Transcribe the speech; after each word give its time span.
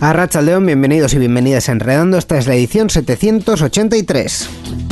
A 0.00 0.14
Racha 0.14 0.40
León, 0.40 0.64
bienvenidos 0.64 1.12
y 1.12 1.18
bienvenidas 1.18 1.68
a 1.68 1.72
Enredando. 1.72 2.16
Esta 2.16 2.38
es 2.38 2.46
la 2.46 2.54
edición 2.54 2.88
783. 2.88 4.89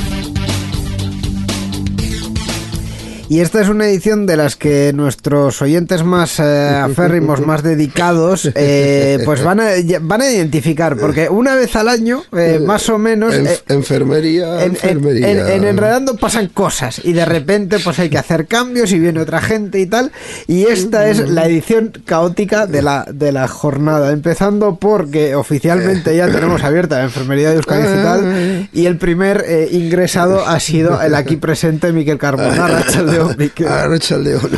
Y 3.30 3.40
esta 3.40 3.60
es 3.60 3.68
una 3.68 3.86
edición 3.86 4.24
de 4.26 4.36
las 4.36 4.56
que 4.56 4.92
nuestros 4.94 5.60
oyentes 5.60 6.02
más 6.02 6.38
eh, 6.40 6.42
aférrimos, 6.82 7.44
más 7.44 7.62
dedicados, 7.62 8.50
eh, 8.54 9.18
pues 9.24 9.42
van 9.44 9.60
a, 9.60 9.66
van 10.00 10.22
a 10.22 10.30
identificar, 10.30 10.96
porque 10.96 11.28
una 11.28 11.54
vez 11.54 11.76
al 11.76 11.88
año, 11.88 12.22
eh, 12.36 12.58
más 12.64 12.88
o 12.88 12.96
menos... 12.98 13.34
En- 13.34 13.46
eh, 13.46 13.58
enfermería, 13.68 14.56
en, 14.64 14.70
en- 14.70 14.76
enfermería. 14.76 15.30
en- 15.30 15.48
en 15.48 15.64
Enredando 15.64 16.16
pasan 16.16 16.48
cosas 16.48 17.00
y 17.04 17.12
de 17.12 17.24
repente 17.26 17.78
pues 17.78 17.98
hay 17.98 18.08
que 18.08 18.16
hacer 18.18 18.46
cambios 18.46 18.92
y 18.92 18.98
viene 18.98 19.20
otra 19.20 19.40
gente 19.42 19.78
y 19.78 19.86
tal. 19.86 20.10
Y 20.46 20.64
esta 20.64 21.08
es 21.10 21.28
la 21.28 21.46
edición 21.46 21.92
caótica 22.06 22.66
de 22.66 22.80
la, 22.82 23.06
de 23.12 23.32
la 23.32 23.46
jornada. 23.46 24.10
Empezando 24.12 24.76
porque 24.76 25.34
oficialmente 25.34 26.16
ya 26.16 26.28
tenemos 26.30 26.64
abierta 26.64 26.96
la 26.98 27.04
enfermería 27.04 27.50
de 27.50 27.56
Euskadi 27.56 27.82
Digital 27.82 28.68
y 28.72 28.86
el 28.86 28.96
primer 28.96 29.44
eh, 29.46 29.68
ingresado 29.70 30.46
ha 30.46 30.58
sido 30.60 31.00
el 31.02 31.14
aquí 31.14 31.36
presente 31.36 31.92
Miquel 31.92 32.16
Carmona. 32.18 32.82
Arratsaldeon, 33.22 33.36
Miquel. 33.38 33.68
Arratsaldeon, 33.68 34.50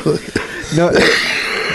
No, 0.77 0.91
no. 0.91 0.98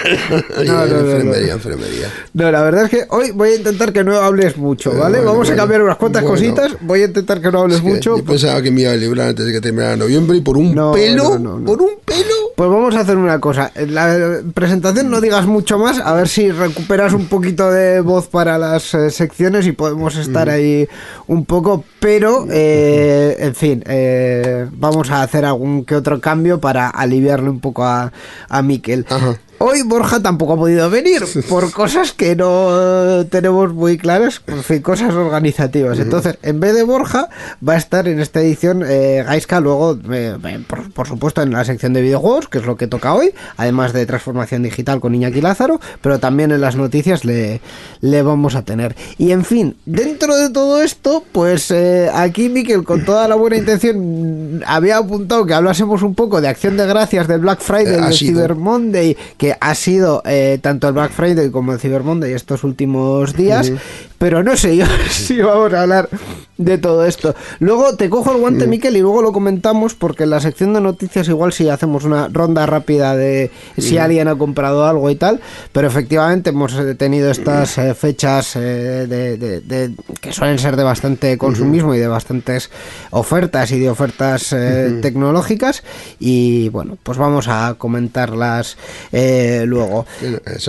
No, 0.05 0.63
no, 0.65 0.85
no. 0.85 0.99
enfermería, 0.99 1.53
enfermería. 1.53 2.13
no, 2.33 2.51
la 2.51 2.61
verdad 2.61 2.83
es 2.83 2.89
que 2.91 3.05
hoy 3.09 3.31
voy 3.31 3.49
a 3.49 3.55
intentar 3.55 3.91
que 3.91 4.03
no 4.03 4.15
hables 4.17 4.55
mucho, 4.55 4.91
¿vale? 4.91 5.17
Bueno, 5.17 5.31
Vamos 5.31 5.49
a 5.49 5.55
cambiar 5.55 5.81
unas 5.81 5.97
cuantas 5.97 6.21
bueno. 6.21 6.35
cositas. 6.37 6.77
Voy 6.81 7.01
a 7.01 7.05
intentar 7.05 7.41
que 7.41 7.51
no 7.51 7.61
hables 7.61 7.77
Es 7.77 7.83
que 7.83 7.89
mucho. 7.89 8.17
Yo 8.17 8.23
pensaba 8.23 8.61
que 8.61 8.69
me 8.69 8.81
iba 8.81 8.91
a 8.91 8.95
librar 8.95 9.29
antes 9.29 9.47
de 9.47 9.51
que 9.51 9.61
terminara 9.61 9.97
noviembre 9.97 10.37
y 10.37 10.41
por 10.41 10.57
un 10.57 10.75
pelo, 10.93 11.39
por 11.65 11.81
un 11.81 11.93
pelo. 12.05 12.44
Pues 12.55 12.69
vamos 12.69 12.95
a 12.95 13.01
hacer 13.01 13.17
una 13.17 13.39
cosa. 13.39 13.71
En 13.75 13.93
la 13.93 14.39
presentación 14.53 15.09
no 15.11 15.19
digas 15.19 15.45
mucho 15.45 15.77
más, 15.77 15.99
a 15.99 16.13
ver 16.13 16.29
si 16.29 16.51
recuperas 16.51 17.11
un 17.11 17.25
poquito 17.27 17.69
de 17.69 17.99
voz 17.99 18.27
para 18.27 18.57
las 18.57 18.93
eh, 18.93 19.09
secciones 19.09 19.67
y 19.67 19.73
podemos 19.73 20.15
estar 20.15 20.49
ahí 20.49 20.87
un 21.27 21.43
poco, 21.43 21.83
pero 21.99 22.47
eh, 22.49 23.35
en 23.39 23.55
fin, 23.55 23.83
eh, 23.85 24.67
vamos 24.71 25.11
a 25.11 25.21
hacer 25.21 25.43
algún 25.43 25.83
que 25.83 25.95
otro 25.95 26.21
cambio 26.21 26.61
para 26.61 26.89
aliviarle 26.89 27.49
un 27.49 27.59
poco 27.59 27.83
a, 27.83 28.13
a 28.47 28.61
Miquel. 28.61 29.05
Ajá. 29.09 29.37
Hoy 29.57 29.81
Borja 29.83 30.21
tampoco 30.21 30.53
ha 30.53 30.57
podido 30.57 30.89
venir 30.89 31.23
por 31.49 31.71
cosas 31.71 32.11
que 32.11 32.35
no 32.35 33.25
tenemos 33.29 33.73
muy 33.73 33.97
claras, 33.97 34.41
en 34.47 34.63
fin, 34.63 34.81
cosas 34.81 35.13
organizativas. 35.13 35.97
Entonces, 35.99 36.37
en 36.43 36.59
vez 36.59 36.75
de 36.75 36.83
Borja, 36.83 37.29
va 37.67 37.73
a 37.73 37.77
estar 37.77 38.07
en 38.07 38.19
esta 38.19 38.41
edición 38.41 38.83
eh, 38.85 39.23
Gaiska, 39.25 39.59
luego, 39.61 39.97
eh, 40.11 40.37
eh, 40.43 40.59
por, 40.67 40.91
por 40.91 41.07
supuesto, 41.07 41.41
en 41.41 41.51
la 41.51 41.63
sección 41.63 41.93
de 41.93 42.01
videojuegos, 42.01 42.47
que 42.49 42.57
es 42.57 42.65
lo 42.65 42.75
que 42.75 42.87
toca 42.87 43.13
hoy, 43.13 43.33
además 43.57 43.93
de 43.93 44.05
transformación 44.05 44.61
digital 44.63 44.99
con 44.99 45.15
Iñaki 45.15 45.41
Lázaro, 45.41 45.79
pero 46.01 46.19
también 46.19 46.51
en 46.51 46.61
las 46.61 46.75
noticias 46.75 47.23
le, 47.25 47.61
le 48.01 48.21
vamos 48.21 48.55
a 48.55 48.63
tener. 48.63 48.95
Y 49.17 49.31
en 49.31 49.45
fin, 49.45 49.77
dentro 49.85 50.35
de 50.35 50.49
todo 50.49 50.81
esto, 50.83 51.23
pues 51.31 51.71
eh, 51.71 52.09
aquí 52.13 52.49
Miquel, 52.49 52.83
con 52.83 53.05
toda 53.05 53.27
la 53.27 53.35
buena 53.35 53.57
intención, 53.57 54.63
había 54.67 54.97
apuntado 54.97 55.45
que 55.45 55.53
hablásemos 55.53 56.01
un 56.03 56.13
poco 56.13 56.41
de 56.41 56.49
acción 56.49 56.77
de 56.77 56.85
gracias 56.85 57.27
del 57.27 57.39
Black 57.39 57.61
Friday, 57.61 57.95
Eh, 57.95 58.01
del. 58.01 58.13
Cyber 58.13 58.55
Monday, 58.55 59.15
que 59.37 59.44
ha 59.59 59.75
sido 59.75 60.21
eh, 60.25 60.59
tanto 60.61 60.87
el 60.87 60.93
Black 60.93 61.11
Friday 61.11 61.51
como 61.51 61.73
el 61.73 61.79
Cyber 61.79 62.03
Monday 62.03 62.33
estos 62.33 62.63
últimos 62.63 63.35
días, 63.35 63.71
pero 64.17 64.43
no 64.43 64.55
sé 64.57 64.77
yo 64.77 64.85
si 65.09 65.41
vamos 65.41 65.73
a 65.73 65.81
hablar 65.81 66.09
de 66.57 66.77
todo 66.77 67.05
esto. 67.05 67.35
Luego 67.59 67.95
te 67.97 68.09
cojo 68.09 68.31
el 68.31 68.37
guante, 68.39 68.65
Miquel, 68.67 68.95
y 68.97 69.01
luego 69.01 69.21
lo 69.21 69.31
comentamos, 69.33 69.93
porque 69.93 70.23
en 70.23 70.29
la 70.29 70.39
sección 70.39 70.73
de 70.73 70.81
noticias 70.81 71.27
igual 71.27 71.51
si 71.53 71.67
hacemos 71.69 72.03
una 72.05 72.29
ronda 72.29 72.65
rápida 72.65 73.15
de 73.15 73.51
si 73.77 73.97
alguien 73.97 74.27
ha 74.27 74.35
comprado 74.35 74.85
algo 74.85 75.09
y 75.09 75.15
tal, 75.15 75.41
pero 75.71 75.87
efectivamente 75.87 76.51
hemos 76.51 76.73
eh, 76.75 76.95
tenido 76.95 77.29
estas 77.29 77.77
eh, 77.77 77.93
fechas 77.93 78.55
eh, 78.55 78.59
de, 79.07 79.37
de- 79.37 79.59
de- 79.61 79.91
que 80.21 80.31
suelen 80.31 80.57
ser 80.59 80.75
de 80.77 80.83
bastante 80.83 81.37
consumismo 81.37 81.93
y 81.93 81.99
de 81.99 82.07
bastantes 82.07 82.69
ofertas 83.11 83.71
y 83.71 83.79
de 83.79 83.89
ofertas 83.89 84.53
eh, 84.53 84.99
tecnológicas, 85.01 85.83
y 86.19 86.69
bueno, 86.69 86.97
pues 87.03 87.17
vamos 87.17 87.47
a 87.49 87.75
comentarlas 87.77 88.77
eh, 89.11 89.63
luego. 89.67 90.05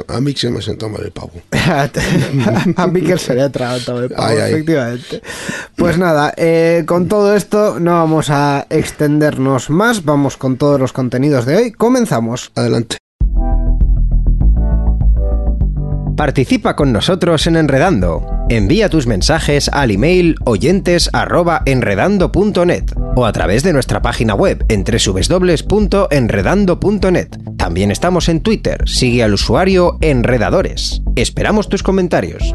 A 0.08 0.20
mí 0.20 0.32
se 0.34 0.50
me 0.50 0.60
sentó 0.62 0.88
mal 0.88 1.02
el 1.04 1.12
pavo. 1.12 1.30
a 2.76 2.86
Miquel 2.88 3.18
se 3.18 3.34
le 3.34 3.42
ha 3.42 3.50
tragado 3.50 4.02
el 4.02 4.10
pavo, 4.10 4.26
Ay, 4.28 4.38
ay. 4.38 4.64
Pues 5.76 5.98
nada, 5.98 6.32
eh, 6.36 6.84
con 6.86 7.06
todo 7.06 7.36
esto 7.36 7.78
no 7.78 7.92
vamos 7.92 8.30
a 8.30 8.66
extendernos 8.70 9.68
más, 9.68 10.04
vamos 10.04 10.36
con 10.36 10.56
todos 10.56 10.80
los 10.80 10.92
contenidos 10.92 11.44
de 11.44 11.56
hoy. 11.56 11.72
Comenzamos. 11.72 12.50
Adelante. 12.54 12.96
Participa 16.16 16.76
con 16.76 16.92
nosotros 16.92 17.46
en 17.46 17.56
Enredando. 17.56 18.24
Envía 18.48 18.88
tus 18.88 19.06
mensajes 19.06 19.68
al 19.68 19.90
email 19.90 20.36
oyentes@enredando.net 20.46 22.84
o 23.14 23.26
a 23.26 23.32
través 23.32 23.62
de 23.62 23.74
nuestra 23.74 24.00
página 24.00 24.34
web 24.34 24.64
en 24.68 24.82
www.enredando.net. 24.82 27.28
También 27.58 27.90
estamos 27.90 28.30
en 28.30 28.40
Twitter. 28.40 28.88
Sigue 28.88 29.22
al 29.22 29.34
usuario 29.34 29.98
Enredadores. 30.00 31.02
Esperamos 31.16 31.68
tus 31.68 31.82
comentarios. 31.82 32.54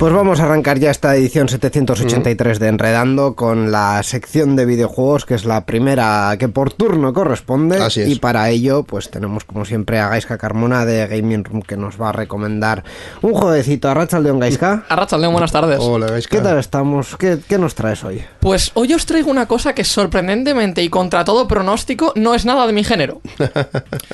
Pues 0.00 0.14
vamos 0.14 0.40
a 0.40 0.44
arrancar 0.44 0.78
ya 0.78 0.90
esta 0.90 1.14
edición 1.14 1.50
783 1.50 2.58
de 2.58 2.68
Enredando 2.68 3.34
con 3.34 3.70
la 3.70 4.02
sección 4.02 4.56
de 4.56 4.64
videojuegos, 4.64 5.26
que 5.26 5.34
es 5.34 5.44
la 5.44 5.66
primera 5.66 6.34
que 6.38 6.48
por 6.48 6.72
turno 6.72 7.12
corresponde. 7.12 7.76
Así 7.76 8.00
es. 8.00 8.08
Y 8.08 8.14
para 8.18 8.48
ello, 8.48 8.82
pues 8.82 9.10
tenemos 9.10 9.44
como 9.44 9.66
siempre 9.66 9.98
a 9.98 10.08
Gaiska 10.08 10.38
Carmona 10.38 10.86
de 10.86 11.06
Gaming 11.06 11.44
Room 11.44 11.60
que 11.60 11.76
nos 11.76 12.00
va 12.00 12.08
a 12.08 12.12
recomendar 12.12 12.82
un 13.20 13.34
jueguecito. 13.34 13.90
Arrachaldeon 13.90 14.38
Gaiska. 14.40 14.84
Arrachaldeón, 14.88 15.32
buenas 15.34 15.52
tardes. 15.52 15.78
Hola, 15.82 16.06
Gaisca. 16.06 16.34
¿Qué 16.34 16.42
tal 16.42 16.58
estamos? 16.58 17.18
¿Qué, 17.18 17.38
qué 17.46 17.58
nos 17.58 17.74
traes 17.74 18.02
hoy? 18.02 18.24
Pues 18.40 18.70
hoy 18.72 18.94
os 18.94 19.04
traigo 19.04 19.30
una 19.30 19.44
cosa 19.44 19.74
que 19.74 19.84
sorprendentemente 19.84 20.82
y 20.82 20.88
contra 20.88 21.26
todo 21.26 21.46
pronóstico 21.46 22.14
no 22.16 22.34
es 22.34 22.46
nada 22.46 22.66
de 22.66 22.72
mi 22.72 22.84
género. 22.84 23.20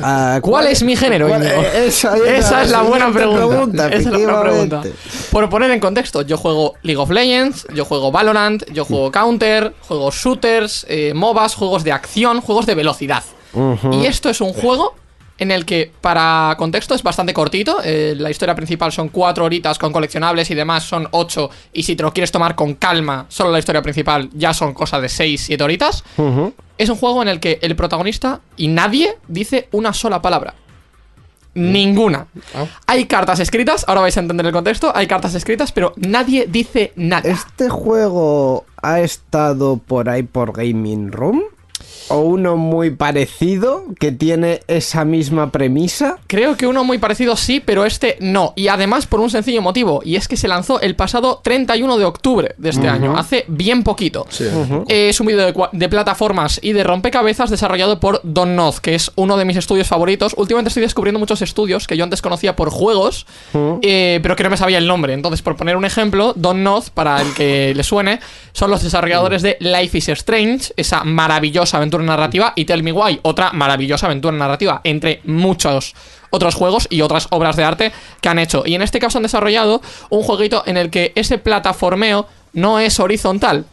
Ah, 0.02 0.38
¿Cuál 0.42 0.66
es 0.66 0.82
mi 0.82 0.94
género, 0.94 1.26
cuál- 1.26 1.42
esa, 1.42 2.16
Esa 2.16 2.62
es 2.62 2.70
la 2.70 2.82
buena 2.82 3.10
pregunta. 3.10 3.88
Esa 3.88 3.96
es 3.96 4.06
la 4.06 4.18
buena 4.18 4.40
pregunta. 4.42 4.82
Por 5.32 5.48
poner 5.48 5.70
en 5.76 5.80
contexto, 5.80 6.22
yo 6.22 6.36
juego 6.36 6.74
League 6.82 7.00
of 7.00 7.10
Legends, 7.10 7.66
yo 7.72 7.84
juego 7.84 8.10
Valorant, 8.10 8.64
yo 8.72 8.84
juego 8.84 9.12
Counter, 9.12 9.74
juego 9.82 10.10
shooters, 10.10 10.84
eh, 10.88 11.12
MOBAs, 11.14 11.54
juegos 11.54 11.84
de 11.84 11.92
acción, 11.92 12.40
juegos 12.40 12.66
de 12.66 12.74
velocidad. 12.74 13.22
Y 13.92 14.04
esto 14.04 14.28
es 14.28 14.42
un 14.42 14.52
juego 14.52 14.94
en 15.38 15.50
el 15.50 15.64
que, 15.64 15.90
para 16.00 16.54
contexto, 16.58 16.94
es 16.94 17.02
bastante 17.02 17.32
cortito. 17.32 17.78
eh, 17.84 18.14
la 18.18 18.30
historia 18.30 18.54
principal 18.54 18.92
son 18.92 19.08
cuatro 19.08 19.44
horitas 19.44 19.78
con 19.78 19.92
coleccionables 19.92 20.50
y 20.50 20.54
demás 20.54 20.84
son 20.84 21.08
ocho. 21.12 21.50
Y 21.72 21.82
si 21.82 21.94
te 21.96 22.02
lo 22.02 22.12
quieres 22.12 22.32
tomar 22.32 22.54
con 22.54 22.74
calma, 22.74 23.26
solo 23.28 23.50
la 23.50 23.58
historia 23.58 23.82
principal 23.82 24.28
ya 24.32 24.52
son 24.52 24.74
cosa 24.74 25.00
de 25.00 25.08
seis, 25.08 25.42
siete 25.42 25.62
horitas. 25.64 26.04
Es 26.78 26.88
un 26.88 26.96
juego 26.96 27.22
en 27.22 27.28
el 27.28 27.40
que 27.40 27.58
el 27.62 27.76
protagonista 27.76 28.40
y 28.56 28.68
nadie 28.68 29.16
dice 29.28 29.68
una 29.72 29.92
sola 29.92 30.20
palabra. 30.20 30.54
Ninguna. 31.56 32.26
Ah. 32.54 32.66
Hay 32.86 33.06
cartas 33.06 33.40
escritas, 33.40 33.84
ahora 33.88 34.02
vais 34.02 34.16
a 34.16 34.20
entender 34.20 34.44
el 34.44 34.52
contexto. 34.52 34.92
Hay 34.94 35.06
cartas 35.06 35.34
escritas, 35.34 35.72
pero 35.72 35.94
nadie 35.96 36.46
dice 36.46 36.92
nada. 36.96 37.28
¿Este 37.28 37.70
juego 37.70 38.66
ha 38.82 39.00
estado 39.00 39.78
por 39.78 40.10
ahí 40.10 40.22
por 40.22 40.52
Gaming 40.52 41.10
Room? 41.10 41.44
¿O 42.08 42.20
uno 42.20 42.56
muy 42.56 42.90
parecido 42.90 43.84
que 43.98 44.12
tiene 44.12 44.60
esa 44.68 45.04
misma 45.04 45.50
premisa? 45.50 46.18
Creo 46.26 46.56
que 46.56 46.66
uno 46.66 46.84
muy 46.84 46.98
parecido 46.98 47.36
sí, 47.36 47.60
pero 47.64 47.84
este 47.84 48.16
no. 48.20 48.52
Y 48.56 48.68
además 48.68 49.06
por 49.06 49.20
un 49.20 49.30
sencillo 49.30 49.62
motivo, 49.62 50.02
y 50.04 50.16
es 50.16 50.28
que 50.28 50.36
se 50.36 50.48
lanzó 50.48 50.80
el 50.80 50.94
pasado 50.94 51.40
31 51.42 51.98
de 51.98 52.04
octubre 52.04 52.54
de 52.58 52.70
este 52.70 52.88
año, 52.88 53.16
hace 53.16 53.44
bien 53.48 53.82
poquito. 53.82 54.26
Sí. 54.28 54.46
Es 54.88 55.20
un 55.20 55.26
vídeo 55.26 55.52
de 55.72 55.88
plataformas 55.88 56.60
y 56.62 56.72
de 56.72 56.84
rompecabezas 56.84 57.50
desarrollado 57.50 57.98
por 57.98 58.20
Don 58.22 58.54
Noz, 58.54 58.80
que 58.80 58.94
es 58.94 59.10
uno 59.16 59.36
de 59.36 59.44
mis 59.44 59.56
estudios 59.56 59.88
favoritos. 59.88 60.34
Últimamente 60.36 60.68
estoy 60.68 60.82
descubriendo 60.82 61.18
muchos 61.18 61.42
estudios 61.42 61.86
que 61.86 61.96
yo 61.96 62.04
antes 62.04 62.22
conocía 62.22 62.54
por 62.54 62.70
juegos, 62.70 63.26
eh, 63.82 64.20
pero 64.22 64.36
que 64.36 64.44
no 64.44 64.50
me 64.50 64.56
sabía 64.56 64.78
el 64.78 64.86
nombre. 64.86 65.12
Entonces, 65.12 65.42
por 65.42 65.56
poner 65.56 65.76
un 65.76 65.84
ejemplo, 65.84 66.32
Don 66.36 66.62
Noz, 66.62 66.90
para 66.90 67.20
el 67.20 67.34
que 67.34 67.74
le 67.74 67.82
suene, 67.82 68.20
son 68.52 68.70
los 68.70 68.82
desarrolladores 68.82 69.42
de 69.42 69.56
Life 69.60 69.98
is 69.98 70.08
Strange, 70.08 70.72
esa 70.76 71.04
maravillosa 71.04 71.76
aventura 71.78 71.95
narrativa, 72.02 72.52
y 72.56 72.64
Tell 72.64 72.82
Me 72.82 72.92
Why, 72.92 73.20
otra 73.22 73.52
maravillosa 73.52 74.06
aventura 74.06 74.36
narrativa, 74.36 74.80
entre 74.84 75.20
muchos 75.24 75.94
otros 76.30 76.54
juegos 76.54 76.86
y 76.90 77.00
otras 77.00 77.28
obras 77.30 77.56
de 77.56 77.64
arte 77.64 77.92
que 78.20 78.28
han 78.28 78.38
hecho. 78.38 78.62
Y 78.66 78.74
en 78.74 78.82
este 78.82 78.98
caso 78.98 79.18
han 79.18 79.22
desarrollado 79.22 79.80
un 80.10 80.22
jueguito 80.22 80.62
en 80.66 80.76
el 80.76 80.90
que 80.90 81.12
ese 81.14 81.38
plataformeo 81.38 82.26
no 82.52 82.78
es 82.78 83.00
horizontal. 83.00 83.66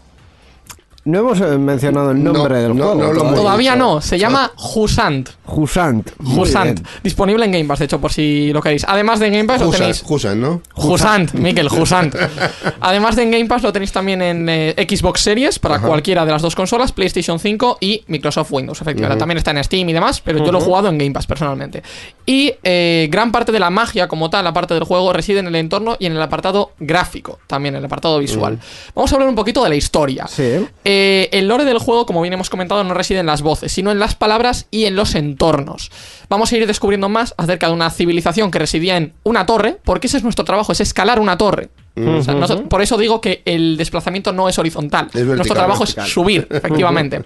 No 1.05 1.19
hemos 1.19 1.41
eh, 1.41 1.57
mencionado 1.57 2.11
el 2.11 2.23
nombre 2.23 2.55
No, 2.55 2.61
del 2.61 2.77
no, 2.77 2.83
juego. 2.85 3.03
no 3.03 3.13
lo 3.13 3.21
hemos 3.21 3.35
Todavía 3.35 3.75
no, 3.75 3.99
se 3.99 4.17
llama 4.17 4.51
Husant. 4.55 5.31
Jusant. 5.45 6.11
Muy 6.19 6.39
Husant. 6.47 6.79
bien. 6.79 6.87
Disponible 7.03 7.43
en 7.43 7.51
Game 7.51 7.65
Pass, 7.65 7.79
de 7.79 7.85
hecho, 7.85 7.99
por 7.99 8.13
si 8.13 8.53
lo 8.53 8.61
queréis. 8.61 8.85
Además 8.87 9.19
de 9.19 9.27
en 9.27 9.33
Game 9.33 9.45
Pass 9.45 9.59
lo 9.59 9.69
tenéis. 9.69 10.01
Husan, 10.07 10.39
¿no? 10.39 10.61
Husant, 10.75 11.33
Miquel, 11.33 11.67
Husant. 11.67 12.15
Además 12.79 13.17
de 13.17 13.23
en 13.23 13.31
Game 13.31 13.45
Pass 13.47 13.63
lo 13.63 13.73
tenéis 13.73 13.91
también 13.91 14.21
en 14.21 14.47
eh, 14.47 14.75
Xbox 14.89 15.19
Series 15.19 15.59
para 15.59 15.79
cualquiera 15.79 16.25
de 16.25 16.31
las 16.31 16.41
dos 16.41 16.55
consolas, 16.55 16.93
PlayStation 16.93 17.37
5 17.37 17.79
y 17.81 18.03
Microsoft 18.07 18.51
Windows, 18.51 18.79
efectivamente. 18.81 19.19
También 19.19 19.37
está 19.37 19.51
en 19.51 19.61
Steam 19.61 19.89
y 19.89 19.93
demás, 19.93 20.21
pero 20.21 20.43
yo 20.45 20.53
lo 20.53 20.59
he 20.59 20.61
jugado 20.61 20.87
en 20.87 20.97
Game 20.97 21.11
Pass 21.11 21.27
personalmente. 21.27 21.83
Y 22.25 22.53
eh, 22.63 23.09
gran 23.11 23.33
parte 23.33 23.51
de 23.51 23.59
la 23.59 23.69
magia 23.69 24.07
como 24.07 24.29
tal, 24.29 24.45
la 24.45 24.53
parte 24.53 24.73
del 24.73 24.85
juego, 24.85 25.11
reside 25.11 25.39
en 25.39 25.47
el 25.47 25.55
entorno 25.55 25.97
y 25.99 26.05
en 26.05 26.13
el 26.13 26.21
apartado 26.21 26.71
gráfico, 26.79 27.39
también 27.47 27.75
en 27.75 27.79
el 27.79 27.85
apartado 27.85 28.19
visual. 28.19 28.57
Vamos 28.95 29.11
a 29.11 29.15
hablar 29.15 29.27
un 29.27 29.35
poquito 29.35 29.61
de 29.63 29.69
la 29.69 29.75
historia. 29.75 30.27
Sí. 30.27 30.65
Eh, 30.85 30.92
el 31.31 31.47
lore 31.47 31.65
del 31.65 31.77
juego, 31.77 32.05
como 32.05 32.21
bien 32.21 32.33
hemos 32.33 32.49
comentado, 32.49 32.83
no 32.83 32.93
reside 32.93 33.19
en 33.19 33.25
las 33.25 33.41
voces, 33.41 33.71
sino 33.71 33.91
en 33.91 33.99
las 33.99 34.15
palabras 34.15 34.67
y 34.71 34.85
en 34.85 34.95
los 34.95 35.15
entornos. 35.15 35.91
Vamos 36.29 36.51
a 36.51 36.57
ir 36.57 36.67
descubriendo 36.67 37.09
más 37.09 37.33
acerca 37.37 37.67
de 37.67 37.73
una 37.73 37.89
civilización 37.89 38.51
que 38.51 38.59
residía 38.59 38.97
en 38.97 39.13
una 39.23 39.45
torre, 39.45 39.79
porque 39.83 40.07
ese 40.07 40.17
es 40.17 40.23
nuestro 40.23 40.45
trabajo, 40.45 40.71
es 40.71 40.81
escalar 40.81 41.19
una 41.19 41.37
torre. 41.37 41.69
O 41.95 42.21
sea, 42.23 42.33
noso- 42.33 42.67
por 42.67 42.81
eso 42.81 42.97
digo 42.97 43.21
que 43.21 43.41
el 43.45 43.77
desplazamiento 43.77 44.33
no 44.33 44.49
es 44.49 44.57
horizontal. 44.59 45.05
vertical, 45.13 45.35
nuestro 45.35 45.55
trabajo 45.55 45.79
vertical. 45.81 46.05
es 46.05 46.11
subir, 46.11 46.47
efectivamente. 46.51 47.23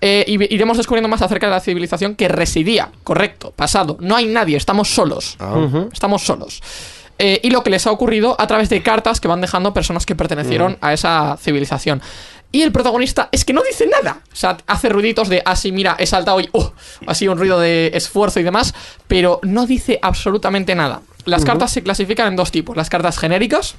Eh, 0.00 0.24
iremos 0.28 0.76
descubriendo 0.76 1.08
más 1.08 1.22
acerca 1.22 1.46
de 1.46 1.52
la 1.52 1.60
civilización 1.60 2.14
que 2.14 2.28
residía, 2.28 2.90
correcto, 3.02 3.52
pasado. 3.56 3.96
No 4.00 4.14
hay 4.14 4.26
nadie, 4.26 4.56
estamos 4.56 4.88
solos. 4.90 5.36
Estamos 5.92 6.22
solos. 6.22 6.62
Eh, 7.20 7.40
y 7.42 7.50
lo 7.50 7.64
que 7.64 7.70
les 7.70 7.84
ha 7.88 7.90
ocurrido 7.90 8.36
a 8.38 8.46
través 8.46 8.68
de 8.68 8.80
cartas 8.80 9.20
que 9.20 9.26
van 9.26 9.40
dejando 9.40 9.74
personas 9.74 10.06
que 10.06 10.14
pertenecieron 10.14 10.78
a 10.80 10.92
esa 10.92 11.36
civilización. 11.40 12.00
Y 12.50 12.62
el 12.62 12.72
protagonista 12.72 13.28
es 13.30 13.44
que 13.44 13.52
no 13.52 13.62
dice 13.62 13.86
nada. 13.86 14.22
O 14.32 14.36
sea, 14.36 14.56
hace 14.66 14.88
ruiditos 14.88 15.28
de 15.28 15.42
así, 15.44 15.70
mira, 15.70 15.96
he 15.98 16.06
saltado 16.06 16.40
y 16.40 16.48
uh, 16.52 16.70
así 17.06 17.28
un 17.28 17.38
ruido 17.38 17.60
de 17.60 17.90
esfuerzo 17.92 18.40
y 18.40 18.42
demás, 18.42 18.74
pero 19.06 19.40
no 19.42 19.66
dice 19.66 19.98
absolutamente 20.00 20.74
nada. 20.74 21.02
Las 21.26 21.44
cartas 21.44 21.72
se 21.72 21.82
clasifican 21.82 22.28
en 22.28 22.36
dos 22.36 22.50
tipos: 22.50 22.74
las 22.74 22.88
cartas 22.88 23.18
genéricas, 23.18 23.74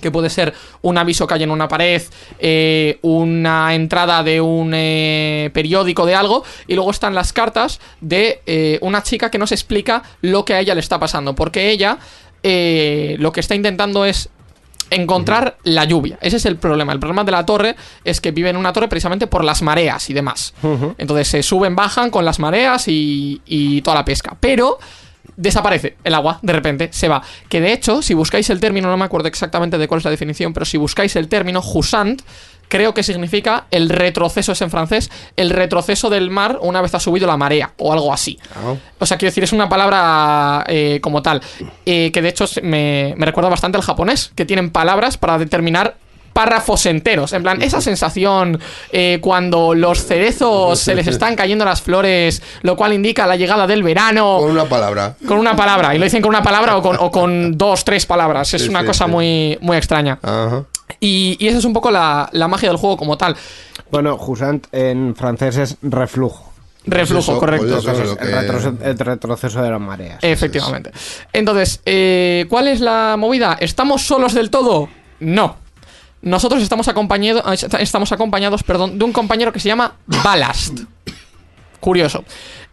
que 0.00 0.12
puede 0.12 0.30
ser 0.30 0.54
un 0.82 0.96
aviso 0.96 1.26
que 1.26 1.34
hay 1.34 1.42
en 1.42 1.50
una 1.50 1.66
pared, 1.66 2.02
eh, 2.38 2.98
una 3.02 3.74
entrada 3.74 4.22
de 4.22 4.40
un 4.40 4.72
eh, 4.74 5.50
periódico 5.52 6.06
de 6.06 6.14
algo, 6.14 6.44
y 6.68 6.74
luego 6.74 6.92
están 6.92 7.16
las 7.16 7.32
cartas 7.32 7.80
de 8.00 8.42
eh, 8.46 8.78
una 8.82 9.02
chica 9.02 9.30
que 9.30 9.38
nos 9.38 9.50
explica 9.50 10.04
lo 10.20 10.44
que 10.44 10.54
a 10.54 10.60
ella 10.60 10.74
le 10.74 10.80
está 10.80 11.00
pasando, 11.00 11.34
porque 11.34 11.70
ella 11.70 11.98
eh, 12.44 13.16
lo 13.18 13.32
que 13.32 13.40
está 13.40 13.54
intentando 13.54 14.04
es 14.04 14.28
encontrar 14.90 15.58
la 15.64 15.84
lluvia. 15.84 16.18
Ese 16.20 16.36
es 16.36 16.46
el 16.46 16.56
problema. 16.56 16.92
El 16.92 17.00
problema 17.00 17.24
de 17.24 17.32
la 17.32 17.44
torre 17.46 17.76
es 18.04 18.20
que 18.20 18.30
vive 18.30 18.50
en 18.50 18.56
una 18.56 18.72
torre 18.72 18.88
precisamente 18.88 19.26
por 19.26 19.44
las 19.44 19.62
mareas 19.62 20.08
y 20.10 20.14
demás. 20.14 20.54
Entonces 20.98 21.28
se 21.28 21.42
suben, 21.42 21.76
bajan 21.76 22.10
con 22.10 22.24
las 22.24 22.38
mareas 22.38 22.88
y, 22.88 23.40
y 23.46 23.82
toda 23.82 23.96
la 23.96 24.04
pesca. 24.04 24.36
Pero 24.38 24.78
desaparece 25.36 25.96
el 26.04 26.14
agua, 26.14 26.38
de 26.42 26.52
repente, 26.52 26.88
se 26.92 27.08
va. 27.08 27.22
Que 27.48 27.60
de 27.60 27.72
hecho, 27.72 28.02
si 28.02 28.14
buscáis 28.14 28.50
el 28.50 28.60
término, 28.60 28.88
no 28.88 28.96
me 28.96 29.04
acuerdo 29.04 29.28
exactamente 29.28 29.78
de 29.78 29.88
cuál 29.88 29.98
es 29.98 30.04
la 30.04 30.10
definición, 30.10 30.52
pero 30.52 30.66
si 30.66 30.76
buscáis 30.76 31.16
el 31.16 31.28
término 31.28 31.62
jusant, 31.62 32.22
creo 32.68 32.94
que 32.94 33.02
significa 33.02 33.66
el 33.70 33.88
retroceso, 33.88 34.52
es 34.52 34.62
en 34.62 34.70
francés, 34.70 35.10
el 35.36 35.50
retroceso 35.50 36.10
del 36.10 36.30
mar 36.30 36.58
una 36.62 36.80
vez 36.82 36.94
ha 36.94 37.00
subido 37.00 37.26
la 37.26 37.36
marea, 37.36 37.72
o 37.78 37.92
algo 37.92 38.12
así. 38.12 38.38
Ah. 38.54 38.74
O 38.98 39.06
sea, 39.06 39.16
quiero 39.16 39.30
decir, 39.30 39.44
es 39.44 39.52
una 39.52 39.68
palabra 39.68 40.64
eh, 40.68 40.98
como 41.02 41.22
tal, 41.22 41.40
eh, 41.86 42.10
que 42.12 42.22
de 42.22 42.28
hecho 42.28 42.46
me, 42.62 43.14
me 43.16 43.26
recuerda 43.26 43.48
bastante 43.50 43.76
al 43.78 43.84
japonés, 43.84 44.32
que 44.34 44.44
tienen 44.44 44.70
palabras 44.70 45.16
para 45.16 45.38
determinar 45.38 45.96
párrafos 46.34 46.84
enteros. 46.86 47.32
En 47.32 47.44
plan, 47.44 47.62
esa 47.62 47.80
sensación 47.80 48.60
eh, 48.90 49.18
cuando 49.22 49.72
los 49.72 50.04
cerezos 50.04 50.80
se 50.80 50.94
les 50.96 51.06
están 51.06 51.36
cayendo 51.36 51.64
las 51.64 51.80
flores, 51.80 52.42
lo 52.62 52.76
cual 52.76 52.92
indica 52.92 53.26
la 53.26 53.36
llegada 53.36 53.66
del 53.66 53.82
verano. 53.84 54.38
Con 54.40 54.50
una 54.50 54.64
palabra. 54.64 55.14
Con 55.26 55.38
una 55.38 55.54
palabra, 55.56 55.94
y 55.94 55.98
lo 55.98 56.04
dicen 56.04 56.20
con 56.20 56.30
una 56.30 56.42
palabra 56.42 56.76
o 56.76 56.82
con, 56.82 56.96
o 56.98 57.10
con 57.10 57.56
dos, 57.56 57.84
tres 57.84 58.04
palabras. 58.04 58.52
Es 58.52 58.62
Sí, 58.62 58.68
una 58.68 58.80
sí, 58.80 58.86
cosa 58.86 59.04
sí. 59.06 59.10
muy, 59.12 59.58
muy 59.60 59.76
extraña. 59.76 60.18
Ajá. 60.22 60.64
Y, 61.04 61.36
y 61.38 61.48
esa 61.48 61.58
es 61.58 61.64
un 61.64 61.72
poco 61.72 61.90
la, 61.90 62.28
la 62.32 62.48
magia 62.48 62.68
del 62.70 62.78
juego 62.78 62.96
como 62.96 63.18
tal. 63.18 63.36
Bueno, 63.90 64.16
Jusant 64.16 64.66
en 64.72 65.14
francés 65.14 65.56
es 65.58 65.76
reflujo. 65.82 66.52
Reflujo, 66.86 67.32
eso, 67.32 67.38
correcto. 67.38 67.66
pues 67.66 67.78
eso 67.84 67.92
es 67.92 68.10
el, 68.10 68.16
que- 68.18 68.24
retroceso, 68.24 68.74
el 68.82 68.98
retroceso 68.98 69.62
de 69.62 69.70
las 69.70 69.80
mareas. 69.80 70.18
Efectivamente. 70.22 70.90
Entonces, 71.32 71.80
eh, 71.84 72.46
¿cuál 72.48 72.68
es 72.68 72.80
la 72.80 73.16
movida? 73.18 73.56
¿Estamos 73.60 74.02
solos 74.02 74.34
del 74.34 74.50
todo? 74.50 74.88
No. 75.20 75.56
Nosotros 76.22 76.62
estamos 76.62 76.88
acompañados, 76.88 77.62
estamos 77.78 78.10
acompañados 78.12 78.62
perdón, 78.62 78.98
de 78.98 79.04
un 79.04 79.12
compañero 79.12 79.52
que 79.52 79.60
se 79.60 79.68
llama 79.68 79.94
Ballast. 80.06 80.80
Curioso. 81.80 82.24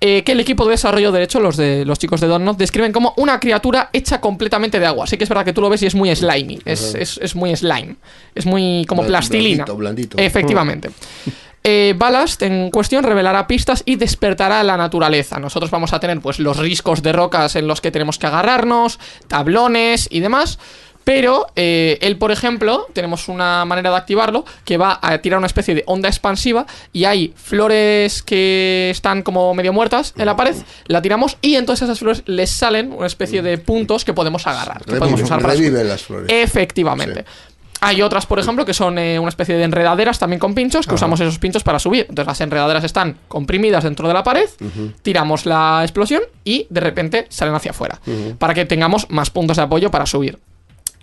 Eh, 0.03 0.24
que 0.24 0.31
el 0.31 0.39
equipo 0.39 0.65
de 0.65 0.72
desarrollo, 0.72 1.12
de 1.12 1.22
hecho, 1.22 1.39
los 1.39 1.55
de 1.58 1.86
los 1.86 2.00
chicos 2.00 2.20
de 2.22 2.25
Donut, 2.27 2.58
describen 2.58 2.91
como 2.91 3.13
una 3.17 3.39
criatura 3.39 3.91
hecha 3.93 4.20
completamente 4.20 4.79
de 4.79 4.88
agua. 4.88 5.05
Sí 5.05 5.15
que 5.15 5.25
es 5.25 5.29
verdad 5.29 5.46
que 5.46 5.53
tú 5.53 5.62
lo 5.62 5.70
ves 5.70 5.84
y 5.84 5.86
es 5.86 5.93
muy 5.93 6.13
slimy. 6.15 6.60
Es, 6.65 6.96
es- 6.96 7.20
es 7.22 7.36
muy 7.36 7.55
slime. 7.55 7.98
Es 8.34 8.48
muy 8.48 8.84
como 8.88 9.03
plastilina. 9.05 9.63
blandito, 9.65 9.77
blandito. 9.77 10.17
Efectivamente. 10.17 10.89
Eh, 11.63 11.93
Ballast 11.96 12.41
en 12.41 12.72
cuestión 12.72 13.03
revelará 13.03 13.46
pistas 13.46 13.84
y 13.86 13.96
despertará 13.96 14.63
la 14.63 14.77
naturaleza. 14.77 15.38
Nosotros 15.39 15.70
vamos 15.70 15.93
a 15.93 16.00
tener 16.00 16.20
pues 16.20 16.39
los 16.39 16.58
riscos 16.58 17.03
de 17.03 17.12
rocas 17.13 17.55
en 17.55 17.67
los 17.67 17.81
que 17.81 17.91
tenemos 17.91 18.17
que 18.17 18.25
agarrarnos, 18.25 18.98
tablones 19.27 20.08
y 20.12 20.22
demás. 20.22 20.58
Pero 21.03 21.48
eh, 21.55 21.98
él, 22.01 22.17
por 22.17 22.31
ejemplo, 22.31 22.88
tenemos 22.93 23.27
una 23.27 23.65
manera 23.65 23.89
de 23.89 23.98
activarlo 23.98 24.46
que 24.65 24.77
va 24.77 25.00
a 25.01 25.17
tirar 25.20 25.38
una 25.38 25.48
especie 25.48 25.75
de 25.75 25.84
onda 25.88 26.10
expansiva 26.10 26.65
y 26.93 27.05
hay 27.05 27.34
flores 27.36 28.22
que 28.24 28.89
están 28.91 29.24
como 29.24 29.53
medio 29.53 29.74
muertas 29.74 30.13
en 30.17 30.25
la 30.25 30.36
pared, 30.36 30.55
la 30.86 31.01
tiramos 31.01 31.38
y 31.41 31.55
entonces 31.55 31.84
a 31.84 31.86
esas 31.86 32.00
flores 32.00 32.24
les 32.25 32.51
salen 32.51 32.91
una 32.91 33.08
especie 33.08 33.41
de 33.41 33.58
puntos 33.58 34.05
que 34.05 34.13
podemos 34.13 34.46
agarrar. 34.48 34.84
Que 34.84 34.96
podemos 34.96 35.22
usar 35.22 35.41
para 35.41 35.53
reviven 35.53 35.88
las 35.88 36.03
flores. 36.03 36.29
Efectivamente. 36.31 37.25
Hay 37.84 38.03
otras, 38.03 38.27
por 38.27 38.38
ejemplo, 38.38 38.63
que 38.63 38.75
son 38.75 39.00
eh, 39.00 39.17
una 39.17 39.29
especie 39.29 39.58
de 39.58 39.63
enredaderas 39.63 40.20
también 40.20 40.39
con 40.39 40.53
pinchos, 40.53 40.86
que 40.86 40.93
usamos 40.93 41.20
esos 41.20 41.39
pinchos 41.39 41.63
para 41.63 41.79
subir. 41.79 42.01
Entonces 42.01 42.27
las 42.27 42.39
enredaderas 42.39 42.84
están 42.84 43.17
comprimidas 43.27 43.84
dentro 43.84 44.08
de 44.08 44.13
la 44.13 44.24
pared, 44.24 44.48
tiramos 45.01 45.48
la 45.48 45.79
explosión 45.81 46.22
y 46.43 46.67
de 46.70 46.79
repente 46.79 47.25
salen 47.29 47.55
hacia 47.55 47.72
afuera. 47.72 48.00
Para 48.38 48.53
que 48.53 48.65
tengamos 48.65 49.10
más 49.10 49.31
puntos 49.31 49.58
de 49.58 49.63
apoyo 49.63 49.89
para 49.89 50.05
subir. 50.05 50.38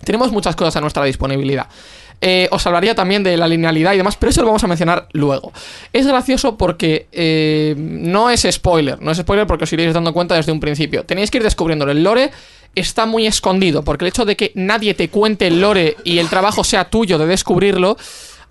Tenemos 0.03 0.31
muchas 0.31 0.55
cosas 0.55 0.75
a 0.75 0.81
nuestra 0.81 1.03
disponibilidad. 1.05 1.67
Eh, 2.21 2.49
os 2.51 2.65
hablaría 2.67 2.95
también 2.95 3.23
de 3.23 3.37
la 3.37 3.47
linealidad 3.47 3.93
y 3.93 3.97
demás, 3.97 4.17
pero 4.17 4.29
eso 4.29 4.41
lo 4.41 4.47
vamos 4.47 4.63
a 4.63 4.67
mencionar 4.67 5.07
luego. 5.13 5.53
Es 5.93 6.05
gracioso 6.05 6.57
porque 6.57 7.07
eh, 7.11 7.75
no 7.77 8.29
es 8.29 8.45
spoiler, 8.49 9.01
no 9.01 9.11
es 9.11 9.17
spoiler 9.17 9.47
porque 9.47 9.63
os 9.63 9.73
iréis 9.73 9.93
dando 9.93 10.13
cuenta 10.13 10.35
desde 10.35 10.51
un 10.51 10.59
principio. 10.59 11.05
Tenéis 11.05 11.31
que 11.31 11.37
ir 11.37 11.43
descubriéndolo. 11.43 11.91
El 11.91 12.03
lore 12.03 12.31
está 12.75 13.05
muy 13.05 13.25
escondido, 13.25 13.83
porque 13.83 14.05
el 14.05 14.09
hecho 14.09 14.25
de 14.25 14.35
que 14.35 14.51
nadie 14.55 14.93
te 14.93 15.09
cuente 15.09 15.47
el 15.47 15.61
lore 15.61 15.95
y 16.03 16.19
el 16.19 16.29
trabajo 16.29 16.63
sea 16.63 16.89
tuyo 16.89 17.17
de 17.17 17.25
descubrirlo, 17.25 17.97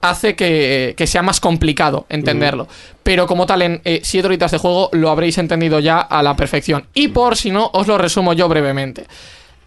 hace 0.00 0.35
que, 0.35 0.95
que 0.97 1.07
sea 1.07 1.23
más 1.23 1.40
complicado 1.40 2.07
entenderlo. 2.09 2.69
Pero 3.02 3.26
como 3.26 3.47
tal, 3.47 3.62
en 3.62 3.83
7 3.85 4.26
horitas 4.26 4.50
de 4.50 4.59
juego 4.59 4.90
lo 4.93 5.11
habréis 5.11 5.38
entendido 5.38 5.81
ya 5.81 6.00
a 6.00 6.23
la 6.23 6.37
perfección. 6.37 6.87
Y 6.95 7.09
por 7.09 7.37
si 7.37 7.50
no, 7.50 7.71
os 7.73 7.87
lo 7.87 7.99
resumo 7.99 8.33
yo 8.33 8.49
brevemente. 8.49 9.07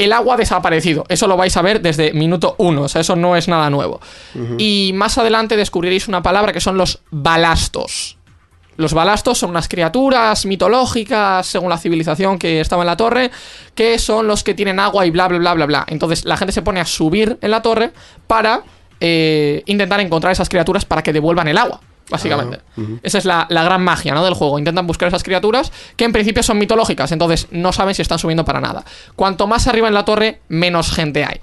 El 0.01 0.13
agua 0.13 0.33
ha 0.33 0.37
desaparecido, 0.37 1.05
eso 1.09 1.27
lo 1.27 1.37
vais 1.37 1.55
a 1.55 1.61
ver 1.61 1.79
desde 1.79 2.11
minuto 2.13 2.55
1, 2.57 2.81
o 2.81 2.87
sea, 2.87 3.01
eso 3.01 3.15
no 3.15 3.35
es 3.35 3.47
nada 3.47 3.69
nuevo. 3.69 4.01
Y 4.57 4.93
más 4.95 5.19
adelante 5.19 5.55
descubriréis 5.55 6.07
una 6.07 6.23
palabra 6.23 6.53
que 6.53 6.59
son 6.59 6.75
los 6.75 7.03
balastos. 7.11 8.17
Los 8.77 8.95
balastos 8.95 9.37
son 9.37 9.51
unas 9.51 9.67
criaturas 9.67 10.47
mitológicas, 10.47 11.45
según 11.45 11.69
la 11.69 11.77
civilización 11.77 12.39
que 12.39 12.61
estaba 12.61 12.81
en 12.81 12.87
la 12.87 12.97
torre, 12.97 13.29
que 13.75 13.99
son 13.99 14.25
los 14.25 14.43
que 14.43 14.55
tienen 14.55 14.79
agua 14.79 15.05
y 15.05 15.11
bla, 15.11 15.27
bla, 15.27 15.37
bla, 15.37 15.53
bla, 15.53 15.65
bla. 15.67 15.85
Entonces 15.87 16.25
la 16.25 16.35
gente 16.35 16.51
se 16.51 16.63
pone 16.63 16.79
a 16.79 16.85
subir 16.85 17.37
en 17.39 17.51
la 17.51 17.61
torre 17.61 17.91
para 18.25 18.63
eh, 18.99 19.61
intentar 19.67 19.99
encontrar 19.99 20.31
esas 20.31 20.49
criaturas 20.49 20.83
para 20.83 21.03
que 21.03 21.13
devuelvan 21.13 21.47
el 21.47 21.59
agua. 21.59 21.79
Básicamente. 22.11 22.59
Esa 23.03 23.17
es 23.17 23.25
la, 23.25 23.47
la 23.49 23.63
gran 23.63 23.83
magia 23.83 24.13
¿no? 24.13 24.23
del 24.23 24.33
juego. 24.33 24.59
Intentan 24.59 24.85
buscar 24.85 25.07
esas 25.07 25.23
criaturas 25.23 25.71
que 25.95 26.05
en 26.05 26.11
principio 26.11 26.43
son 26.43 26.57
mitológicas, 26.57 27.11
entonces 27.11 27.47
no 27.51 27.71
saben 27.71 27.95
si 27.95 28.01
están 28.01 28.19
subiendo 28.19 28.45
para 28.45 28.61
nada. 28.61 28.83
Cuanto 29.15 29.47
más 29.47 29.67
arriba 29.67 29.87
en 29.87 29.93
la 29.93 30.05
torre, 30.05 30.41
menos 30.49 30.91
gente 30.91 31.25
hay. 31.25 31.39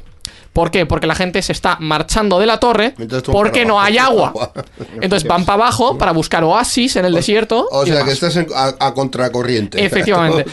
¿Por 0.58 0.72
qué? 0.72 0.86
Porque 0.86 1.06
la 1.06 1.14
gente 1.14 1.40
se 1.40 1.52
está 1.52 1.76
marchando 1.78 2.40
de 2.40 2.46
la 2.46 2.58
torre 2.58 2.94
porque 3.32 3.64
no 3.64 3.80
hay 3.80 3.96
agua. 3.96 4.32
Entonces 5.00 5.28
van 5.28 5.44
para 5.44 5.54
abajo 5.62 5.96
para 5.96 6.10
buscar 6.10 6.42
oasis 6.42 6.96
en 6.96 7.04
el 7.04 7.14
desierto. 7.14 7.68
O 7.70 7.86
sea, 7.86 8.04
que 8.04 8.10
estás 8.10 8.34
en- 8.34 8.48
a, 8.52 8.74
a 8.80 8.92
contracorriente. 8.92 9.84
Efectivamente. 9.84 10.46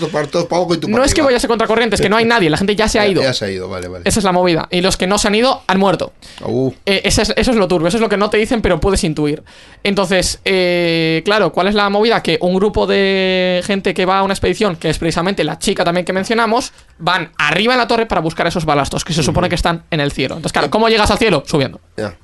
No 0.87 1.03
es 1.03 1.13
que 1.15 1.23
vayas 1.23 1.43
a 1.43 1.47
contracorriente, 1.47 1.95
es 1.95 2.01
que 2.03 2.09
no 2.09 2.17
hay 2.17 2.25
nadie, 2.25 2.51
la 2.51 2.57
gente 2.57 2.75
ya 2.75 2.87
se 2.87 2.99
ha 2.99 3.07
ido. 3.07 3.23
Ya 3.23 3.33
se 3.33 3.45
ha 3.45 3.49
ido, 3.49 3.67
vale, 3.67 3.87
vale. 3.87 4.03
Esa 4.07 4.19
es 4.19 4.23
la 4.25 4.31
movida. 4.31 4.67
Y 4.69 4.81
los 4.81 4.95
que 4.95 5.07
no 5.07 5.17
se 5.17 5.27
han 5.27 5.33
ido 5.33 5.63
han 5.65 5.79
muerto. 5.79 6.13
Uh, 6.43 6.71
Eh, 6.85 7.01
es- 7.03 7.17
eso 7.17 7.33
es 7.35 7.47
lo 7.55 7.67
turbio, 7.67 7.87
eso 7.87 7.97
es 7.97 8.01
lo 8.01 8.09
que 8.09 8.17
no 8.17 8.29
te 8.29 8.37
dicen, 8.37 8.61
pero 8.61 8.79
puedes 8.79 9.03
intuir. 9.03 9.41
Entonces, 9.83 10.39
eh, 10.45 11.23
claro, 11.25 11.51
¿cuál 11.51 11.67
es 11.67 11.73
la 11.73 11.89
movida? 11.89 12.21
Que 12.21 12.37
un 12.41 12.53
grupo 12.55 12.85
de 12.85 13.63
gente 13.65 13.95
que 13.95 14.05
va 14.05 14.19
a 14.19 14.23
una 14.23 14.33
expedición, 14.35 14.75
que 14.75 14.91
es 14.91 14.99
precisamente 14.99 15.43
la 15.43 15.57
chica 15.57 15.83
también 15.83 16.05
que 16.05 16.13
mencionamos, 16.13 16.73
van 16.99 17.31
arriba 17.39 17.73
en 17.73 17.79
la 17.79 17.87
torre 17.87 18.05
para 18.05 18.21
buscar 18.21 18.45
esos 18.45 18.65
balastos, 18.65 19.03
que 19.03 19.13
se 19.13 19.23
supone 19.23 19.49
que 19.49 19.55
están 19.55 19.83
en 19.95 20.01
el 20.01 20.11
cielo. 20.11 20.35
Entonces, 20.35 20.53
claro, 20.53 20.69
¿cómo 20.69 20.87
llegas 20.89 21.09
al 21.09 21.17
cielo? 21.17 21.43
Subiendo. 21.47 21.79
ya. 21.97 22.15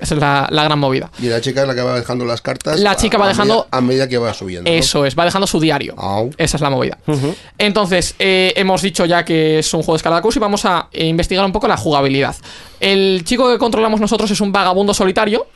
Esa 0.00 0.14
es 0.16 0.20
la, 0.20 0.48
la 0.50 0.64
gran 0.64 0.78
movida. 0.80 1.08
Y 1.20 1.26
la 1.26 1.40
chica 1.40 1.62
es 1.62 1.68
la 1.68 1.74
que 1.74 1.80
va 1.80 1.94
dejando 1.94 2.24
las 2.24 2.42
cartas. 2.42 2.80
La 2.80 2.90
a- 2.92 2.96
chica 2.96 3.16
va 3.16 3.26
a 3.26 3.28
dejando- 3.28 3.54
medida- 3.54 3.68
a 3.70 3.80
medida 3.80 4.08
que 4.08 4.18
va 4.18 4.34
subiendo. 4.34 4.68
¿no? 4.68 4.76
Eso 4.76 5.06
es, 5.06 5.16
va 5.16 5.24
dejando 5.24 5.46
su 5.46 5.60
diario. 5.60 5.94
Au. 5.96 6.30
Esa 6.36 6.56
es 6.56 6.60
la 6.60 6.68
movida. 6.68 6.98
Entonces, 7.58 8.14
eh, 8.18 8.52
hemos 8.56 8.82
dicho 8.82 9.04
ya 9.06 9.24
que 9.24 9.60
es 9.60 9.72
un 9.72 9.80
juego 9.82 9.92
de 9.94 9.98
escalada 9.98 10.20
curso 10.20 10.38
y 10.38 10.42
vamos 10.42 10.64
a 10.64 10.88
eh, 10.92 11.06
investigar 11.06 11.44
un 11.44 11.52
poco 11.52 11.68
la 11.68 11.76
jugabilidad. 11.76 12.34
El 12.80 13.22
chico 13.24 13.48
que 13.50 13.56
controlamos 13.58 14.00
nosotros 14.00 14.30
es 14.32 14.40
un 14.40 14.50
vagabundo 14.52 14.92
solitario, 14.94 15.46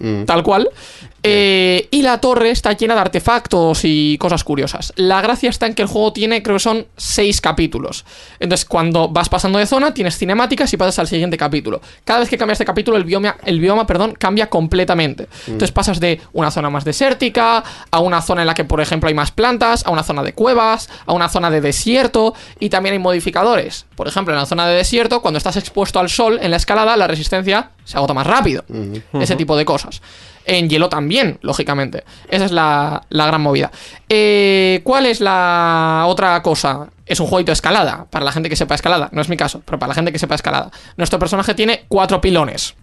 Mm. 0.00 0.24
tal 0.24 0.42
cual. 0.42 0.68
eh, 1.22 1.86
y 1.90 2.00
la 2.00 2.18
torre 2.18 2.50
está 2.50 2.72
llena 2.72 2.94
de 2.94 3.00
artefactos 3.02 3.80
y 3.84 4.16
cosas 4.16 4.42
curiosas. 4.42 4.94
La 4.96 5.20
gracia 5.20 5.50
está 5.50 5.66
en 5.66 5.74
que 5.74 5.82
el 5.82 5.88
juego 5.88 6.14
tiene, 6.14 6.42
creo 6.42 6.56
que 6.56 6.60
son 6.60 6.86
seis 6.96 7.42
capítulos. 7.42 8.06
Entonces, 8.38 8.64
cuando 8.64 9.08
vas 9.08 9.28
pasando 9.28 9.58
de 9.58 9.66
zona, 9.66 9.92
tienes 9.92 10.16
cinemáticas 10.16 10.72
y 10.72 10.78
pasas 10.78 10.98
al 10.98 11.08
siguiente 11.08 11.36
capítulo. 11.36 11.82
Cada 12.04 12.20
vez 12.20 12.30
que 12.30 12.38
cambias 12.38 12.58
de 12.58 12.64
capítulo, 12.64 12.96
el 12.96 13.04
bioma, 13.04 13.36
el 13.44 13.60
bioma 13.60 13.86
perdón, 13.86 14.14
cambia 14.18 14.48
completamente. 14.48 15.28
Entonces 15.46 15.72
pasas 15.72 16.00
de 16.00 16.22
una 16.32 16.50
zona 16.50 16.70
más 16.70 16.84
desértica, 16.86 17.62
a 17.90 18.00
una 18.00 18.22
zona 18.22 18.40
en 18.40 18.46
la 18.46 18.54
que, 18.54 18.64
por 18.64 18.80
ejemplo, 18.80 19.08
hay 19.08 19.14
más 19.14 19.30
plantas, 19.30 19.84
a 19.84 19.90
una 19.90 20.02
zona 20.02 20.22
de 20.22 20.32
cuevas, 20.32 20.88
a 21.04 21.12
una 21.12 21.28
zona 21.28 21.50
de 21.50 21.60
desierto, 21.60 22.32
y 22.58 22.70
también 22.70 22.94
hay 22.94 22.98
modificadores. 22.98 23.84
Por 23.94 24.08
ejemplo, 24.08 24.32
en 24.32 24.40
la 24.40 24.46
zona 24.46 24.66
de 24.66 24.76
desierto, 24.76 25.20
cuando 25.20 25.36
estás 25.36 25.58
expuesto 25.58 26.00
al 26.00 26.08
sol 26.08 26.38
en 26.40 26.50
la 26.50 26.56
escalada, 26.56 26.96
la 26.96 27.06
resistencia 27.06 27.72
se 27.84 27.98
agota 27.98 28.14
más 28.14 28.26
rápido. 28.26 28.64
Ese 29.12 29.36
tipo 29.36 29.56
de 29.56 29.64
cosas. 29.64 29.89
En 30.46 30.68
hielo 30.68 30.88
también, 30.88 31.38
lógicamente. 31.42 32.04
Esa 32.28 32.44
es 32.44 32.52
la, 32.52 33.02
la 33.08 33.26
gran 33.26 33.40
movida. 33.40 33.70
Eh, 34.08 34.80
¿Cuál 34.84 35.06
es 35.06 35.20
la 35.20 36.04
otra 36.06 36.42
cosa? 36.42 36.88
Es 37.06 37.20
un 37.20 37.26
jueguito 37.26 37.50
de 37.50 37.54
escalada, 37.54 38.06
para 38.10 38.24
la 38.24 38.32
gente 38.32 38.48
que 38.48 38.56
sepa 38.56 38.74
escalada. 38.74 39.08
No 39.12 39.20
es 39.20 39.28
mi 39.28 39.36
caso, 39.36 39.62
pero 39.64 39.78
para 39.78 39.88
la 39.88 39.94
gente 39.94 40.12
que 40.12 40.18
sepa 40.18 40.34
escalada. 40.34 40.70
Nuestro 40.96 41.18
personaje 41.18 41.54
tiene 41.54 41.84
cuatro 41.88 42.20
pilones 42.20 42.74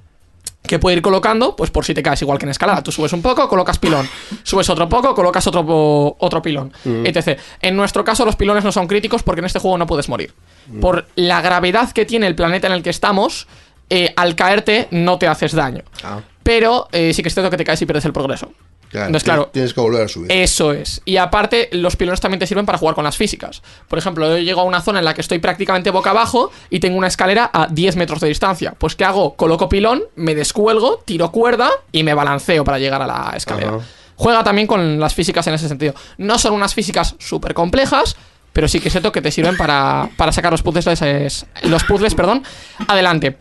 que 0.68 0.80
puede 0.80 0.98
ir 0.98 1.02
colocando, 1.02 1.56
pues 1.56 1.72
por 1.72 1.86
si 1.86 1.94
te 1.94 2.04
caes 2.04 2.22
igual 2.22 2.38
que 2.38 2.46
en 2.46 2.52
escalada. 2.52 2.84
Tú 2.84 2.92
subes 2.92 3.14
un 3.14 3.22
poco, 3.22 3.48
colocas 3.48 3.80
pilón. 3.80 4.08
Subes 4.44 4.70
otro 4.70 4.88
poco, 4.88 5.16
colocas 5.16 5.48
otro, 5.48 6.16
otro 6.20 6.42
pilón. 6.42 6.72
Etc. 6.86 7.40
En 7.62 7.76
nuestro 7.76 8.04
caso, 8.04 8.26
los 8.26 8.36
pilones 8.36 8.64
no 8.64 8.72
son 8.72 8.88
críticos 8.88 9.24
porque 9.24 9.40
en 9.40 9.46
este 9.46 9.60
juego 9.60 9.78
no 9.78 9.88
puedes 9.88 10.10
morir. 10.10 10.34
Por 10.82 11.08
la 11.16 11.42
gravedad 11.42 11.92
que 11.92 12.06
tiene 12.06 12.28
el 12.28 12.36
planeta 12.36 12.68
en 12.68 12.74
el 12.74 12.84
que 12.84 12.90
estamos, 12.90 13.48
eh, 13.90 14.14
al 14.16 14.36
caerte 14.36 14.88
no 14.92 15.18
te 15.18 15.28
haces 15.28 15.54
daño. 15.54 15.84
Ah, 16.04 16.20
Pero 16.48 16.88
eh, 16.94 17.14
sí 17.14 17.22
que 17.22 17.28
es 17.28 17.34
cierto 17.34 17.50
que 17.52 17.58
te 17.58 17.66
caes 17.66 17.82
y 17.82 17.86
pierdes 17.86 18.06
el 18.06 18.14
progreso. 18.14 18.54
claro, 18.90 19.08
Entonces, 19.08 19.24
tienes- 19.24 19.24
claro, 19.24 19.50
Tienes 19.52 19.74
que 19.74 19.82
volver 19.82 20.02
a 20.04 20.08
subir. 20.08 20.32
eso 20.32 20.72
es. 20.72 21.02
Y 21.04 21.18
aparte, 21.18 21.68
los 21.74 21.98
pilones 21.98 22.22
también 22.22 22.40
te 22.40 22.48
sirven 22.48 22.66
para 22.66 22.78
jugar 22.78 22.96
con 22.96 23.04
las 23.04 23.18
físicas. 23.18 23.62
Por 23.90 24.00
ejemplo, 24.00 24.30
yo 24.30 24.38
llego 24.38 24.62
a 24.62 24.64
una 24.64 24.80
zona 24.80 25.00
en 25.00 25.06
la 25.06 25.14
que 25.14 25.20
estoy 25.20 25.40
prácticamente 25.40 25.92
boca 25.92 26.12
abajo 26.12 26.50
y 26.70 26.80
tengo 26.80 26.98
una 26.98 27.08
escalera 27.08 27.50
a 27.54 27.68
10 27.68 27.98
metros 27.98 28.22
de 28.22 28.30
distancia. 28.30 28.76
Pues, 28.78 28.96
¿qué 28.96 29.04
hago? 29.04 29.36
Coloco 29.36 29.68
pilón, 29.68 30.04
me 30.16 30.36
descuelgo, 30.36 31.02
tiro 31.04 31.34
cuerda 31.34 31.70
y 31.92 32.04
me 32.04 32.14
balanceo 32.14 32.64
para 32.64 32.80
llegar 32.80 33.02
a 33.02 33.08
la 33.08 33.34
escalera. 33.36 33.72
Ajá. 33.76 33.80
Juega 34.16 34.42
también 34.46 34.68
con 34.68 35.02
las 35.02 35.14
físicas 35.14 35.46
en 35.48 35.56
ese 35.56 35.68
sentido. 35.68 35.94
No 36.18 36.40
son 36.40 36.54
unas 36.54 36.74
físicas 36.74 37.16
súper 37.20 37.54
complejas, 37.54 38.16
pero 38.54 38.70
sí 38.70 38.80
que 38.80 38.88
es 38.88 38.94
cierto 38.94 39.12
que 39.12 39.22
te 39.22 39.32
sirven 39.32 39.58
para, 39.58 40.10
para 40.16 40.32
sacar 40.32 40.52
los 40.54 40.64
puzzles, 40.64 40.88
es- 41.04 41.46
los 41.64 41.84
puzzles 41.84 42.16
perdón, 42.16 42.42
adelante. 42.88 43.38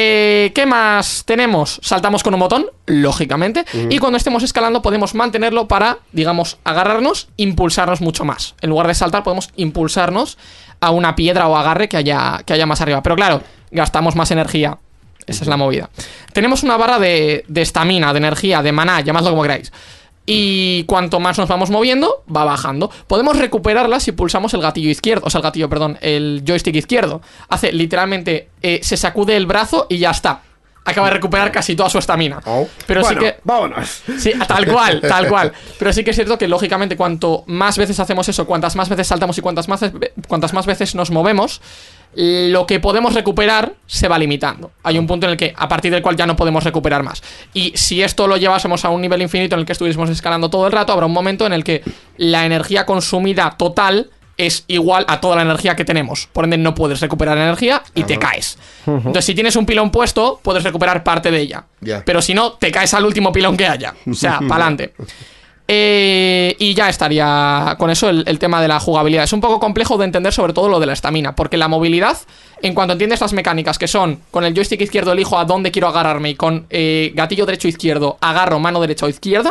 Eh, 0.00 0.52
¿Qué 0.54 0.64
más 0.64 1.24
tenemos? 1.24 1.80
Saltamos 1.82 2.22
con 2.22 2.32
un 2.32 2.38
botón, 2.38 2.66
lógicamente, 2.86 3.64
y 3.90 3.98
cuando 3.98 4.16
estemos 4.16 4.44
escalando 4.44 4.80
podemos 4.80 5.12
mantenerlo 5.16 5.66
para, 5.66 5.98
digamos, 6.12 6.58
agarrarnos, 6.62 7.26
impulsarnos 7.36 8.00
mucho 8.00 8.24
más. 8.24 8.54
En 8.60 8.70
lugar 8.70 8.86
de 8.86 8.94
saltar 8.94 9.24
podemos 9.24 9.50
impulsarnos 9.56 10.38
a 10.78 10.92
una 10.92 11.16
piedra 11.16 11.48
o 11.48 11.56
agarre 11.56 11.88
que 11.88 11.96
haya, 11.96 12.44
que 12.46 12.52
haya 12.52 12.64
más 12.64 12.80
arriba. 12.80 13.02
Pero 13.02 13.16
claro, 13.16 13.42
gastamos 13.72 14.14
más 14.14 14.30
energía. 14.30 14.78
Esa 15.26 15.42
es 15.42 15.48
la 15.48 15.56
movida. 15.56 15.90
Tenemos 16.32 16.62
una 16.62 16.76
barra 16.76 17.00
de 17.00 17.44
de 17.48 17.62
estamina, 17.62 18.12
de, 18.12 18.18
energía, 18.18 18.62
de 18.62 18.70
maná, 18.70 19.00
llamadlo 19.00 19.30
como 19.30 19.42
queráis. 19.42 19.72
Y 20.30 20.84
cuanto 20.84 21.20
más 21.20 21.38
nos 21.38 21.48
vamos 21.48 21.70
moviendo, 21.70 22.22
va 22.34 22.44
bajando. 22.44 22.90
Podemos 23.06 23.38
recuperarla 23.38 23.98
si 23.98 24.12
pulsamos 24.12 24.52
el 24.52 24.60
gatillo 24.60 24.90
izquierdo, 24.90 25.24
o 25.26 25.30
sea, 25.30 25.38
el 25.38 25.42
gatillo, 25.42 25.70
perdón, 25.70 25.96
el 26.02 26.42
joystick 26.46 26.76
izquierdo. 26.76 27.22
Hace 27.48 27.72
literalmente, 27.72 28.50
eh, 28.60 28.80
se 28.82 28.98
sacude 28.98 29.38
el 29.38 29.46
brazo 29.46 29.86
y 29.88 29.96
ya 29.96 30.10
está. 30.10 30.42
Acaba 30.88 31.08
de 31.08 31.14
recuperar 31.14 31.52
casi 31.52 31.76
toda 31.76 31.90
su 31.90 31.98
estamina. 31.98 32.40
Oh. 32.44 32.66
Pero 32.86 33.02
Bueno, 33.02 33.20
sí 33.20 33.26
que... 33.26 33.36
vámonos. 33.44 34.02
Sí, 34.18 34.32
tal 34.46 34.66
cual, 34.66 35.00
tal 35.08 35.28
cual. 35.28 35.52
Pero 35.78 35.92
sí 35.92 36.04
que 36.04 36.10
es 36.10 36.16
cierto 36.16 36.38
que, 36.38 36.48
lógicamente, 36.48 36.96
cuanto 36.96 37.44
más 37.46 37.78
veces 37.78 37.98
hacemos 38.00 38.28
eso, 38.28 38.46
cuantas 38.46 38.76
más 38.76 38.88
veces 38.88 39.06
saltamos 39.06 39.36
y 39.38 39.40
cuantas 39.40 39.68
más, 39.68 39.84
cuantas 40.26 40.52
más 40.52 40.66
veces 40.66 40.94
nos 40.94 41.10
movemos, 41.10 41.60
lo 42.14 42.66
que 42.66 42.80
podemos 42.80 43.14
recuperar 43.14 43.74
se 43.86 44.08
va 44.08 44.18
limitando. 44.18 44.72
Hay 44.82 44.98
un 44.98 45.06
punto 45.06 45.26
en 45.26 45.32
el 45.32 45.36
que, 45.36 45.54
a 45.56 45.68
partir 45.68 45.92
del 45.92 46.02
cual 46.02 46.16
ya 46.16 46.26
no 46.26 46.36
podemos 46.36 46.64
recuperar 46.64 47.02
más. 47.02 47.22
Y 47.52 47.72
si 47.76 48.02
esto 48.02 48.26
lo 48.26 48.36
llevásemos 48.36 48.84
a 48.84 48.90
un 48.90 49.00
nivel 49.00 49.22
infinito 49.22 49.54
en 49.54 49.60
el 49.60 49.66
que 49.66 49.72
estuviésemos 49.72 50.10
escalando 50.10 50.48
todo 50.48 50.66
el 50.66 50.72
rato, 50.72 50.92
habrá 50.92 51.06
un 51.06 51.12
momento 51.12 51.46
en 51.46 51.52
el 51.52 51.64
que 51.64 51.82
la 52.16 52.46
energía 52.46 52.86
consumida 52.86 53.54
total 53.56 54.10
es 54.38 54.64
igual 54.68 55.04
a 55.08 55.20
toda 55.20 55.36
la 55.36 55.42
energía 55.42 55.76
que 55.76 55.84
tenemos. 55.84 56.28
Por 56.32 56.44
ende, 56.44 56.56
no 56.56 56.74
puedes 56.74 57.00
recuperar 57.00 57.36
energía 57.36 57.82
y 57.94 58.04
te 58.04 58.18
caes. 58.18 58.56
Entonces, 58.86 59.24
si 59.24 59.34
tienes 59.34 59.56
un 59.56 59.66
pilón 59.66 59.90
puesto, 59.90 60.40
puedes 60.42 60.62
recuperar 60.62 61.04
parte 61.04 61.30
de 61.30 61.40
ella. 61.40 61.64
Ya. 61.80 62.02
Pero 62.04 62.22
si 62.22 62.32
no, 62.32 62.52
te 62.52 62.70
caes 62.70 62.94
al 62.94 63.04
último 63.04 63.32
pilón 63.32 63.56
que 63.56 63.66
haya. 63.66 63.94
O 64.08 64.14
sea, 64.14 64.38
para 64.48 64.64
adelante. 64.66 64.94
Eh, 65.70 66.56
y 66.58 66.72
ya 66.72 66.88
estaría 66.88 67.76
con 67.78 67.90
eso 67.90 68.08
el, 68.08 68.24
el 68.26 68.38
tema 68.38 68.62
de 68.62 68.68
la 68.68 68.80
jugabilidad. 68.80 69.24
Es 69.24 69.32
un 69.34 69.40
poco 69.40 69.60
complejo 69.60 69.98
de 69.98 70.06
entender 70.06 70.32
sobre 70.32 70.54
todo 70.54 70.68
lo 70.68 70.80
de 70.80 70.86
la 70.86 70.94
estamina, 70.94 71.34
porque 71.34 71.58
la 71.58 71.68
movilidad, 71.68 72.16
en 72.62 72.74
cuanto 72.74 72.92
entiendes 72.92 73.20
las 73.20 73.34
mecánicas 73.34 73.76
que 73.76 73.86
son, 73.86 74.20
con 74.30 74.44
el 74.44 74.54
joystick 74.54 74.80
izquierdo 74.80 75.12
elijo 75.12 75.38
a 75.38 75.44
dónde 75.44 75.70
quiero 75.70 75.88
agarrarme 75.88 76.30
y 76.30 76.34
con 76.36 76.66
eh, 76.70 77.12
gatillo 77.14 77.44
derecho 77.44 77.68
izquierdo 77.68 78.16
agarro 78.22 78.58
mano 78.60 78.80
derecha 78.80 79.04
o 79.04 79.08
izquierda, 79.10 79.50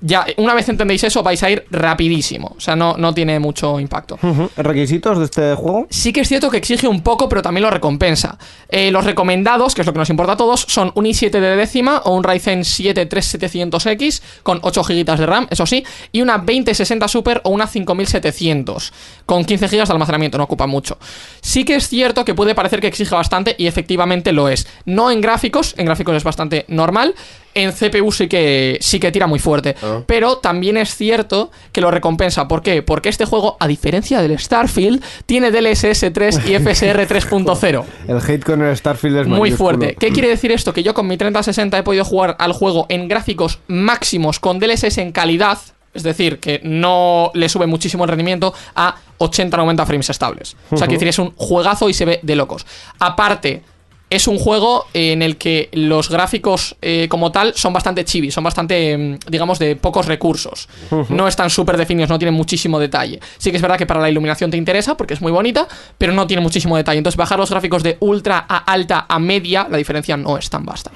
ya 0.00 0.26
una 0.36 0.54
vez 0.54 0.68
entendéis 0.68 1.04
eso 1.04 1.22
vais 1.22 1.42
a 1.42 1.50
ir 1.50 1.64
rapidísimo. 1.70 2.54
O 2.56 2.60
sea, 2.60 2.76
no, 2.76 2.96
no 2.96 3.14
tiene 3.14 3.38
mucho 3.38 3.80
impacto. 3.80 4.18
¿Requisitos 4.56 5.18
de 5.18 5.24
este 5.24 5.54
juego? 5.54 5.86
Sí 5.90 6.12
que 6.12 6.20
es 6.20 6.28
cierto 6.28 6.50
que 6.50 6.58
exige 6.58 6.86
un 6.86 7.02
poco, 7.02 7.28
pero 7.28 7.42
también 7.42 7.62
lo 7.62 7.70
recompensa. 7.70 8.38
Eh, 8.68 8.90
los 8.90 9.04
recomendados, 9.04 9.74
que 9.74 9.82
es 9.82 9.86
lo 9.86 9.92
que 9.92 9.98
nos 9.98 10.10
importa 10.10 10.32
a 10.32 10.36
todos, 10.36 10.66
son 10.68 10.92
un 10.94 11.04
i7 11.06 11.30
de 11.30 11.56
décima 11.56 12.02
o 12.04 12.14
un 12.14 12.24
Ryzen 12.24 12.64
7 12.64 13.08
3700X 13.08 14.22
con 14.42 14.58
8 14.62 14.82
GB 14.82 15.16
de 15.16 15.26
RAM, 15.26 15.46
eso 15.50 15.66
sí, 15.66 15.84
y 16.12 16.22
una 16.22 16.38
2060 16.38 17.08
Super 17.08 17.40
o 17.44 17.50
una 17.50 17.66
5700 17.66 18.92
con 19.24 19.44
15 19.44 19.68
GB 19.68 19.86
de 19.86 19.92
almacenamiento, 19.92 20.38
no 20.38 20.44
ocupa 20.44 20.66
mucho. 20.66 20.98
Sí 21.40 21.64
que 21.64 21.76
es 21.76 21.88
cierto 21.88 22.24
que 22.24 22.34
puede 22.34 22.54
parecer 22.54 22.80
que 22.80 22.86
exige 22.86 23.14
bastante 23.14 23.54
y 23.58 23.66
efectivamente 23.66 24.32
lo 24.32 24.48
es. 24.48 24.66
No 24.84 25.10
en 25.10 25.20
gráficos, 25.20 25.74
en 25.78 25.86
gráficos 25.86 26.16
es 26.16 26.24
bastante 26.24 26.64
normal. 26.68 27.14
En 27.56 27.72
CPU 27.72 28.12
sí 28.12 28.28
que, 28.28 28.78
sí 28.80 29.00
que 29.00 29.10
tira 29.10 29.26
muy 29.26 29.38
fuerte. 29.38 29.74
Ah. 29.82 30.02
Pero 30.06 30.38
también 30.38 30.76
es 30.76 30.94
cierto 30.94 31.50
que 31.72 31.80
lo 31.80 31.90
recompensa. 31.90 32.46
¿Por 32.46 32.62
qué? 32.62 32.82
Porque 32.82 33.08
este 33.08 33.24
juego, 33.24 33.56
a 33.58 33.66
diferencia 33.66 34.22
del 34.22 34.38
Starfield, 34.38 35.02
tiene 35.26 35.50
DLSS 35.50 36.12
3 36.12 36.40
y 36.46 36.54
FSR 36.58 37.08
3.0. 37.08 37.84
El 38.08 38.18
hate 38.18 38.44
con 38.44 38.62
el 38.62 38.76
Starfield 38.76 39.16
es 39.18 39.26
Muy 39.26 39.40
mayúsculo. 39.40 39.56
fuerte. 39.78 39.96
¿Qué 39.98 40.10
quiere 40.12 40.28
decir 40.28 40.52
esto? 40.52 40.72
Que 40.72 40.82
yo 40.82 40.94
con 40.94 41.06
mi 41.06 41.16
3060 41.16 41.78
he 41.78 41.82
podido 41.82 42.04
jugar 42.04 42.36
al 42.38 42.52
juego 42.52 42.86
en 42.88 43.08
gráficos 43.08 43.58
máximos 43.66 44.38
con 44.38 44.58
DLSS 44.58 44.98
en 44.98 45.12
calidad, 45.12 45.58
es 45.94 46.02
decir, 46.02 46.38
que 46.40 46.60
no 46.62 47.30
le 47.34 47.48
sube 47.48 47.66
muchísimo 47.66 48.04
el 48.04 48.10
rendimiento 48.10 48.52
a 48.74 48.96
80-90 49.18 49.86
frames 49.86 50.10
estables. 50.10 50.56
O 50.70 50.76
sea, 50.76 50.86
quiere 50.86 50.98
decir, 50.98 51.08
es 51.08 51.18
un 51.18 51.32
juegazo 51.36 51.88
y 51.88 51.94
se 51.94 52.04
ve 52.04 52.20
de 52.22 52.36
locos. 52.36 52.66
Aparte, 52.98 53.62
es 54.08 54.28
un 54.28 54.38
juego 54.38 54.84
en 54.94 55.20
el 55.20 55.36
que 55.36 55.68
los 55.72 56.08
gráficos 56.08 56.76
eh, 56.80 57.08
como 57.10 57.32
tal 57.32 57.54
son 57.54 57.72
bastante 57.72 58.04
chibi, 58.04 58.30
son 58.30 58.44
bastante, 58.44 58.96
mm, 58.96 59.18
digamos, 59.28 59.58
de 59.58 59.74
pocos 59.74 60.06
recursos. 60.06 60.68
No 61.08 61.26
están 61.26 61.50
súper 61.50 61.76
definidos, 61.76 62.08
no 62.08 62.18
tienen 62.18 62.34
muchísimo 62.34 62.78
detalle. 62.78 63.18
Sí 63.38 63.50
que 63.50 63.56
es 63.56 63.62
verdad 63.62 63.76
que 63.76 63.86
para 63.86 64.00
la 64.00 64.08
iluminación 64.08 64.50
te 64.50 64.56
interesa 64.56 64.96
porque 64.96 65.14
es 65.14 65.20
muy 65.20 65.32
bonita, 65.32 65.66
pero 65.98 66.12
no 66.12 66.26
tiene 66.26 66.40
muchísimo 66.40 66.76
detalle. 66.76 66.98
Entonces 66.98 67.16
bajar 67.16 67.38
los 67.38 67.50
gráficos 67.50 67.82
de 67.82 67.96
ultra 68.00 68.46
a 68.48 68.58
alta 68.58 69.06
a 69.08 69.18
media, 69.18 69.66
la 69.68 69.76
diferencia 69.76 70.16
no 70.16 70.38
es 70.38 70.48
tan 70.50 70.64
vasta. 70.64 70.92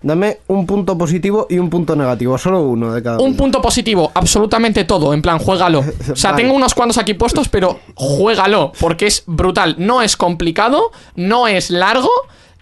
Dame 0.00 0.38
un 0.46 0.64
punto 0.64 0.96
positivo 0.96 1.46
y 1.50 1.58
un 1.58 1.68
punto 1.68 1.96
negativo, 1.96 2.38
solo 2.38 2.60
uno 2.60 2.92
de 2.92 3.02
cada 3.02 3.18
Un 3.18 3.28
uno. 3.30 3.36
punto 3.36 3.60
positivo, 3.60 4.12
absolutamente 4.14 4.84
todo, 4.84 5.12
en 5.12 5.22
plan, 5.22 5.38
juégalo. 5.38 5.80
O 6.12 6.16
sea, 6.16 6.30
Vale. 6.32 6.42
tengo 6.42 6.56
unos 6.56 6.74
cuantos 6.74 6.98
aquí 6.98 7.14
puestos, 7.14 7.48
pero 7.48 7.80
juégalo, 7.94 8.72
porque 8.80 9.06
es 9.06 9.24
brutal. 9.26 9.74
No 9.78 10.02
es 10.02 10.16
complicado, 10.16 10.90
no 11.16 11.46
es 11.48 11.70
largo 11.70 12.10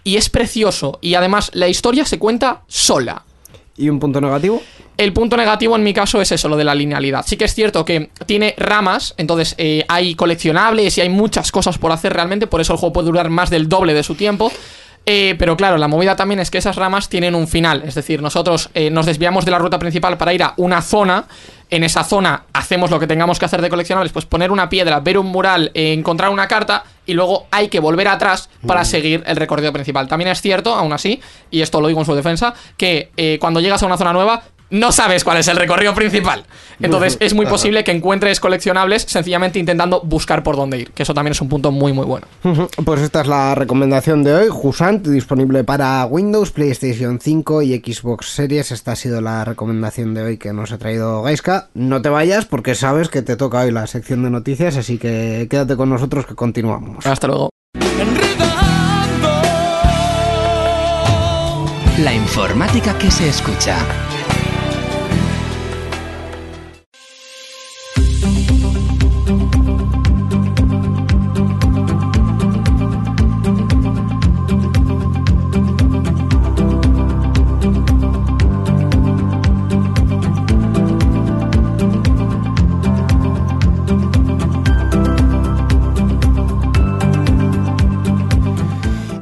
y 0.07 0.15
es 0.15 0.29
precioso. 0.29 0.99
Y 1.01 1.15
además, 1.15 1.51
la 1.53 1.67
historia 1.67 2.05
se 2.05 2.17
cuenta 2.17 2.61
sola. 2.65 3.25
¿Y 3.75 3.89
un 3.89 3.99
punto 3.99 4.21
negativo? 4.21 4.63
El 4.95 5.11
punto 5.11 5.35
negativo 5.35 5.75
en 5.75 5.83
mi 5.83 5.93
caso 5.93 6.21
es 6.21 6.31
eso, 6.31 6.47
lo 6.47 6.55
de 6.55 6.63
la 6.63 6.73
linealidad. 6.73 7.25
Sí 7.27 7.35
que 7.35 7.43
es 7.43 7.53
cierto 7.53 7.83
que 7.83 8.09
tiene 8.25 8.55
ramas, 8.57 9.15
entonces 9.17 9.53
eh, 9.57 9.83
hay 9.89 10.15
coleccionables 10.15 10.97
y 10.97 11.01
hay 11.01 11.09
muchas 11.09 11.51
cosas 11.51 11.77
por 11.77 11.91
hacer 11.91 12.13
realmente, 12.13 12.47
por 12.47 12.61
eso 12.61 12.71
el 12.71 12.79
juego 12.79 12.93
puede 12.93 13.07
durar 13.07 13.29
más 13.29 13.49
del 13.49 13.67
doble 13.67 13.93
de 13.93 14.01
su 14.01 14.15
tiempo. 14.15 14.49
Eh, 15.09 15.35
pero 15.39 15.55
claro, 15.55 15.77
la 15.77 15.87
movida 15.87 16.17
también 16.17 16.41
es 16.41 16.51
que 16.51 16.57
esas 16.57 16.75
ramas 16.75 17.07
tienen 17.07 17.33
un 17.33 17.47
final, 17.47 17.81
es 17.85 17.95
decir, 17.95 18.21
nosotros 18.21 18.69
eh, 18.73 18.89
nos 18.89 19.05
desviamos 19.05 19.45
de 19.45 19.51
la 19.51 19.57
ruta 19.57 19.79
principal 19.79 20.17
para 20.17 20.33
ir 20.33 20.43
a 20.43 20.53
una 20.57 20.81
zona, 20.81 21.25
en 21.69 21.85
esa 21.85 22.03
zona 22.03 22.43
hacemos 22.51 22.91
lo 22.91 22.99
que 22.99 23.07
tengamos 23.07 23.39
que 23.39 23.45
hacer 23.45 23.61
de 23.61 23.69
coleccionables, 23.69 24.11
pues 24.11 24.25
poner 24.25 24.51
una 24.51 24.67
piedra, 24.67 24.99
ver 24.99 25.17
un 25.17 25.27
mural, 25.27 25.71
eh, 25.73 25.93
encontrar 25.93 26.29
una 26.29 26.49
carta 26.49 26.83
y 27.05 27.13
luego 27.13 27.47
hay 27.51 27.69
que 27.69 27.79
volver 27.79 28.09
atrás 28.09 28.49
para 28.65 28.83
seguir 28.83 29.23
el 29.25 29.37
recorrido 29.37 29.71
principal. 29.71 30.09
También 30.09 30.29
es 30.29 30.41
cierto, 30.41 30.75
aún 30.75 30.91
así, 30.91 31.21
y 31.51 31.61
esto 31.61 31.79
lo 31.79 31.87
digo 31.87 32.01
en 32.01 32.05
su 32.05 32.13
defensa, 32.13 32.53
que 32.75 33.11
eh, 33.15 33.37
cuando 33.39 33.61
llegas 33.61 33.81
a 33.83 33.85
una 33.85 33.97
zona 33.97 34.11
nueva 34.11 34.43
no 34.69 34.91
sabes 34.91 35.23
cuál 35.23 35.37
es 35.37 35.47
el 35.47 35.57
recorrido 35.57 35.93
principal. 35.93 36.45
Entonces 36.79 37.17
es 37.19 37.33
muy 37.33 37.45
posible 37.45 37.83
que 37.83 37.91
encuentres 37.91 38.39
coleccionables 38.39 39.03
sencillamente 39.03 39.59
intentando 39.59 40.01
buscar 40.01 40.43
por 40.43 40.55
dónde 40.55 40.79
ir, 40.79 40.91
que 40.91 41.03
eso 41.03 41.13
también 41.13 41.31
es 41.31 41.41
un 41.41 41.49
punto 41.49 41.71
muy 41.71 41.93
muy 41.93 42.05
bueno. 42.05 42.27
Pues 42.85 43.01
esta 43.01 43.21
es 43.21 43.27
la 43.27 43.55
recomendación 43.55 44.23
de 44.23 44.33
hoy, 44.33 44.47
Jusant, 44.49 45.07
disponible 45.07 45.63
para 45.63 46.05
Windows, 46.05 46.51
PlayStation 46.51 47.19
5 47.19 47.61
y 47.63 47.77
Xbox 47.77 48.29
Series. 48.29 48.71
Esta 48.71 48.91
ha 48.91 48.95
sido 48.95 49.21
la 49.21 49.43
recomendación 49.45 50.13
de 50.13 50.23
hoy 50.23 50.37
que 50.37 50.53
nos 50.53 50.71
ha 50.71 50.77
traído 50.77 51.23
Gaiska. 51.23 51.69
No 51.73 52.01
te 52.01 52.09
vayas 52.09 52.45
porque 52.45 52.75
sabes 52.75 53.09
que 53.09 53.21
te 53.21 53.35
toca 53.35 53.61
hoy 53.61 53.71
la 53.71 53.87
sección 53.87 54.23
de 54.23 54.29
noticias, 54.29 54.77
así 54.77 54.97
que 54.97 55.47
quédate 55.49 55.75
con 55.75 55.89
nosotros 55.89 56.25
que 56.25 56.35
continuamos. 56.35 57.05
Hasta 57.05 57.27
luego. 57.27 57.49
La 61.99 62.13
informática 62.13 62.95
que 62.99 63.09
se 63.09 63.27
escucha. 63.27 63.77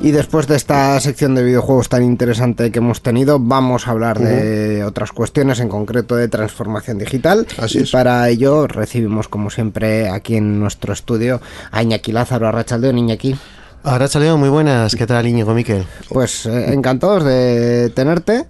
Y 0.06 0.12
después 0.12 0.46
de 0.46 0.56
esta 0.56 1.00
sección 1.00 1.34
de 1.34 1.44
videojuegos 1.44 1.90
tan 1.90 2.04
interesante 2.04 2.72
que 2.72 2.78
hemos 2.78 3.02
tenido, 3.02 3.40
vamos 3.40 3.88
a 3.88 3.92
hablar 3.92 4.20
de 4.20 4.84
otras 4.84 5.12
cuestiones, 5.12 5.60
en 5.60 5.68
concreto 5.68 6.16
de 6.16 6.28
transformación 6.28 7.00
digital. 7.00 7.48
Así 7.58 7.80
y 7.80 7.82
es. 7.82 7.90
para 7.90 8.30
ello 8.30 8.68
recibimos, 8.68 9.28
como 9.28 9.50
siempre, 9.50 10.08
aquí 10.08 10.36
en 10.36 10.60
nuestro 10.60 10.94
estudio 10.94 11.42
a 11.72 11.82
Iñaki 11.82 12.12
Lázaro, 12.12 12.48
a 12.48 12.52
Rachaldeón. 12.52 13.00
Iñaki, 13.00 13.36
Ahora 13.82 14.08
Chaleo, 14.08 14.38
muy 14.38 14.50
buenas. 14.50 14.96
¿Qué 14.96 15.08
tal, 15.08 15.26
Íñigo 15.26 15.56
Miquel? 15.56 15.86
pues 16.10 16.46
eh, 16.46 16.72
encantados 16.72 17.24
de 17.24 17.92
tenerte. 17.96 18.46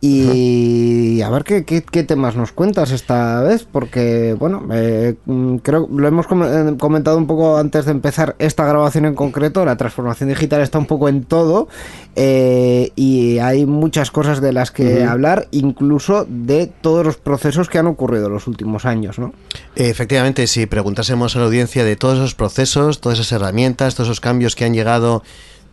Y 0.00 1.20
a 1.22 1.30
ver 1.30 1.42
qué, 1.44 1.64
qué- 1.64 1.82
qué 1.82 2.04
temas 2.04 2.36
nos 2.36 2.52
cuentas 2.52 2.92
esta 2.92 3.42
vez, 3.42 3.66
porque, 3.70 4.34
bueno, 4.38 4.66
eh, 4.72 5.14
mm, 5.26 5.56
creo 5.56 5.88
lo 5.92 6.06
hemos 6.06 6.26
eh, 6.26 6.74
comentado 6.78 7.18
un 7.18 7.26
poco 7.26 7.56
antes 7.58 7.84
de 7.84 7.90
empezar 7.90 8.36
esta 8.38 8.64
grabación 8.66 9.06
en 9.06 9.14
concreto. 9.14 9.64
La 9.64 9.76
transformación 9.76 10.28
digital 10.28 10.60
está 10.62 10.78
un 10.78 10.86
poco 10.86 11.08
en 11.08 11.24
todo 11.24 11.68
eh, 12.16 12.92
y 12.94 13.38
hay 13.38 13.66
muchas 13.66 14.10
cosas 14.10 14.40
de 14.40 14.52
las 14.52 14.70
que 14.70 15.02
hablar, 15.04 15.48
incluso 15.50 16.26
de 16.28 16.66
todos 16.80 17.04
los 17.04 17.16
procesos 17.16 17.68
que 17.68 17.78
han 17.78 17.86
ocurrido 17.88 18.26
en 18.26 18.32
los 18.34 18.46
últimos 18.46 18.84
años, 18.84 19.18
¿no? 19.18 19.32
Efectivamente, 19.76 20.46
si 20.46 20.66
preguntásemos 20.66 21.34
a 21.36 21.40
la 21.40 21.46
audiencia 21.46 21.84
de 21.84 21.96
todos 21.96 22.18
esos 22.18 22.34
procesos, 22.34 23.00
todas 23.00 23.18
esas 23.18 23.32
herramientas, 23.32 23.94
todos 23.94 24.08
esos 24.08 24.20
cambios 24.20 24.54
que 24.54 24.64
han 24.64 24.74
llegado 24.74 25.22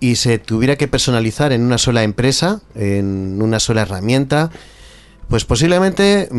y 0.05 0.17
se 0.17 0.37
tuviera 0.37 0.75
que 0.75 0.87
personalizar 0.87 1.51
en 1.51 1.63
una 1.63 1.79
sola 1.79 2.03
empresa, 2.03 2.61
en 2.75 3.41
una 3.41 3.59
sola 3.59 3.81
herramienta, 3.81 4.51
pues 5.27 5.43
posiblemente 5.43 6.27
mm, 6.31 6.35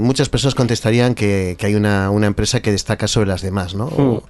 muchas 0.00 0.28
personas 0.28 0.54
contestarían 0.54 1.14
que, 1.14 1.56
que 1.58 1.66
hay 1.66 1.74
una, 1.74 2.10
una 2.10 2.26
empresa 2.26 2.60
que 2.60 2.72
destaca 2.72 3.06
sobre 3.06 3.26
las 3.28 3.42
demás, 3.42 3.74
¿no? 3.74 3.84
O- 3.86 4.22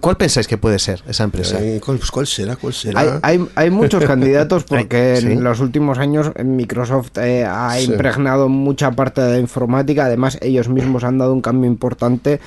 ¿Cuál 0.00 0.16
pensáis 0.16 0.46
que 0.46 0.58
puede 0.58 0.78
ser 0.78 1.02
esa 1.08 1.24
empresa? 1.24 1.58
Eh, 1.60 1.80
¿cuál, 1.84 1.98
pues, 1.98 2.10
¿Cuál 2.10 2.26
será? 2.26 2.56
¿Cuál 2.56 2.72
será? 2.72 3.00
Hay, 3.00 3.08
hay, 3.22 3.48
hay 3.56 3.70
muchos 3.70 4.04
candidatos 4.06 4.64
porque 4.64 5.16
sí. 5.20 5.26
en 5.32 5.42
los 5.42 5.60
últimos 5.60 5.98
años 5.98 6.30
Microsoft 6.44 7.18
eh, 7.18 7.44
ha 7.44 7.74
Sí. 7.78 7.90
impregnado 7.90 8.48
mucha 8.48 8.90
parte 8.92 9.20
de 9.22 9.32
la 9.32 9.38
informática. 9.38 10.04
Además, 10.04 10.38
ellos 10.40 10.68
mismos 10.68 11.04
han 11.04 11.18
dado 11.18 11.32
un 11.32 11.40
cambio 11.40 11.68
importante. 11.70 12.40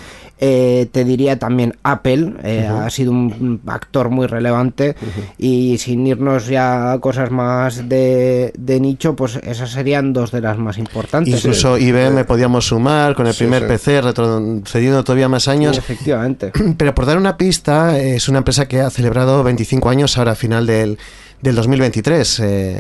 Eh, 0.44 0.88
te 0.92 1.04
diría 1.04 1.38
también 1.38 1.76
Apple 1.84 2.34
eh, 2.44 2.66
ha 2.68 2.90
sido 2.90 3.12
un 3.12 3.62
actor 3.68 4.10
muy 4.10 4.28
relevante. 4.28 4.96
Y 5.38 5.78
sin 5.78 6.08
irnos 6.08 6.48
ya 6.48 6.94
a 6.94 7.00
cosas 7.00 7.32
más 7.32 7.90
de, 7.90 8.54
de 8.58 8.80
nicho, 8.80 9.16
pues 9.16 9.36
esas 9.44 9.72
serían 9.72 10.14
dos 10.14 10.32
de 10.32 10.42
las 10.42 10.58
más 10.58 10.78
importantes. 10.78 11.01
Incluso 11.26 11.78
IBM 11.78 12.26
podíamos 12.26 12.68
sumar 12.68 13.16
con 13.16 13.28
el 13.28 13.34
Sí, 13.34 13.40
primer 13.40 13.64
sí. 13.64 13.68
PC, 13.68 14.02
retrocediendo 14.02 15.04
todavía 15.04 15.30
más 15.30 15.44
Sí, 15.44 15.50
años. 15.52 15.78
efectivamente. 15.78 16.52
Pero 16.78 16.94
por 16.96 17.06
dar 17.06 17.18
una 17.18 17.38
pista, 17.38 17.98
es 18.00 18.28
una 18.30 18.40
empresa 18.40 18.68
que 18.68 18.82
ha 18.82 18.90
celebrado 18.90 19.44
25 19.44 19.90
años 19.90 20.18
ahora 20.18 20.32
a 20.32 20.36
final 20.36 20.66
del, 20.66 20.98
del 21.42 21.56
2023. 21.56 22.40
Eh, 22.44 22.80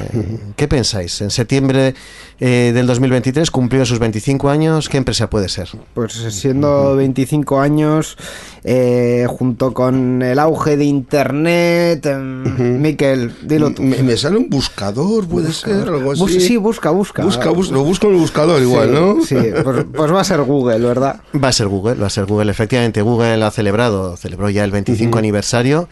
¿Qué 0.56 0.67
pensáis? 0.67 1.19
En 1.21 1.30
septiembre 1.32 1.93
eh, 2.39 2.71
del 2.74 2.86
2023 2.88 3.50
cumplió 3.52 3.86
sus 3.86 4.00
25 4.00 4.50
años. 4.50 4.88
¿Qué 4.89 4.97
empresa 4.97 5.30
puede 5.30 5.50
ser? 5.50 5.69
Pues 5.93 6.13
siendo 6.13 6.95
25 6.95 7.60
años, 7.60 8.17
eh, 8.63 9.26
junto 9.30 9.74
con 9.74 10.21
el 10.21 10.38
auge 10.39 10.78
de 10.78 10.86
Internet, 10.86 12.06
em, 12.06 12.80
Miquel, 12.82 13.34
dilo 13.43 13.71
tú. 13.74 13.82
Me, 13.84 14.02
me 14.04 14.15
sale 14.17 14.38
un 14.38 14.50
buscador, 14.50 15.28
puede 15.28 15.52
ser, 15.54 15.88
algo 15.89 16.12
así. 16.12 16.21
Bus- 16.21 16.32
sí, 16.43 16.58
busca, 16.58 16.91
busca. 16.91 17.24
Busca, 17.24 17.50
bus- 17.50 17.71
lo 17.71 17.84
busco 17.84 18.08
en 18.08 18.13
el 18.13 18.19
buscador 18.19 18.62
igual, 18.62 18.89
Sí, 18.89 18.93
¿no? 18.95 19.26
Sí, 19.26 19.50
pues, 19.63 19.86
pues 19.93 20.12
va 20.12 20.21
a 20.21 20.24
ser 20.24 20.41
Google, 20.43 20.80
¿verdad? 20.80 21.19
Va 21.43 21.47
a 21.47 21.52
ser 21.54 21.67
Google, 21.67 21.95
va 21.95 22.08
a 22.08 22.12
ser 22.12 22.26
Google. 22.26 22.52
Efectivamente, 22.52 23.02
Google 23.02 23.43
ha 23.43 23.52
celebrado, 23.52 24.17
celebró 24.17 24.50
ya 24.50 24.63
el 24.63 24.71
25 24.71 25.17
aniversario. 25.17 25.89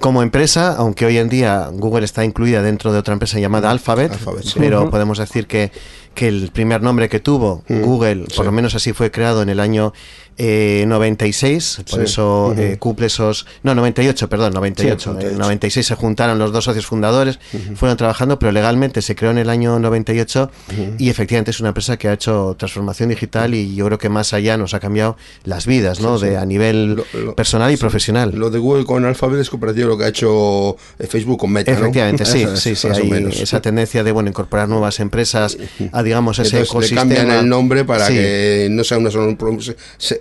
Como 0.00 0.22
empresa, 0.22 0.74
aunque 0.76 1.04
hoy 1.06 1.18
en 1.18 1.28
día 1.28 1.68
Google 1.72 2.04
está 2.04 2.24
incluida 2.24 2.62
dentro 2.62 2.92
de 2.92 2.98
otra 2.98 3.12
empresa 3.12 3.38
llamada 3.38 3.70
Alphabet, 3.70 4.12
Alphabet, 4.12 4.44
sí. 4.44 4.54
pero 4.58 4.88
podemos 4.90 5.18
decir 5.18 5.46
que, 5.46 5.70
que 6.14 6.28
el 6.28 6.50
primer 6.52 6.82
nombre 6.82 7.08
que 7.08 7.20
tuvo 7.20 7.62
Google, 7.68 8.24
por 8.24 8.32
sí. 8.32 8.42
lo 8.42 8.52
menos 8.52 8.74
así 8.74 8.92
fue 8.94 9.10
creado 9.10 9.42
en 9.42 9.48
el 9.50 9.60
año 9.60 9.92
eh, 10.38 10.84
96, 10.88 11.82
por 11.90 11.98
Sí. 12.00 12.04
eso 12.06 12.54
eh, 12.56 12.78
cumple 12.78 13.06
esos... 13.06 13.44
No, 13.62 13.74
98, 13.74 14.30
perdón, 14.30 14.54
98. 14.54 14.98
Sí, 14.98 15.08
En 15.10 15.14
98. 15.14 15.38
96 15.42 15.86
se 15.86 15.94
juntaron 15.94 16.38
los 16.38 16.52
dos 16.52 16.64
socios 16.64 16.86
fundadores, 16.86 17.38
fueron 17.74 17.98
trabajando, 17.98 18.38
pero 18.38 18.50
legalmente 18.50 19.02
se 19.02 19.14
creó 19.14 19.30
en 19.30 19.36
el 19.38 19.50
año 19.50 19.78
98 19.78 20.50
y 20.98 21.10
efectivamente 21.10 21.50
es 21.50 21.60
una 21.60 21.68
empresa 21.68 21.98
que 21.98 22.08
ha 22.08 22.14
hecho 22.14 22.56
transformación 22.58 23.10
digital 23.10 23.54
y 23.54 23.74
yo 23.74 23.84
creo 23.86 23.98
que 23.98 24.08
más 24.08 24.32
allá 24.32 24.56
nos 24.56 24.72
ha 24.72 24.80
cambiado 24.80 25.18
las 25.44 25.66
vidas, 25.66 26.00
¿no? 26.00 26.18
Sí, 26.18 26.24
sí. 26.24 26.30
De, 26.30 26.38
a 26.38 26.46
nivel 26.46 26.94
Lo- 26.94 27.04
lo- 27.20 27.34
personal 27.36 27.70
y 27.70 27.76
sí. 27.76 27.80
profesional. 27.80 28.32
Lo 28.34 28.48
de 28.48 28.58
Google 28.58 28.86
con 28.86 29.04
Alphabet 29.04 29.38
es 29.40 29.50
prácticamente 29.50 29.81
parecido 29.82 29.88
a 29.88 29.90
lo 29.90 29.98
que 29.98 30.04
ha 30.04 30.08
hecho 30.08 30.76
eh, 30.98 31.06
Facebook 31.06 31.38
con 31.38 31.50
Meta, 31.52 31.72
¿no? 31.72 31.78
Efectivamente, 31.78 32.24
sí, 32.24 32.42
es, 32.42 32.60
sí, 32.60 32.74
sí, 32.74 32.88
hay 32.88 33.08
menos. 33.10 33.40
esa 33.40 33.60
tendencia 33.60 34.02
de 34.04 34.12
bueno 34.12 34.28
incorporar 34.28 34.68
nuevas 34.68 35.00
empresas 35.00 35.56
a 35.92 36.02
digamos 36.02 36.38
ese 36.38 36.58
Entonces 36.58 36.68
le 36.74 36.78
ecosistema. 36.96 37.00
cambian 37.00 37.30
el 37.30 37.48
nombre 37.48 37.84
para 37.84 38.06
Sí. 38.06 38.14
que 38.14 38.68
no 38.70 38.84
sea 38.84 38.98
una 38.98 39.10
sola 39.10 39.34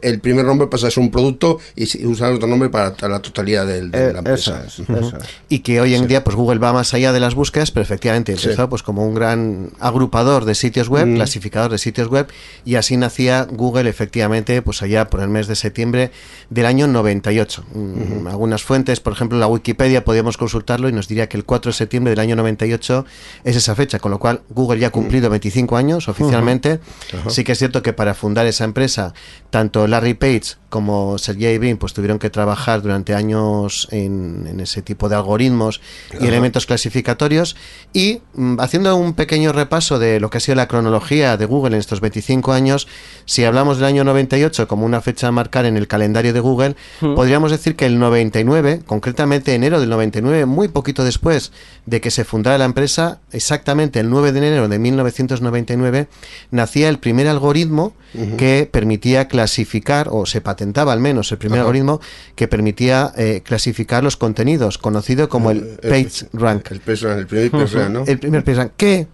el 0.02 0.20
primer 0.20 0.46
nombre 0.46 0.68
pasa 0.68 0.88
a 0.88 0.92
ser 0.92 1.02
un 1.04 1.12
producto 1.12 1.60
y 1.76 2.06
usar 2.06 2.32
otro 2.34 2.48
nombre 2.48 2.70
para 2.70 2.94
la 3.08 3.20
totalidad 3.20 3.66
de, 3.66 3.80
Eh, 3.80 4.12
la 4.14 4.20
empresa. 4.20 4.64
eso 4.68 4.84
es, 4.84 4.90
eso 4.90 5.18
es. 5.18 5.24
y 5.50 5.60
que 5.60 5.82
hoy 5.82 5.96
en 5.96 6.08
día 6.08 6.24
pues 6.24 6.36
Google 6.36 6.60
va 6.60 6.74
más 6.74 6.94
allá 6.94 7.12
de 7.14 7.20
las 7.20 7.36
búsquedas, 7.36 7.72
pero 7.72 7.84
efectivamente 7.84 8.32
empezó 8.34 8.64
Sí. 8.64 8.68
pues 8.70 8.84
como 8.84 9.06
un 9.06 9.14
gran 9.16 9.70
agrupador 9.80 10.46
de 10.46 10.56
sitios 10.56 10.88
web, 10.90 11.08
Mm. 11.08 11.16
clasificador 11.16 11.72
de 11.72 11.78
sitios 11.78 12.08
web 12.08 12.28
y 12.66 12.76
así 12.76 12.98
nacía 12.98 13.48
Google 13.50 13.90
efectivamente 13.90 14.62
pues 14.62 14.82
allá 14.82 15.10
por 15.10 15.22
el 15.22 15.30
mes 15.30 15.48
de 15.48 15.56
septiembre 15.56 16.12
del 16.50 16.66
año 16.66 16.88
98. 16.88 17.64
Mm, 17.74 18.28
Algunas 18.28 18.64
fuentes, 18.64 19.00
por 19.00 19.14
ejemplo 19.14 19.38
la 19.40 19.48
Wikipedia 19.52 20.04
podíamos 20.04 20.38
consultarlo 20.38 20.90
y 20.90 20.94
nos 20.94 21.08
diría 21.08 21.28
que 21.30 21.38
el 21.38 21.46
4 21.46 21.72
de 21.72 21.78
septiembre 21.78 22.12
del 22.12 22.20
año 22.20 22.36
98 22.36 23.06
es 23.44 23.56
esa 23.56 23.76
fecha, 23.76 24.00
con 24.00 24.12
lo 24.12 24.20
cual 24.20 24.42
Google 24.50 24.80
ya 24.80 24.88
ha 24.88 24.92
cumplido 24.92 25.30
25 25.30 25.78
años 25.78 26.08
oficialmente. 26.08 26.80
Sí 27.28 27.44
que 27.44 27.54
es 27.54 27.58
cierto 27.58 27.82
que 27.82 27.94
para 27.94 28.14
fundar 28.14 28.46
esa 28.46 28.64
empresa 28.64 29.14
tanto 29.50 29.88
Larry 29.88 30.14
Page 30.14 30.61
como 30.72 31.20
Sergey 31.20 31.60
Brin 31.60 31.78
pues 31.78 31.94
tuvieron 31.94 32.18
que 32.18 32.32
trabajar 32.32 32.82
durante 32.82 33.14
años 33.14 33.88
en, 33.92 34.48
en 34.50 34.60
ese 34.62 34.82
tipo 34.82 35.10
de 35.10 35.16
algoritmos 35.16 35.82
y 36.20 36.26
elementos 36.26 36.66
clasificatorios 36.66 37.56
y 37.94 38.22
mm, 38.34 38.60
haciendo 38.60 38.96
un 38.96 39.14
pequeño 39.14 39.52
repaso 39.52 40.00
de 40.00 40.20
lo 40.20 40.30
que 40.30 40.38
ha 40.38 40.42
sido 40.42 40.56
la 40.56 40.68
cronología 40.68 41.38
de 41.38 41.46
Google 41.46 41.76
en 41.76 41.80
estos 41.80 42.00
25 42.00 42.54
años, 42.54 42.88
si 43.26 43.44
hablamos 43.44 43.78
del 43.78 43.86
año 43.86 44.04
98 44.04 44.68
como 44.68 44.86
una 44.86 45.02
fecha 45.02 45.28
a 45.28 45.32
marcar 45.32 45.66
en 45.66 45.78
el 45.78 45.88
calendario 45.88 46.34
de 46.34 46.40
Google, 46.40 46.76
podríamos 47.02 47.52
decir 47.52 47.76
que 47.76 47.86
el 47.86 48.00
99, 48.00 48.82
concretamente 48.86 49.54
enero 49.54 49.80
del 49.80 49.90
99, 49.90 50.46
muy 50.46 50.70
poquito 50.70 51.04
después 51.04 51.52
de 51.86 52.00
que 52.00 52.12
se 52.12 52.24
fundara 52.24 52.58
la 52.58 52.66
empresa, 52.66 53.20
exactamente 53.32 54.00
el 54.00 54.10
9 54.10 54.32
de 54.32 54.38
enero 54.40 54.68
de 54.70 54.80
1999, 54.80 56.08
nacía 56.50 56.88
el 56.88 57.00
primer 57.00 57.28
algoritmo 57.28 57.94
que 58.38 58.70
permitía 58.70 59.28
clasificar, 59.28 60.10
o 60.12 60.26
se 60.26 60.42
patentaba 60.62 60.94
al 60.94 61.00
menos 61.00 61.32
el 61.32 61.40
primer 61.40 61.60
Ajá. 61.60 61.64
algoritmo 61.64 62.00
que 62.36 62.48
permitía 62.48 63.12
eh, 63.18 63.42
clasificar 63.44 64.04
los 64.04 64.16
contenidos, 64.16 64.78
conocido 64.78 65.28
como 65.28 65.50
el 65.50 65.80
Page 65.82 66.28
Rank. 66.34 66.72
El, 66.72 66.80
PageRank, 66.82 67.20
el 67.20 67.28
primer 67.28 67.52
PageRank, 67.52 67.90
¿no? 67.90 68.04
El 68.06 68.20
primer 68.20 68.44
Page 68.44 68.58
Rank, 68.58 68.72
que 68.78 69.08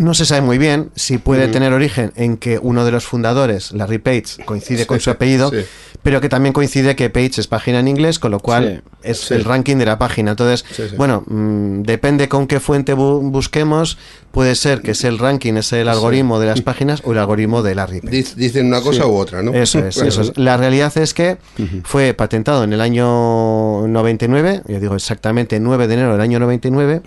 no 0.00 0.14
se 0.14 0.24
sabe 0.24 0.40
muy 0.40 0.58
bien 0.58 0.90
si 0.96 1.18
puede 1.18 1.46
tener 1.48 1.72
origen 1.72 2.12
en 2.16 2.36
que 2.38 2.58
uno 2.60 2.84
de 2.84 2.90
los 2.90 3.04
fundadores, 3.04 3.72
Larry 3.72 3.98
Page, 3.98 4.44
coincide 4.46 4.86
con 4.86 4.98
su 4.98 5.10
apellido, 5.10 5.50
sí. 5.50 5.58
pero 6.02 6.20
que 6.20 6.28
también 6.28 6.52
coincide 6.52 6.96
que 6.96 7.10
Page 7.10 7.32
es 7.40 7.46
página 7.46 7.80
en 7.80 7.88
inglés, 7.88 8.18
con 8.18 8.30
lo 8.30 8.40
cual 8.40 8.82
es 9.02 9.30
el 9.30 9.44
ranking 9.44 9.76
de 9.76 9.84
la 9.86 9.98
página. 9.98 10.32
Entonces, 10.32 10.64
bueno, 10.96 11.22
mm, 11.26 11.82
depende 11.82 12.28
con 12.28 12.46
qué 12.46 12.60
fuente 12.60 12.94
bu- 12.96 13.30
busquemos, 13.30 13.98
puede 14.30 14.54
ser 14.54 14.80
que 14.82 14.92
es 14.92 15.04
el 15.04 15.18
ranking, 15.18 15.54
es 15.54 15.72
el 15.72 15.88
algoritmo 15.88 16.40
de 16.40 16.46
las 16.46 16.62
páginas 16.62 17.02
o 17.04 17.12
el 17.12 17.18
algoritmo 17.18 17.62
de 17.62 17.74
Larry 17.74 18.00
Page. 18.00 18.16
Dic- 18.16 18.34
Dicen 18.34 18.66
una 18.66 18.80
cosa 18.80 19.06
u 19.06 19.14
otra, 19.16 19.42
¿no? 19.42 19.52
Eso 19.54 19.78
es, 19.80 19.96
eso 19.98 20.22
es. 20.22 20.32
La 20.38 20.56
realidad 20.56 20.96
es 20.96 21.12
que 21.14 21.36
fue 21.84 22.14
patentado 22.14 22.64
en 22.64 22.72
el 22.72 22.80
año 22.80 23.86
99, 23.86 24.62
ya 24.66 24.80
digo 24.80 24.94
exactamente 24.94 25.60
9 25.60 25.86
de 25.88 25.94
enero 25.94 26.12
del 26.12 26.20
año 26.20 26.38
99, 26.40 27.02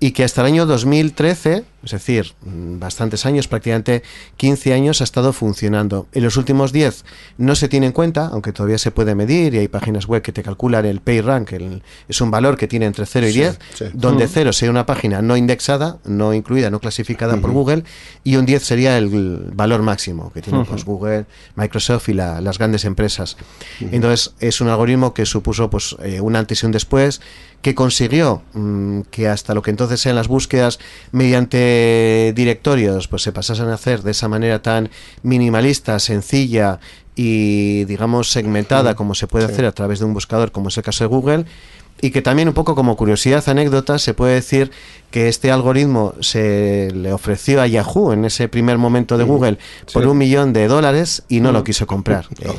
y 0.00 0.10
que 0.12 0.24
hasta 0.24 0.40
el 0.40 0.48
año 0.48 0.66
2013, 0.66 1.64
es 1.84 1.90
decir, 1.90 2.32
mm, 2.44 2.78
bastantes 2.78 3.26
años, 3.26 3.48
prácticamente 3.48 4.02
15 4.36 4.72
años, 4.72 5.00
ha 5.00 5.04
estado 5.04 5.32
funcionando. 5.32 6.06
En 6.12 6.22
los 6.22 6.36
últimos 6.36 6.72
10 6.72 7.04
no 7.38 7.54
se 7.54 7.68
tiene 7.68 7.86
en 7.86 7.92
cuenta, 7.92 8.26
aunque 8.28 8.52
todavía 8.52 8.78
se 8.78 8.90
puede 8.90 9.14
medir 9.14 9.54
y 9.54 9.58
hay 9.58 9.68
páginas 9.68 10.06
web 10.06 10.22
que 10.22 10.32
te 10.32 10.42
calculan 10.42 10.84
el 10.86 11.00
PageRank, 11.00 11.52
el- 11.52 11.82
es 12.08 12.20
un 12.20 12.30
valor 12.30 12.56
que 12.56 12.68
tiene 12.68 12.86
entre 12.86 13.06
0 13.06 13.26
y 13.26 13.32
Sí, 13.32 13.38
10, 13.40 13.58
sí. 13.74 13.84
donde 13.94 14.28
0 14.28 14.52
sería 14.52 14.70
una 14.70 14.86
página 14.86 15.22
no 15.22 15.36
indexada, 15.36 15.98
no 16.04 16.32
incluida, 16.34 16.70
no 16.70 16.78
clasificada 16.80 17.36
por 17.38 17.50
Google, 17.52 17.84
y 18.24 18.36
un 18.36 18.46
10 18.46 18.62
sería 18.64 18.96
el 18.98 19.50
valor 19.54 19.82
máximo 19.82 20.32
que 20.32 20.40
tiene 20.42 20.64
pues, 20.64 20.84
Google, 20.84 21.26
Microsoft 21.56 22.08
y 22.08 22.14
la- 22.14 22.40
las 22.40 22.58
grandes 22.58 22.84
empresas. 22.84 23.36
Entonces, 23.80 24.34
es 24.40 24.60
un 24.60 24.68
algoritmo 24.68 25.14
que 25.14 25.26
supuso 25.26 25.68
pues, 25.70 25.96
eh, 26.02 26.20
un 26.20 26.36
antes 26.36 26.62
y 26.62 26.66
un 26.66 26.72
después, 26.72 27.20
que 27.62 27.74
consiguió 27.74 28.42
mm, 28.52 29.02
que 29.10 29.28
hasta 29.28 29.54
lo 29.54 29.62
que 29.62 29.70
entonces 29.70 30.04
eran 30.04 30.16
las 30.16 30.28
búsquedas 30.28 30.78
mediante 31.12 32.32
directorios, 32.34 33.08
pues 33.08 33.22
se 33.22 33.32
pasasen 33.32 33.68
a 33.68 33.74
hacer 33.74 34.02
de 34.02 34.10
esa 34.10 34.28
manera 34.28 34.60
tan 34.60 34.90
minimalista, 35.22 35.98
sencilla 35.98 36.80
y 37.14 37.84
digamos 37.84 38.30
segmentada 38.30 38.94
como 38.94 39.14
se 39.14 39.26
puede 39.26 39.44
hacer 39.44 39.64
a 39.64 39.72
través 39.72 40.00
de 40.00 40.06
un 40.06 40.14
buscador 40.14 40.50
como 40.50 40.68
es 40.68 40.76
el 40.76 40.82
caso 40.82 41.04
de 41.04 41.08
Google 41.08 41.44
y 42.00 42.10
que 42.10 42.20
también 42.20 42.48
un 42.48 42.54
poco 42.54 42.74
como 42.74 42.96
curiosidad, 42.96 43.48
anécdota, 43.48 43.98
se 43.98 44.12
puede 44.12 44.34
decir 44.34 44.72
que 45.12 45.28
este 45.28 45.52
algoritmo 45.52 46.14
se 46.20 46.90
le 46.92 47.12
ofreció 47.12 47.60
a 47.62 47.68
Yahoo 47.68 48.12
en 48.12 48.24
ese 48.24 48.48
primer 48.48 48.78
momento 48.78 49.16
de 49.18 49.22
Google 49.24 49.58
por 49.92 50.06
un 50.08 50.18
millón 50.18 50.52
de 50.52 50.66
dólares 50.66 51.22
y 51.28 51.38
no 51.40 51.52
lo 51.52 51.62
quiso 51.62 51.86
comprar. 51.86 52.26
Eh, 52.40 52.50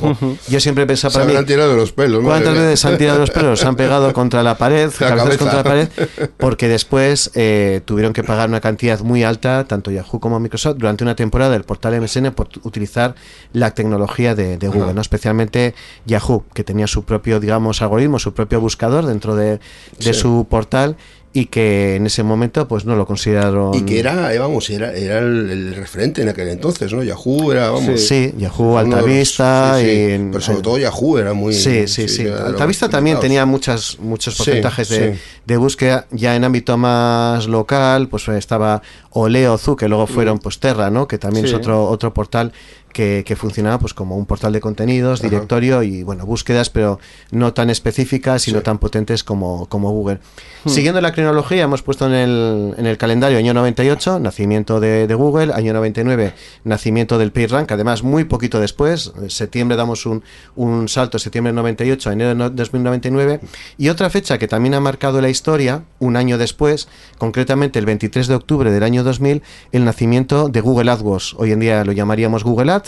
Yo 0.47 0.59
siempre 0.61 0.85
pensaba 0.85 1.11
Se 1.11 1.15
para 1.17 1.25
mí, 1.25 1.31
habrán 1.31 1.45
tirado 1.47 1.75
los 1.75 1.91
pelos. 1.91 2.23
¿Cuántas 2.23 2.53
veces 2.53 2.79
se 2.79 2.87
han 2.87 2.97
tirado 2.97 3.19
los 3.19 3.31
pelos? 3.31 3.59
Se 3.59 3.67
han 3.67 3.75
pegado 3.75 4.13
contra 4.13 4.43
la 4.43 4.55
pared, 4.57 4.89
La 4.99 5.15
cabezas 5.15 5.37
contra 5.37 5.57
la 5.57 5.63
pared, 5.63 5.89
porque 6.37 6.67
después 6.69 7.31
eh, 7.33 7.81
tuvieron 7.83 8.13
que 8.13 8.23
pagar 8.23 8.47
una 8.47 8.61
cantidad 8.61 8.99
muy 9.01 9.23
alta, 9.23 9.65
tanto 9.67 9.91
Yahoo 9.91 10.19
como 10.19 10.39
Microsoft, 10.39 10.77
durante 10.77 11.03
una 11.03 11.15
temporada 11.15 11.51
del 11.51 11.63
portal 11.63 11.99
MSN 11.99 12.31
por 12.31 12.47
utilizar 12.63 13.15
la 13.51 13.71
tecnología 13.71 14.35
de, 14.35 14.57
de 14.57 14.67
Google, 14.67 14.93
¿no? 14.93 15.01
especialmente 15.01 15.73
Yahoo, 16.05 16.45
que 16.53 16.63
tenía 16.63 16.85
su 16.87 17.03
propio, 17.03 17.39
digamos, 17.39 17.81
algoritmo, 17.81 18.19
su 18.19 18.33
propio 18.33 18.61
buscador 18.61 19.05
dentro 19.07 19.35
de, 19.35 19.53
de 19.53 19.59
Sí. 19.99 20.13
su 20.13 20.45
portal 20.49 20.97
y 21.35 21.45
que 21.47 21.95
en 21.95 22.05
ese 22.05 22.21
momento 22.21 22.67
pues 22.67 22.85
no 22.85 22.95
lo 22.95 23.07
consideraron 23.07 23.73
Y 23.73 23.81
que 23.81 23.97
era, 23.99 24.31
eh, 24.33 24.37
vamos, 24.37 24.69
era, 24.69 24.93
era 24.93 25.17
el, 25.17 25.49
el 25.49 25.75
referente 25.75 26.21
en 26.21 26.29
aquel 26.29 26.47
entonces, 26.49 26.93
¿no? 26.93 27.01
Yahoo 27.01 27.51
era, 27.51 27.71
vamos. 27.71 28.01
Sí, 28.01 28.33
Yahoo, 28.37 28.73
uno 28.73 28.79
de 28.81 28.85
los- 28.85 28.93
Altavista 28.99 29.75
sí, 29.79 29.85
sí, 29.85 29.91
y 29.91 30.11
en- 30.11 30.31
pero 30.31 30.43
sobre 30.43 30.61
todo 30.61 30.77
Yahoo 30.77 31.17
era 31.17 31.33
muy. 31.33 31.53
Sí, 31.55 31.87
sí, 31.87 32.07
sí. 32.07 32.27
Altavista 32.27 32.87
también 32.87 33.19
tenía 33.19 33.45
muchas, 33.47 33.97
muchos 33.99 34.35
Sí, 34.35 34.43
porcentajes 34.43 34.89
de, 34.89 35.13
sí. 35.15 35.19
de 35.45 35.57
búsqueda. 35.57 36.05
Ya 36.11 36.35
en 36.35 36.43
ámbito 36.43 36.77
más 36.77 37.47
local, 37.47 38.09
pues 38.09 38.27
estaba 38.27 38.83
Oleo 39.09 39.57
Zu, 39.57 39.75
que 39.75 39.87
luego 39.87 40.05
fueron 40.05 40.37
pues 40.39 40.59
Terra, 40.59 40.91
¿no? 40.91 41.07
Que 41.07 41.17
también 41.17 41.45
es 41.45 41.51
Sí. 41.51 41.57
otro, 41.57 41.85
otro 41.89 42.13
portal 42.13 42.51
que, 42.93 43.23
que 43.25 43.35
funcionaba 43.35 43.79
pues 43.79 43.93
como 43.93 44.15
un 44.15 44.25
portal 44.25 44.53
de 44.53 44.61
contenidos, 44.61 45.21
directorio 45.21 45.83
y 45.83 46.03
bueno, 46.03 46.25
búsquedas, 46.25 46.69
pero 46.69 46.99
no 47.31 47.53
tan 47.53 47.69
específicas 47.69 48.47
y 48.47 48.53
no 48.53 48.61
tan 48.61 48.77
potentes 48.77 49.23
como, 49.23 49.65
como 49.67 49.91
Google. 49.91 50.19
Siguiendo 50.65 51.01
la 51.01 51.11
cronología, 51.11 51.63
hemos 51.63 51.81
puesto 51.81 52.05
en 52.07 52.13
el, 52.13 52.73
en 52.77 52.85
el 52.85 52.97
calendario 52.97 53.37
año 53.37 53.53
98, 53.53 54.19
nacimiento 54.19 54.79
de, 54.79 55.07
de 55.07 55.13
Google, 55.15 55.51
año 55.53 55.73
99, 55.73 56.33
nacimiento 56.63 57.17
del 57.17 57.31
PageRank, 57.33 57.71
además 57.71 58.03
muy 58.03 58.23
poquito 58.23 58.59
después, 58.61 59.11
en 59.21 59.29
septiembre 59.29 59.75
damos 59.75 60.05
un, 60.05 60.23
un 60.55 60.87
salto, 60.87 61.19
septiembre 61.19 61.49
del 61.49 61.55
98 61.57 62.09
a 62.09 62.13
enero 62.13 62.29
de 62.29 62.35
no- 62.35 62.49
2099, 62.49 63.41
y 63.77 63.89
otra 63.89 64.09
fecha 64.09 64.37
que 64.37 64.47
también 64.47 64.73
ha 64.75 64.79
marcado 64.79 65.19
la 65.19 65.29
historia, 65.29 65.83
un 65.99 66.15
año 66.15 66.37
después, 66.37 66.87
concretamente 67.17 67.79
el 67.79 67.85
23 67.85 68.27
de 68.27 68.35
octubre 68.35 68.71
del 68.71 68.83
año 68.83 69.03
2000, 69.03 69.41
el 69.71 69.85
nacimiento 69.85 70.47
de 70.49 70.61
Google 70.61 70.91
AdWords, 70.91 71.35
hoy 71.37 71.51
en 71.51 71.59
día 71.59 71.83
lo 71.83 71.91
llamaríamos 71.91 72.43
Google 72.43 72.71
Ads, 72.71 72.82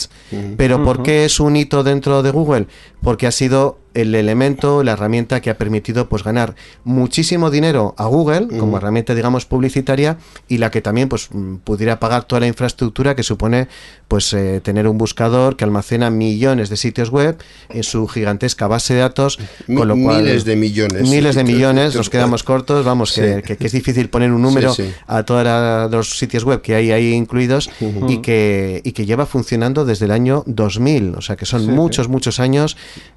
pero 0.57 0.83
¿por 0.83 1.03
qué 1.03 1.25
es 1.25 1.39
un 1.39 1.55
hito 1.55 1.83
dentro 1.83 2.23
de 2.23 2.31
Google? 2.31 2.67
Porque 3.01 3.27
ha 3.27 3.31
sido 3.31 3.79
el 3.95 4.13
elemento, 4.13 4.83
la 4.83 4.91
herramienta 4.91 5.41
que 5.41 5.49
ha 5.49 5.57
permitido 5.57 6.07
pues 6.09 6.23
ganar 6.23 6.53
muchísimo 6.83 7.49
dinero 7.49 7.95
a 7.97 8.05
Google 8.05 8.47
como 8.59 8.77
herramienta 8.77 9.15
digamos 9.15 9.45
publicitaria 9.45 10.17
y 10.47 10.57
la 10.59 10.69
que 10.69 10.81
también 10.81 11.09
pues 11.09 11.29
mm, 11.31 11.55
pudiera 11.63 11.99
pagar 11.99 12.25
toda 12.25 12.41
la 12.41 12.47
infraestructura 12.47 13.15
que 13.15 13.23
supone 13.23 13.67
pues 14.07 14.31
eh, 14.33 14.59
tener 14.63 14.87
un 14.87 14.97
buscador 14.97 15.55
que 15.55 15.63
almacena 15.63 16.09
millones 16.11 16.69
de 16.69 16.77
sitios 16.77 17.09
web 17.09 17.37
en 17.69 17.83
su 17.83 18.07
gigantesca 18.07 18.67
base 18.67 18.93
de 18.93 18.99
datos 18.99 19.39
Mi- 19.67 19.77
con 19.77 19.87
lo 19.87 19.95
cual 19.97 20.23
miles 20.23 20.45
de 20.45 20.55
millones. 20.55 21.09
miles 21.09 21.35
de 21.35 21.43
millones 21.43 21.95
nos 21.95 22.09
quedamos 22.09 22.43
cortos 22.43 22.85
vamos 22.85 23.13
que, 23.13 23.35
Sí. 23.37 23.41
que- 23.43 23.57
que 23.57 23.65
es 23.67 23.71
difícil 23.71 24.09
poner 24.09 24.31
un 24.31 24.41
número 24.41 24.73
Sí, 24.73 24.83
sí. 24.83 24.93
a 25.07 25.23
todos 25.23 25.91
los 25.91 26.17
sitios 26.19 26.43
web 26.43 26.61
que 26.61 26.75
hay 26.75 26.91
ahí 26.91 27.13
incluidos 27.13 27.69
y 28.09 28.17
que 28.17 28.81
y 28.83 28.91
que 28.91 29.05
lleva 29.05 29.25
funcionando 29.25 29.85
desde 29.85 30.05
el 30.05 30.11
año 30.11 30.43
2000 30.45 31.15
o 31.15 31.21
sea 31.21 31.35
que 31.37 31.45
son 31.45 31.65
muchos 31.73 32.09
muchos 32.09 32.39
años 32.41 32.75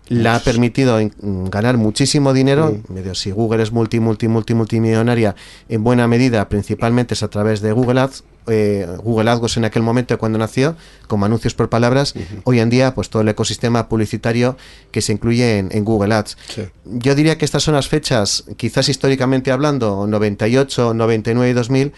la 0.09 0.37
ha 0.37 0.41
permitido 0.41 0.68
en- 0.71 1.13
ganar 1.51 1.77
muchísimo 1.77 2.33
dinero 2.33 2.79
medio 2.89 3.15
si 3.15 3.31
Google 3.31 3.63
es 3.63 3.73
multi 3.73 4.01
multi 4.01 4.29
multi 4.29 4.55
multimillonaria 4.55 5.35
en 5.69 5.85
buena 5.85 6.07
medida 6.09 6.49
principalmente 6.49 7.15
es 7.15 7.23
a 7.23 7.29
través 7.29 7.61
de 7.61 7.73
Google 7.73 8.01
Ads 8.01 8.25
eh, 8.51 8.87
Google 9.03 9.31
AdWords 9.31 9.59
en 9.59 9.65
aquel 9.67 9.83
momento 9.83 10.17
cuando 10.19 10.39
nació 10.39 10.75
como 11.07 11.27
anuncios 11.27 11.55
por 11.55 11.69
palabras 11.69 12.15
hoy 12.45 12.61
en 12.61 12.71
día 12.71 12.95
pues 12.95 13.11
todo 13.11 13.21
el 13.23 13.29
ecosistema 13.29 13.89
publicitario 13.89 14.57
que 14.91 15.03
se 15.03 15.13
incluye 15.13 15.59
en, 15.59 15.69
en 15.71 15.85
Google 15.85 16.15
Ads. 16.15 16.37
Sí. 16.55 16.63
yo 16.87 17.15
diría 17.15 17.37
que 17.37 17.45
estas 17.45 17.63
son 17.63 17.75
las 17.75 17.89
fechas, 17.89 18.45
quizás 18.57 18.89
históricamente 18.89 19.51
hablando, 19.53 20.07
98, 20.07 20.95
99 20.95 21.51
y 21.51 21.53
2000, 21.53 21.93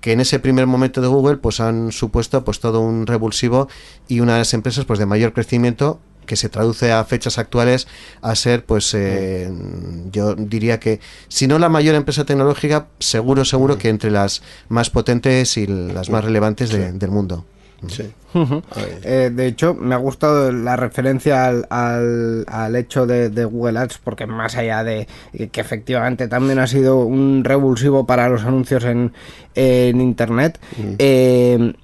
que 0.00 0.10
en 0.12 0.20
ese 0.20 0.40
primer 0.40 0.66
momento 0.66 1.00
de 1.00 1.06
Google 1.06 1.36
pues 1.36 1.60
han 1.60 1.92
supuesto 1.92 2.42
pues 2.44 2.58
todo 2.58 2.80
un 2.80 3.06
revulsivo 3.06 3.68
y 4.08 4.18
una 4.18 4.32
de 4.32 4.38
las 4.40 4.54
empresas 4.54 4.84
pues 4.84 4.98
de 4.98 5.06
mayor 5.06 5.32
crecimiento 5.32 6.00
que 6.26 6.36
se 6.36 6.48
traduce 6.48 6.92
a 6.92 7.04
fechas 7.04 7.38
actuales 7.38 7.86
a 8.20 8.34
ser, 8.34 8.64
pues, 8.64 8.92
eh, 8.94 9.50
yo 10.10 10.34
diría 10.34 10.78
que, 10.80 11.00
si 11.28 11.46
no 11.46 11.58
la 11.58 11.68
mayor 11.68 11.94
empresa 11.94 12.24
tecnológica, 12.24 12.86
seguro, 12.98 13.44
seguro 13.44 13.78
que 13.78 13.88
entre 13.88 14.10
las 14.10 14.42
más 14.68 14.90
potentes 14.90 15.56
y 15.56 15.66
las 15.66 16.10
más 16.10 16.24
relevantes 16.24 16.70
de- 16.70 16.92
del 16.92 17.10
mundo. 17.10 17.44
Sí. 17.88 18.12
Ahí. 18.32 18.84
Eh, 19.02 19.30
de 19.34 19.46
hecho, 19.48 19.74
me 19.74 19.96
ha 19.96 19.98
gustado 19.98 20.52
la 20.52 20.76
referencia 20.76 21.46
al, 21.46 21.66
al- 21.68 22.44
al 22.46 22.76
hecho 22.76 23.06
de, 23.06 23.28
de 23.28 23.44
Google 23.44 23.76
Ads, 23.80 23.98
porque 24.04 24.24
más 24.24 24.54
allá 24.56 24.84
de 24.84 25.08
que 25.50 25.60
efectivamente 25.60 26.28
también 26.28 26.60
ha 26.60 26.68
sido 26.68 26.98
un 27.04 27.42
revulsivo 27.42 28.06
para 28.06 28.28
los 28.28 28.44
anuncios 28.44 28.84
en, 28.84 29.12
en 29.56 30.00
Internet, 30.00 30.60
eh, 31.00 31.74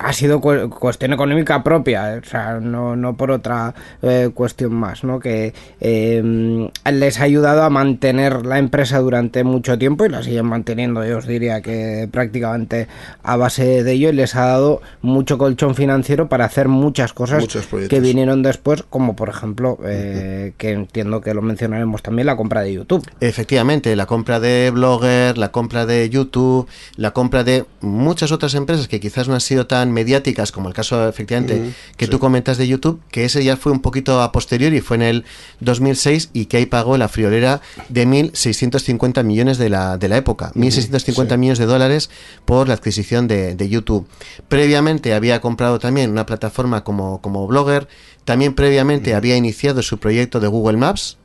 ha 0.00 0.12
sido 0.12 0.40
cu- 0.40 0.68
cuestión 0.68 1.12
económica 1.12 1.62
propia, 1.62 2.14
eh, 2.16 2.18
o 2.18 2.24
sea, 2.24 2.58
no, 2.60 2.96
no 2.96 3.16
por 3.16 3.30
otra 3.30 3.74
eh, 4.02 4.30
cuestión 4.34 4.74
más, 4.74 5.04
¿no? 5.04 5.20
Que 5.20 5.54
eh, 5.80 6.68
les 6.92 7.20
ha 7.20 7.24
ayudado 7.24 7.62
a 7.62 7.70
mantener 7.70 8.44
la 8.46 8.58
empresa 8.58 8.98
durante 8.98 9.44
mucho 9.44 9.78
tiempo 9.78 10.04
y 10.04 10.08
la 10.08 10.22
siguen 10.22 10.46
manteniendo, 10.46 11.04
yo 11.04 11.18
os 11.18 11.26
diría 11.26 11.60
que 11.62 12.08
prácticamente 12.10 12.88
a 13.22 13.36
base 13.36 13.84
de 13.84 13.92
ello 13.92 14.08
y 14.10 14.12
les 14.12 14.34
ha 14.34 14.46
dado 14.46 14.80
mucho 15.02 15.38
colchón 15.38 15.74
financiero 15.74 16.28
para 16.28 16.44
hacer 16.46 16.68
muchas 16.68 17.12
cosas 17.12 17.44
que 17.88 18.00
vinieron 18.00 18.42
después, 18.42 18.82
como 18.82 19.14
por 19.14 19.28
ejemplo, 19.28 19.78
eh, 19.84 20.52
que 20.58 20.70
entiendo 20.72 21.20
que 21.20 21.32
lo 21.34 21.42
mencionaremos 21.42 22.02
también, 22.02 22.26
la 22.26 22.36
compra 22.36 22.62
de 22.62 22.72
YouTube. 22.72 23.06
Efectivamente, 23.20 23.94
la 23.94 24.06
compra 24.06 24.40
de 24.40 24.70
Blogger, 24.72 25.38
la 25.38 25.52
compra 25.52 25.86
de 25.86 26.08
YouTube, 26.10 26.66
la 26.96 27.12
compra 27.12 27.44
de 27.44 27.64
muchas 27.80 28.32
otras 28.32 28.54
empresas 28.54 28.88
que 28.88 28.98
quizás 29.00 29.28
no 29.28 29.34
han 29.34 29.40
sido 29.40 29.59
tan 29.66 29.92
mediáticas 29.92 30.52
como 30.52 30.68
el 30.68 30.74
caso 30.74 31.08
efectivamente 31.08 31.72
que 31.96 32.06
tú 32.06 32.18
comentas 32.18 32.58
de 32.58 32.68
YouTube, 32.68 33.00
que 33.10 33.24
ese 33.24 33.42
ya 33.44 33.56
fue 33.56 33.72
un 33.72 33.80
poquito 33.80 34.22
a 34.22 34.32
posteriori, 34.32 34.80
fue 34.80 34.96
en 34.96 35.02
el 35.02 35.24
2006 35.60 36.30
y 36.32 36.46
que 36.46 36.58
ahí 36.58 36.66
pagó 36.66 36.96
la 36.96 37.08
friolera 37.08 37.60
de 37.88 38.06
1.650 38.06 39.24
millones 39.24 39.58
de 39.58 39.68
la, 39.68 39.98
de 39.98 40.08
la 40.08 40.16
época, 40.16 40.52
1.650 40.54 41.36
millones 41.36 41.58
de 41.58 41.66
dólares 41.66 42.10
por 42.44 42.68
la 42.68 42.74
adquisición 42.74 43.28
de, 43.28 43.54
de 43.54 43.68
YouTube. 43.68 44.06
Previamente 44.48 45.14
había 45.14 45.40
comprado 45.40 45.78
también 45.78 46.10
una 46.10 46.26
plataforma 46.26 46.84
como, 46.84 47.20
como 47.20 47.46
Blogger, 47.46 47.88
también 48.24 48.54
previamente 48.54 49.14
había 49.14 49.36
iniciado 49.36 49.82
su 49.82 49.98
proyecto 49.98 50.40
de 50.40 50.48
Google 50.48 50.76
Maps. 50.76 51.18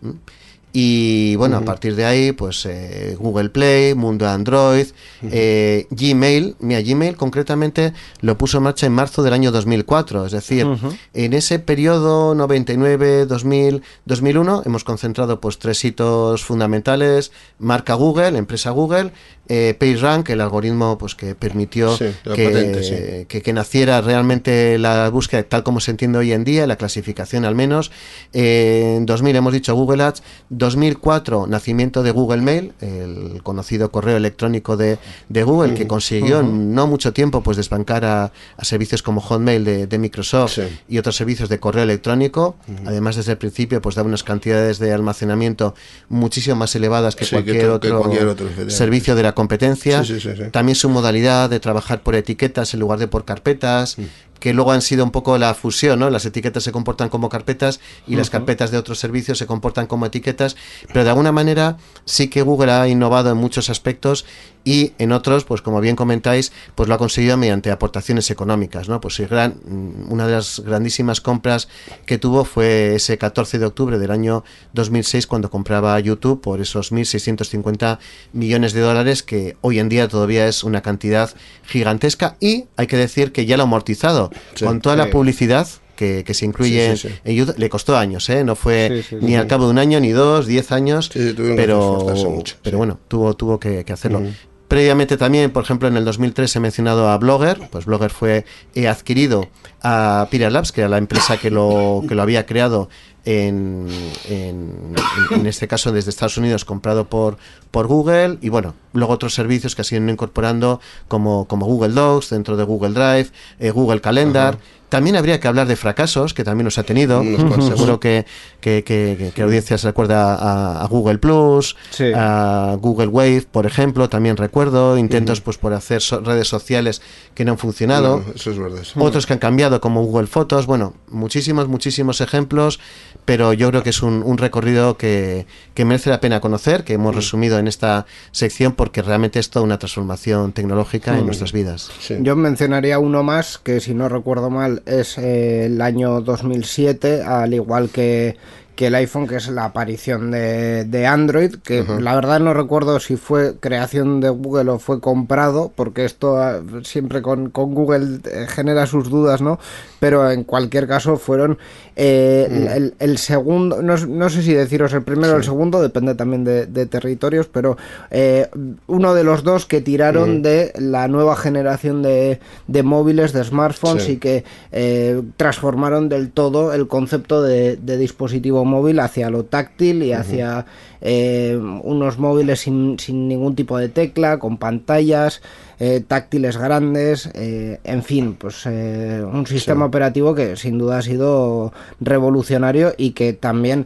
Y 0.77 1.37
bueno, 1.37 1.55
a 1.55 1.61
partir 1.61 1.95
de 1.95 2.03
ahí, 2.03 2.33
pues 2.33 2.65
eh, 2.65 3.15
Google 3.17 3.49
Play, 3.49 3.95
Mundo 3.95 4.27
Android, 4.27 4.87
eh, 5.23 5.87
Gmail. 5.89 6.57
Mira, 6.59 6.81
Gmail 6.81 7.15
concretamente 7.15 7.93
lo 8.19 8.37
puso 8.37 8.57
en 8.57 8.63
marcha 8.63 8.85
en 8.85 8.91
marzo 8.91 9.23
del 9.23 9.31
año 9.31 9.53
2004. 9.53 10.25
Es 10.25 10.33
decir, 10.33 10.67
en 11.13 11.31
ese 11.31 11.59
periodo 11.59 12.35
99, 12.35 13.25
2000, 13.25 13.83
2001 14.03 14.63
hemos 14.65 14.83
concentrado 14.83 15.39
pues 15.39 15.59
tres 15.59 15.85
hitos 15.85 16.43
fundamentales. 16.43 17.31
Marca 17.57 17.93
Google, 17.93 18.37
empresa 18.37 18.71
Google, 18.71 19.13
eh, 19.47 19.75
PageRank, 19.79 20.29
el 20.29 20.41
algoritmo 20.41 20.97
pues 20.97 21.15
que 21.15 21.35
permitió 21.35 21.95
Sí, 21.95 22.05
que, 22.35 22.45
patente, 22.45 22.83
sí. 22.83 23.25
que, 23.27 23.41
que 23.41 23.53
naciera 23.53 24.01
realmente 24.01 24.77
la 24.79 25.09
búsqueda 25.09 25.43
tal 25.43 25.63
como 25.63 25.79
se 25.79 25.91
entiende 25.91 26.17
hoy 26.17 26.31
en 26.33 26.43
día, 26.43 26.65
la 26.67 26.75
clasificación 26.77 27.45
al 27.45 27.55
menos. 27.55 27.91
Eh, 28.33 28.95
en 28.97 29.05
2000 29.05 29.35
hemos 29.35 29.53
dicho 29.53 29.73
Google 29.75 30.03
Ads, 30.03 30.23
2004 30.49 31.47
nacimiento 31.47 32.03
de 32.03 32.11
Google 32.11 32.41
Mail, 32.41 32.73
el 32.81 33.41
conocido 33.43 33.91
correo 33.91 34.17
electrónico 34.17 34.75
de, 34.77 34.97
de 35.29 35.43
Google 35.43 35.73
que 35.75 35.87
consiguió 35.87 36.39
en 36.39 36.73
no 36.73 36.87
mucho 36.87 37.13
tiempo 37.13 37.41
pues 37.41 37.57
desbancar 37.57 38.03
a, 38.05 38.31
a 38.57 38.65
servicios 38.65 39.01
como 39.03 39.21
Hotmail 39.21 39.63
de, 39.63 39.87
de 39.87 39.97
Microsoft 39.99 40.53
Sí. 40.55 40.61
y 40.89 40.97
otros 40.97 41.15
servicios 41.15 41.49
de 41.49 41.59
correo 41.59 41.83
electrónico. 41.83 42.55
Además 42.85 43.15
desde 43.15 43.33
el 43.33 43.37
principio 43.37 43.81
pues 43.81 43.95
daba 43.95 44.07
unas 44.07 44.23
cantidades 44.23 44.79
de 44.79 44.91
almacenamiento 44.93 45.75
muchísimo 46.09 46.55
más 46.55 46.75
elevadas 46.75 47.15
que 47.15 47.25
cualquier, 47.27 47.57
que 47.59 47.69
otro 47.69 47.99
cualquier 47.99 48.27
otro, 48.27 48.47
servicio 48.69 49.15
de 49.15 49.23
la 49.23 49.33
competencia. 49.35 50.03
Sí, 50.03 50.19
sí, 50.19 50.29
sí, 50.31 50.35
sí. 50.35 50.49
También 50.51 50.75
su 50.75 50.89
modalidad 50.89 51.49
de 51.49 51.59
trabajar 51.59 52.01
por 52.01 52.15
etiquetas 52.15 52.73
en 52.73 52.79
lugar 52.79 52.97
de 52.97 53.07
por 53.07 53.25
carpetas, 53.25 53.97
que 54.39 54.53
luego 54.53 54.71
han 54.71 54.81
sido 54.81 55.03
un 55.03 55.11
poco 55.11 55.37
la 55.37 55.53
fusión, 55.53 55.99
¿no? 55.99 56.09
Las 56.09 56.25
etiquetas 56.25 56.63
se 56.63 56.71
comportan 56.71 57.09
como 57.09 57.29
carpetas 57.29 57.79
y 58.07 58.15
las 58.15 58.29
carpetas 58.29 58.71
de 58.71 58.77
otros 58.77 58.99
servicios 58.99 59.37
se 59.37 59.47
comportan 59.47 59.87
como 59.87 60.05
etiquetas, 60.05 60.55
pero 60.87 61.03
de 61.03 61.09
alguna 61.09 61.31
manera 61.31 61.77
sí 62.05 62.27
que 62.27 62.41
Google 62.41 62.71
ha 62.71 62.87
innovado 62.87 63.31
en 63.31 63.37
muchos 63.37 63.69
aspectos 63.69 64.25
y 64.63 64.93
en 64.97 65.11
otros, 65.11 65.45
pues 65.45 65.61
como 65.61 65.79
bien 65.79 65.95
comentáis, 65.95 66.51
pues 66.73 66.89
lo 66.89 66.95
ha 66.95 66.97
conseguido 66.97 67.37
mediante 67.37 67.71
aportaciones 67.71 68.31
económicas, 68.31 68.89
¿no? 68.89 68.99
Pues 68.99 69.19
gran, 69.19 69.59
mm, 69.63 70.11
una 70.11 70.25
de 70.25 70.33
las 70.33 70.59
grandísimas 70.59 71.21
compras 71.21 71.67
que 72.05 72.17
tuvo 72.17 72.45
fue 72.45 72.95
ese 72.95 73.17
14 73.17 73.59
de 73.59 73.65
octubre 73.65 73.99
del 73.99 74.11
año 74.11 74.43
2006 74.73 75.27
cuando 75.27 75.49
compraba 75.49 75.99
YouTube 75.99 76.41
por 76.41 76.61
esos 76.61 76.91
1.650 76.91 77.99
millones 78.33 78.73
de 78.73 78.81
dólares 78.81 79.23
que 79.25 79.57
hoy 79.61 79.79
en 79.79 79.89
día 79.89 80.07
todavía 80.07 80.47
es 80.47 80.63
una 80.63 80.81
cantidad 80.81 81.29
gigantesca 81.65 82.37
y 82.39 82.65
hay 82.77 82.87
que 82.87 82.97
decir 82.97 83.31
que 83.31 83.45
ya 83.45 83.57
lo 83.57 83.63
ha 83.63 83.65
amortizado 83.65 84.29
Sí, 84.53 84.65
con 84.65 84.79
toda 84.81 84.95
sí. 84.95 84.99
la 84.99 85.09
publicidad 85.09 85.67
que, 85.95 86.23
que 86.25 86.33
se 86.33 86.45
incluye 86.45 86.95
Sí, 86.97 87.07
sí, 87.07 87.13
sí. 87.13 87.19
en 87.23 87.35
YouTube. 87.35 87.55
Le 87.57 87.69
costó 87.69 87.97
años, 87.97 88.29
¿eh? 88.29 88.43
No 88.43 88.55
fue 88.55 89.03
ni 89.21 89.35
al 89.35 89.47
cabo 89.47 89.65
de 89.65 89.71
un 89.71 89.79
año, 89.79 89.99
ni 89.99 90.09
dos, 90.11 90.45
diez 90.45 90.71
años, 90.71 91.09
pero, 91.55 92.05
mucho, 92.29 92.55
pero 92.61 92.77
bueno, 92.77 92.99
tuvo, 93.07 93.33
tuvo 93.33 93.59
que, 93.59 93.83
que 93.85 93.93
hacerlo. 93.93 94.21
Previamente 94.67 95.15
también, 95.15 95.51
por 95.51 95.63
ejemplo, 95.63 95.87
en 95.87 95.95
el 95.95 96.03
2003 96.05 96.55
he 96.55 96.59
mencionado 96.59 97.07
a 97.09 97.17
Blogger, 97.19 97.69
pues 97.71 97.85
Blogger 97.85 98.09
fue 98.09 98.45
adquirido 98.89 99.47
a 99.83 100.27
Pyramid 100.31 100.53
Labs, 100.53 100.71
que 100.71 100.81
era 100.81 100.89
la 100.89 100.97
empresa 100.97 101.37
que 101.37 101.51
lo, 101.51 102.03
que 102.07 102.15
lo 102.15 102.23
había 102.23 102.45
creado 102.47 102.89
en, 103.25 103.87
en, 104.29 104.93
en 105.31 105.45
este 105.47 105.67
caso 105.67 105.91
desde 105.91 106.09
Estados 106.11 106.37
Unidos, 106.37 106.63
comprado 106.65 107.09
por, 107.09 107.37
por 107.71 107.87
Google, 107.87 108.37
y 108.41 108.49
bueno, 108.49 108.75
luego 108.93 109.13
otros 109.13 109.33
servicios 109.33 109.75
que 109.75 109.83
se 109.83 109.97
han 109.97 110.03
ido 110.03 110.13
incorporando 110.13 110.79
como, 111.07 111.45
como 111.45 111.65
Google 111.65 111.93
Docs, 111.93 112.29
dentro 112.29 112.55
de 112.57 112.63
Google 112.63 112.93
Drive, 112.93 113.29
eh, 113.59 113.71
Google 113.71 114.01
Calendar. 114.01 114.57
También 114.87 115.15
habría 115.15 115.39
que 115.39 115.47
hablar 115.47 115.67
de 115.67 115.75
fracasos, 115.75 116.33
que 116.35 116.43
también 116.43 116.63
los 116.65 116.77
ha 116.77 116.83
tenido. 116.83 117.21
Seguro 117.59 117.99
que, 117.99 118.25
que, 118.61 118.83
que, 118.85 119.31
que- 119.33 119.41
audiencia 119.41 119.77
se 119.79 119.87
recuerda 119.87 120.35
a, 120.35 120.83
a 120.83 120.87
Google 120.87 121.17
Plus, 121.17 121.75
Sí. 121.89 122.11
a 122.15 122.77
Google 122.79 123.07
Wave, 123.07 123.47
por 123.51 123.65
ejemplo, 123.65 124.07
también 124.09 124.37
recuerdo. 124.37 124.97
Intentos 124.97 125.41
pues 125.41 125.57
por 125.57 125.73
hacer 125.73 126.01
so- 126.01 126.21
redes 126.21 126.47
sociales 126.47 127.01
que 127.33 127.43
no 127.43 127.53
han 127.53 127.57
funcionado. 127.57 128.23
Eso 128.35 128.51
es 128.51 128.59
verdad. 128.59 128.83
Otros 128.97 129.25
que 129.25 129.33
han 129.33 129.39
cambiado 129.39 129.81
como 129.81 130.03
Google 130.03 130.27
Fotos, 130.27 130.67
bueno, 130.67 130.93
muchísimos, 131.09 131.67
muchísimos 131.67 132.21
ejemplos, 132.21 132.79
pero 133.25 133.53
yo 133.53 133.69
creo 133.69 133.83
que 133.83 133.89
es 133.89 134.01
un, 134.01 134.23
un 134.23 134.37
recorrido 134.37 134.97
que, 134.97 135.45
que 135.73 135.83
merece 135.83 136.09
la 136.09 136.21
pena 136.21 136.39
conocer, 136.39 136.83
que 136.83 136.93
hemos 136.93 137.15
resumido 137.15 137.59
en 137.59 137.67
esta 137.67 138.05
sección 138.31 138.73
porque 138.73 139.01
realmente 139.01 139.39
es 139.39 139.49
toda 139.49 139.65
una 139.65 139.79
transformación 139.79 140.53
tecnológica 140.53 141.17
en 141.17 141.25
nuestras 141.25 141.51
vidas. 141.51 141.89
Sí. 141.99 142.15
Yo 142.21 142.35
mencionaría 142.35 142.99
uno 142.99 143.23
más 143.23 143.57
que 143.57 143.79
si 143.79 143.93
no 143.93 144.07
recuerdo 144.09 144.49
mal 144.49 144.83
es 144.85 145.17
eh, 145.17 145.65
el 145.65 145.81
año 145.81 146.21
2007, 146.21 147.23
al 147.23 147.53
igual 147.53 147.89
que, 147.89 148.37
que 148.75 148.87
el 148.87 148.95
iPhone, 148.95 149.27
que 149.27 149.37
es 149.37 149.47
la 149.47 149.65
aparición 149.65 150.31
de, 150.31 150.83
de 150.85 151.07
Android, 151.07 151.55
que 151.63 151.83
la 151.99 152.15
verdad 152.15 152.39
no 152.39 152.53
recuerdo 152.53 152.99
si 152.99 153.15
fue 153.15 153.55
creación 153.59 154.19
de 154.19 154.29
Google 154.29 154.71
o 154.71 154.79
fue 154.79 154.99
comprado, 154.99 155.71
porque 155.75 156.03
esto 156.05 156.37
ah, 156.37 156.61
siempre 156.83 157.21
con, 157.21 157.49
con 157.49 157.73
Google 157.73 158.19
eh, 158.25 158.45
genera 158.49 158.85
sus 158.85 159.09
dudas, 159.09 159.41
¿no? 159.41 159.59
Pero 159.99 160.29
en 160.29 160.43
cualquier 160.43 160.87
caso 160.87 161.15
fueron 161.17 161.57
eh, 161.95 162.69
el, 162.75 162.93
el 162.99 163.17
segundo, 163.17 163.81
no, 163.81 163.95
no 163.97 164.29
sé 164.29 164.41
si 164.41 164.53
deciros 164.53 164.91
el 164.93 165.03
primero 165.03 165.33
o 165.33 165.37
el 165.37 165.43
segundo, 165.43 165.81
depende 165.81 166.13
también 166.15 166.43
de, 166.43 166.65
de 166.65 166.85
territorios, 166.85 167.47
pero 167.47 167.77
eh, 168.11 168.49
uno 168.87 169.13
de 169.13 169.23
los 169.23 169.43
dos 169.43 169.65
que 169.65 169.79
tiraron 169.81 170.41
de 170.41 170.73
la 170.77 171.07
nueva 171.07 171.35
generación 171.37 172.03
de, 172.03 172.39
de 172.67 172.83
móviles, 172.83 173.31
de 173.31 173.43
smartphones 173.43 174.03
Sí. 174.03 174.13
y 174.13 174.17
que 174.17 174.43
eh, 174.73 175.21
transformaron 175.37 176.09
del 176.09 176.31
todo 176.31 176.73
el 176.73 176.87
concepto 176.87 177.41
de, 177.41 177.77
de 177.77 177.97
dispositivo 177.97 178.64
móvil 178.65 178.99
hacia 178.99 179.29
lo 179.29 179.45
táctil 179.45 180.03
y 180.03 180.13
hacia 180.13 180.65
eh, 181.01 181.57
unos 181.83 182.17
móviles 182.17 182.61
sin, 182.61 182.97
sin 182.99 183.27
ningún 183.27 183.55
tipo 183.55 183.77
de 183.77 183.89
tecla, 183.89 184.39
con 184.39 184.57
pantallas 184.57 185.41
eh, 185.79 186.03
táctiles 186.05 186.57
grandes, 186.57 187.29
eh, 187.33 187.79
en 187.83 188.03
fin, 188.03 188.33
pues 188.33 188.65
un 188.65 189.45
sistema 189.47 189.85
operativo 189.85 190.33
que 190.33 190.55
sin 190.55 190.77
duda 190.77 190.99
ha 190.99 191.01
sido 191.01 191.73
revolucionario 191.99 192.93
y 192.97 193.11
que 193.11 193.33
también 193.33 193.85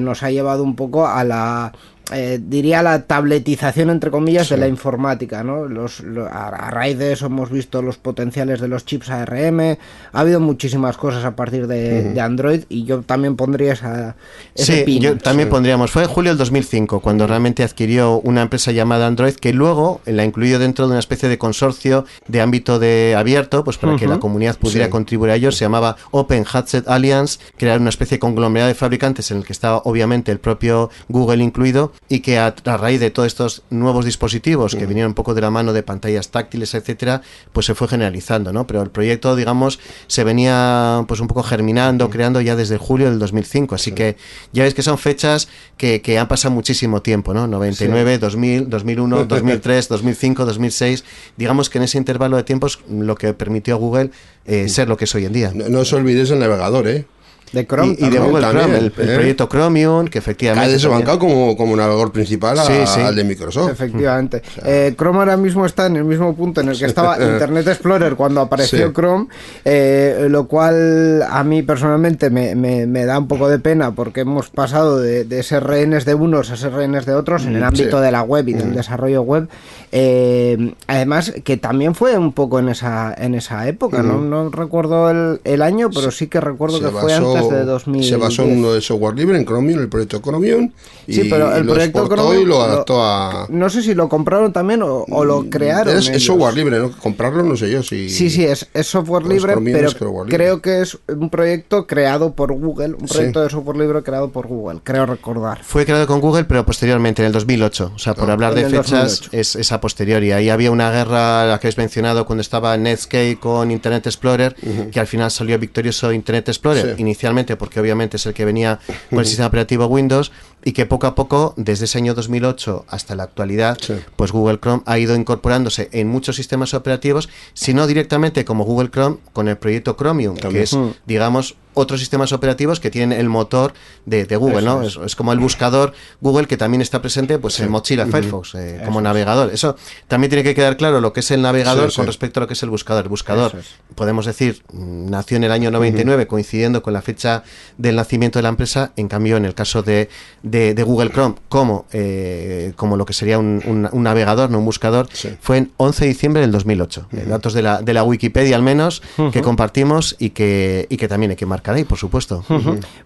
nos 0.00 0.22
ha 0.22 0.30
llevado 0.30 0.62
un 0.62 0.76
poco 0.76 1.06
a 1.06 1.24
la 1.24 1.72
eh, 2.12 2.38
diría 2.40 2.82
la 2.82 3.02
tabletización 3.02 3.90
entre 3.90 4.10
comillas 4.10 4.48
de 4.48 4.56
la 4.56 4.68
informática, 4.68 5.42
¿no? 5.42 5.66
Los, 5.66 6.00
lo- 6.00 6.26
a, 6.26 6.48
a 6.48 6.70
raíz 6.70 6.98
de 6.98 7.12
eso 7.12 7.26
hemos 7.26 7.50
visto 7.50 7.82
los 7.82 7.96
potenciales 7.98 8.60
de 8.60 8.68
los 8.68 8.84
chips 8.84 9.10
ARM, 9.10 9.60
ha 9.60 9.76
habido 10.20 10.38
muchísimas 10.40 10.96
cosas 10.96 11.24
a 11.24 11.34
partir 11.34 11.66
de, 11.66 12.12
de 12.12 12.20
Android 12.20 12.62
y 12.68 12.84
yo 12.84 13.02
también 13.02 13.34
pondría 13.36 13.72
esa 13.72 14.14
ese 14.54 14.78
Sí, 14.78 14.82
pin. 14.84 15.02
yo 15.02 15.18
también 15.18 15.48
pondríamos. 15.48 15.90
Fue 15.90 16.02
en 16.04 16.08
julio 16.08 16.30
del 16.30 16.38
2005 16.38 17.00
cuando 17.00 17.26
realmente 17.26 17.62
adquirió 17.64 18.20
una 18.20 18.42
empresa 18.42 18.70
llamada 18.72 19.06
Android 19.06 19.34
que 19.34 19.52
luego 19.52 20.00
la 20.06 20.24
incluyó 20.24 20.58
dentro 20.58 20.86
de 20.86 20.92
una 20.92 21.00
especie 21.00 21.28
de 21.28 21.38
consorcio 21.38 22.04
de 22.28 22.40
ámbito 22.40 22.78
de 22.78 23.14
abierto, 23.16 23.64
pues 23.64 23.78
para 23.78 23.96
que 23.96 24.06
la 24.06 24.18
comunidad 24.20 24.56
pudiera 24.58 24.86
Sí. 24.86 24.90
contribuir 24.90 25.32
a 25.32 25.34
ello. 25.36 25.50
Se 25.52 25.64
llamaba 25.64 25.96
Open 26.12 26.44
Headset 26.52 26.86
Alliance, 26.88 27.38
que 27.56 27.66
era 27.66 27.76
una 27.76 27.88
especie 27.88 28.16
de 28.16 28.20
conglomerado 28.20 28.68
de 28.68 28.74
fabricantes 28.74 29.30
en 29.30 29.38
el 29.38 29.44
que 29.44 29.52
estaba 29.52 29.78
obviamente 29.84 30.30
el 30.30 30.38
propio 30.38 30.90
Google 31.08 31.42
incluido 31.42 31.92
y 32.08 32.20
que 32.20 32.38
a, 32.38 32.54
a 32.64 32.76
raíz 32.76 33.00
de 33.00 33.10
todos 33.10 33.26
estos 33.26 33.62
nuevos 33.70 34.04
dispositivos 34.04 34.74
que 34.76 34.86
vinieron 34.86 35.10
un 35.10 35.14
poco 35.14 35.34
de 35.34 35.40
la 35.40 35.50
mano 35.50 35.72
de 35.72 35.82
pantallas 35.82 36.28
táctiles, 36.28 36.74
etcétera, 36.74 37.22
pues 37.52 37.66
se 37.66 37.74
fue 37.74 37.88
generalizando, 37.88 38.52
¿no? 38.52 38.66
Pero 38.66 38.82
el 38.82 38.90
proyecto, 38.90 39.34
digamos, 39.34 39.80
se 40.06 40.24
venía 40.24 41.04
pues 41.08 41.20
un 41.20 41.26
poco 41.26 41.42
germinando, 41.42 42.08
creando 42.10 42.40
ya 42.40 42.54
desde 42.56 42.78
julio 42.78 43.10
del 43.10 43.18
2005, 43.18 43.74
así 43.74 43.92
que 43.92 44.16
ya 44.52 44.62
ves 44.62 44.74
que 44.74 44.82
son 44.82 44.98
fechas 44.98 45.48
que, 45.76 46.00
que 46.00 46.18
han 46.18 46.28
pasado 46.28 46.54
muchísimo 46.54 47.02
tiempo, 47.02 47.34
¿no? 47.34 47.46
99, 47.46 48.18
2000, 48.18 48.70
2001, 48.70 49.24
2003, 49.24 49.88
2005, 49.88 50.44
2006, 50.44 51.04
digamos 51.36 51.70
que 51.70 51.78
en 51.78 51.84
ese 51.84 51.98
intervalo 51.98 52.36
de 52.36 52.44
tiempos 52.44 52.80
lo 52.88 53.14
que 53.16 53.32
permitió 53.34 53.74
a 53.74 53.78
Google 53.78 54.10
eh, 54.44 54.68
ser 54.68 54.88
lo 54.88 54.96
que 54.96 55.04
es 55.04 55.14
hoy 55.14 55.24
en 55.24 55.32
día. 55.32 55.52
No, 55.54 55.68
no 55.68 55.80
os 55.80 55.92
olvidéis 55.92 56.28
del 56.28 56.38
navegador, 56.38 56.86
¿eh? 56.88 57.06
De 57.52 57.66
Chrome. 57.66 57.96
Y, 57.98 58.04
y 58.06 58.10
de 58.10 58.18
Google 58.18 58.40
también, 58.40 58.64
Chrome, 58.66 58.78
el, 58.78 58.84
el 59.08 59.14
proyecto 59.14 59.48
Chromium, 59.48 60.08
que 60.08 60.18
Ha 60.18 60.20
efectivamente... 60.20 60.72
desbancado 60.72 61.18
como, 61.18 61.56
como 61.56 61.76
navegador 61.76 62.12
principal 62.12 62.58
a- 62.58 62.64
Sí, 62.64 62.72
sí. 62.86 63.00
al 63.00 63.14
de 63.14 63.24
Microsoft. 63.24 63.70
Efectivamente. 63.70 64.42
Eh, 64.64 64.94
Chrome 64.98 65.20
ahora 65.20 65.36
mismo 65.36 65.64
está 65.64 65.86
en 65.86 65.96
el 65.96 66.04
mismo 66.04 66.34
punto 66.34 66.60
en 66.60 66.68
el 66.68 66.78
que 66.78 66.84
estaba 66.86 67.16
Internet 67.22 67.66
Explorer 67.68 68.14
cuando 68.16 68.40
apareció 68.40 68.88
Sí. 68.88 68.92
Chrome, 68.94 69.26
eh, 69.64 70.26
lo 70.28 70.46
cual 70.46 71.22
a 71.28 71.42
mí 71.44 71.62
personalmente 71.62 72.30
me, 72.30 72.54
me- 72.54 72.86
me 72.86 73.04
da 73.04 73.18
un 73.18 73.28
poco 73.28 73.48
de 73.48 73.58
pena 73.58 73.92
porque 73.92 74.20
hemos 74.20 74.50
pasado 74.50 74.98
de, 75.00 75.24
de 75.24 75.42
ser 75.42 75.64
rehenes 75.64 76.04
de 76.04 76.14
unos 76.14 76.50
a 76.50 76.56
ser 76.56 76.72
rehenes 76.72 77.06
de 77.06 77.14
otros 77.14 77.44
en 77.46 77.56
el 77.56 77.64
ámbito 77.64 77.98
sí. 77.98 78.04
de 78.04 78.10
la 78.12 78.22
web 78.22 78.48
y 78.48 78.52
del 78.54 78.74
desarrollo 78.74 79.22
web. 79.22 79.48
Eh, 79.92 80.74
además, 80.88 81.32
que 81.44 81.56
también 81.56 81.94
fue 81.94 82.18
un 82.18 82.32
poco 82.32 82.58
en 82.58 82.68
esa, 82.68 83.14
en 83.16 83.34
esa 83.34 83.66
época, 83.68 84.02
¿no? 84.02 84.20
No 84.20 84.50
recuerdo 84.50 85.10
el, 85.10 85.40
el 85.44 85.62
año, 85.62 85.90
pero 85.94 86.10
sí 86.10 86.26
que 86.26 86.40
recuerdo 86.40 86.80
que 86.80 86.88
fue 86.88 87.14
antes 87.14 87.35
de 87.44 87.64
2000. 87.64 88.04
se 88.04 88.16
basó 88.16 88.42
en 88.42 88.58
uno 88.58 88.72
de 88.72 88.80
software 88.80 89.14
libre, 89.14 89.36
en 89.38 89.44
Chromium, 89.44 89.80
el 89.80 89.88
proyecto 89.88 90.20
Chromium. 90.20 90.70
Y, 91.06 91.12
Sí, 91.14 91.26
pero 91.30 91.54
el 91.54 91.64
lo 91.66 91.72
proyecto 91.74 92.08
Chromium 92.08 92.42
y 92.42 92.44
lo 92.44 92.62
adaptó 92.62 93.02
a. 93.02 93.46
No 93.50 93.68
sé 93.70 93.82
si 93.82 93.94
lo 93.94 94.08
compraron 94.08 94.52
también 94.52 94.82
o, 94.82 95.04
o 95.08 95.24
lo 95.24 95.48
crearon. 95.50 95.96
Es, 95.96 96.24
software 96.24 96.54
libre, 96.54 96.78
¿no? 96.78 96.90
Comprarlo 96.92 97.42
no 97.42 97.56
sé 97.56 97.70
yo 97.70 97.82
si. 97.82 98.08
Sí, 98.10 98.30
sí, 98.30 98.44
es, 98.44 98.68
es 98.74 98.86
software 98.86 99.22
Pues 99.22 99.34
libre, 99.34 99.54
pero 99.72 99.86
es 99.86 99.92
software 99.92 100.26
libre. 100.26 100.36
creo 100.36 100.62
que 100.62 100.80
es 100.80 100.98
un 101.08 101.30
proyecto 101.30 101.86
creado 101.86 102.32
por 102.34 102.52
Google, 102.52 102.94
un 103.00 103.06
Sí. 103.08 103.14
proyecto 103.14 103.42
de 103.42 103.50
software 103.50 103.76
libre 103.76 104.02
creado 104.02 104.30
por 104.30 104.46
Google, 104.46 104.80
creo 104.82 105.06
recordar. 105.06 105.62
Fue 105.62 105.84
creado 105.84 106.06
con 106.06 106.20
Google, 106.20 106.44
pero 106.44 106.64
posteriormente, 106.66 107.22
en 107.22 107.26
el 107.26 107.32
2008. 107.32 107.92
O 107.94 107.98
sea, 107.98 108.14
por 108.14 108.30
Ah. 108.30 108.32
hablar 108.32 108.54
de 108.54 108.64
fechas, 108.64 109.20
2008. 109.20 109.30
es, 109.32 109.56
es 109.56 109.72
a 109.72 109.80
posteriori. 109.80 110.32
Ahí 110.32 110.50
había 110.50 110.70
una 110.70 110.90
guerra, 110.90 111.46
la 111.46 111.58
que 111.60 111.66
habéis 111.68 111.78
mencionado, 111.78 112.26
cuando 112.26 112.40
estaba 112.42 112.76
Netscape 112.76 113.38
con 113.40 113.70
Internet 113.70 114.06
Explorer, 114.06 114.54
que 114.92 115.00
al 115.00 115.06
final 115.06 115.30
salió 115.30 115.58
victorioso 115.58 116.12
Internet 116.12 116.48
Explorer, 116.48 116.94
Sí. 116.96 117.00
Inicialmente 117.26 117.56
porque 117.56 117.80
obviamente 117.80 118.16
es 118.18 118.26
el 118.26 118.34
que 118.34 118.44
venía 118.44 118.78
con 119.10 119.18
el 119.18 119.26
sistema 119.26 119.48
operativo 119.48 119.86
Windows, 119.86 120.30
y 120.64 120.72
que 120.72 120.84
poco 120.86 121.06
a 121.06 121.14
poco, 121.14 121.54
desde 121.56 121.84
ese 121.84 121.98
año 121.98 122.14
2008 122.14 122.86
hasta 122.88 123.14
la 123.14 123.22
actualidad, 123.24 123.78
Sí. 123.80 123.94
pues 124.16 124.32
Google 124.32 124.58
Chrome 124.60 124.82
ha 124.86 124.98
ido 124.98 125.14
incorporándose 125.14 125.88
en 125.92 126.08
muchos 126.08 126.36
sistemas 126.36 126.74
operativos, 126.74 127.28
si 127.54 127.72
no 127.74 127.86
directamente 127.86 128.44
como 128.44 128.64
Google 128.64 128.90
Chrome, 128.90 129.18
con 129.32 129.48
el 129.48 129.56
proyecto 129.58 129.94
Chromium, 129.96 130.36
que 130.36 130.62
es, 130.62 130.76
digamos, 131.06 131.56
otros 131.76 132.00
sistemas 132.00 132.32
operativos 132.32 132.80
que 132.80 132.90
tienen 132.90 133.18
el 133.18 133.28
motor 133.28 133.72
de, 134.04 134.24
de 134.24 134.36
Google, 134.36 134.62
¿no? 134.62 134.82
Es, 134.82 134.96
es 134.96 135.14
como 135.14 135.32
el 135.32 135.38
buscador 135.38 135.92
Google 136.20 136.46
que 136.48 136.56
también 136.56 136.80
está 136.80 137.00
presente 137.00 137.38
pues 137.38 137.60
en 137.60 137.70
Mozilla 137.70 138.06
Firefox 138.06 138.54
eh, 138.56 138.82
como 138.84 139.00
navegador. 139.00 139.50
Eso 139.52 139.76
también 140.08 140.30
tiene 140.30 140.42
que 140.42 140.54
quedar 140.54 140.76
claro 140.76 141.00
lo 141.00 141.12
que 141.12 141.20
es 141.20 141.30
el 141.30 141.42
navegador 141.42 141.90
Sí, 141.90 141.96
con 141.96 142.04
sí. 142.04 142.06
respecto 142.08 142.40
a 142.40 142.42
lo 142.42 142.46
que 142.48 142.54
es 142.54 142.62
el 142.62 142.70
buscador. 142.70 143.04
El 143.04 143.08
buscador, 143.10 143.54
es. 143.58 143.66
podemos 143.94 144.26
decir, 144.26 144.62
mm, 144.72 145.10
nació 145.10 145.36
en 145.36 145.44
el 145.44 145.52
año 145.52 145.70
99 145.70 146.26
coincidiendo 146.26 146.82
con 146.82 146.92
la 146.92 147.02
fecha 147.02 147.42
del 147.78 147.96
nacimiento 147.96 148.38
de 148.38 148.44
la 148.44 148.48
empresa. 148.48 148.92
En 148.96 149.08
cambio, 149.08 149.36
en 149.36 149.44
el 149.44 149.54
caso 149.54 149.82
de, 149.82 150.08
de- 150.42 150.72
de 150.74 150.82
Google 150.82 151.10
Chrome, 151.10 151.34
como, 151.48 151.86
eh, 151.92 152.72
como 152.76 152.96
lo 152.96 153.04
que 153.04 153.12
sería 153.12 153.38
un, 153.38 153.62
un- 153.66 153.88
un 153.92 154.02
navegador, 154.02 154.50
no 154.50 154.58
un 154.58 154.64
buscador, 154.64 155.08
fue 155.40 155.58
en 155.58 155.72
11 155.76 156.04
de 156.04 156.08
diciembre 156.08 156.40
del 156.42 156.52
2008. 156.52 157.08
Eh, 157.12 157.24
Datos 157.28 157.52
de 157.52 157.62
la, 157.62 157.82
de 157.82 157.92
la 157.92 158.02
Wikipedia 158.02 158.56
al 158.56 158.62
menos 158.62 159.02
que 159.32 159.42
compartimos 159.42 160.16
y 160.18 160.30
que, 160.30 160.86
y 160.88 160.96
que 160.96 161.08
también 161.08 161.30
hay 161.32 161.36
que 161.36 161.44
marcar 161.46 161.65
por 161.86 161.98
supuesto. 161.98 162.44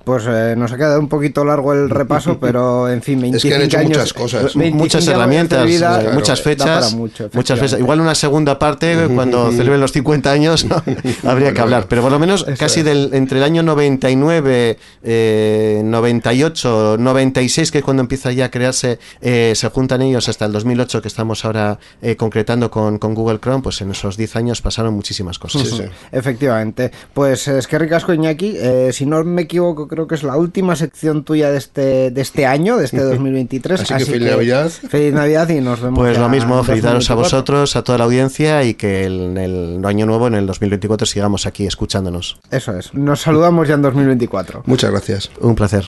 Pues 0.05 0.25
eh, 0.29 0.55
nos 0.57 0.73
ha 0.73 0.77
quedado 0.77 1.01
un 1.01 1.09
poquito 1.09 1.45
largo 1.45 1.73
el 1.73 1.91
repaso, 1.91 2.39
pero 2.41 2.89
en 2.89 3.03
fin, 3.03 3.21
25 3.21 3.37
Es 3.37 3.43
que 3.43 3.55
han 3.55 3.67
hecho 3.67 3.79
años, 3.79 3.91
muchas 3.91 4.13
cosas. 4.13 4.55
25 4.55 4.77
muchas 4.77 5.07
herramientas, 5.07 5.67
vida, 5.67 6.03
eh, 6.03 6.11
muchas 6.13 6.43
fechas, 6.43 6.95
mucho, 6.95 7.31
muchas 7.33 7.59
fechas. 7.59 7.81
Igual 7.81 8.01
una 8.01 8.15
segunda 8.15 8.59
parte 8.59 9.09
cuando 9.15 9.51
celebren 9.51 9.81
los 9.81 9.93
50 9.93 10.31
años 10.31 10.65
¿no? 10.65 10.83
habría 11.29 11.53
que 11.53 11.61
hablar, 11.61 11.87
pero 11.89 12.03
por 12.03 12.13
lo 12.13 12.19
menos 12.19 12.45
casi 12.59 12.83
del 12.83 13.11
entre 13.13 13.39
el 13.39 13.45
año 13.45 13.63
99, 13.63 14.79
eh, 15.03 15.83
98, 15.85 16.97
96 16.99 17.71
que 17.71 17.79
es 17.79 17.85
cuando 17.85 18.03
empieza 18.03 18.33
ya 18.33 18.47
a 18.47 18.51
crearse, 18.51 18.99
eh, 19.21 19.53
se 19.55 19.69
juntan 19.69 20.03
ellos 20.03 20.29
hasta 20.29 20.47
el 20.47 20.53
2008 20.53 21.03
que 21.03 21.09
estamos 21.09 21.45
ahora 21.45 21.79
eh, 22.03 22.17
concretando 22.17 22.71
con, 22.71 22.99
con 22.99 23.15
Google 23.15 23.39
Chrome, 23.41 23.63
pues 23.63 23.81
en 23.81 23.91
esos 23.91 24.17
10 24.17 24.37
años 24.37 24.63
pasaron 24.63 24.95
muchísimas 24.95 25.39
cosas. 25.39 25.63
Sí, 25.63 25.77
sí. 25.77 25.85
Efectivamente. 26.13 26.91
Pues 27.15 27.49
es 27.49 27.67
que 27.67 27.79
ricasco 27.79 28.13
Iñaki, 28.13 28.50
eh, 28.59 28.91
si 28.93 29.07
no 29.07 29.23
me 29.25 29.43
equivoco, 29.43 29.87
creo 29.89 30.07
que 30.07 30.15
es 30.15 30.23
la 30.23 30.37
última 30.37 30.77
sección 30.77 31.25
tuya 31.25 31.51
de 31.51 31.59
este, 31.59 32.11
de 32.11 32.21
este 32.21 32.47
año, 32.47 32.77
de 32.77 32.85
este 32.87 33.01
2023. 33.03 33.81
Así 33.81 33.95
que 33.95 34.05
feliz 34.05 34.31
Navidad. 34.31 34.71
Feliz 34.71 35.13
Navidad 35.15 35.49
y 35.49 35.61
nos 35.61 35.81
vemos. 35.81 35.99
Pues 35.99 36.19
lo 36.19 36.29
mismo, 36.29 36.63
felicitaros 36.65 37.11
a 37.11 37.15
2024. 37.15 37.17
vosotros, 37.23 37.77
a 37.77 37.83
toda 37.85 37.99
la 37.99 38.05
audiencia 38.05 38.65
y 38.65 38.75
que 38.75 39.05
el- 39.05 39.37
en 39.37 39.39
el 39.39 39.85
año 39.87 40.07
nuevo, 40.07 40.27
en 40.27 40.35
el 40.35 40.47
2024, 40.47 41.07
sigamos 41.07 41.47
aquí 41.47 41.67
escuchándonos. 41.67 42.39
Eso 42.51 42.77
es. 42.77 42.93
Nos 42.95 43.21
saludamos 43.21 43.69
ya 43.69 43.75
en 43.75 43.83
2024. 43.83 44.63
Muchas 44.67 44.91
gracias. 44.91 45.31
Un 45.41 45.55
placer. 45.55 45.85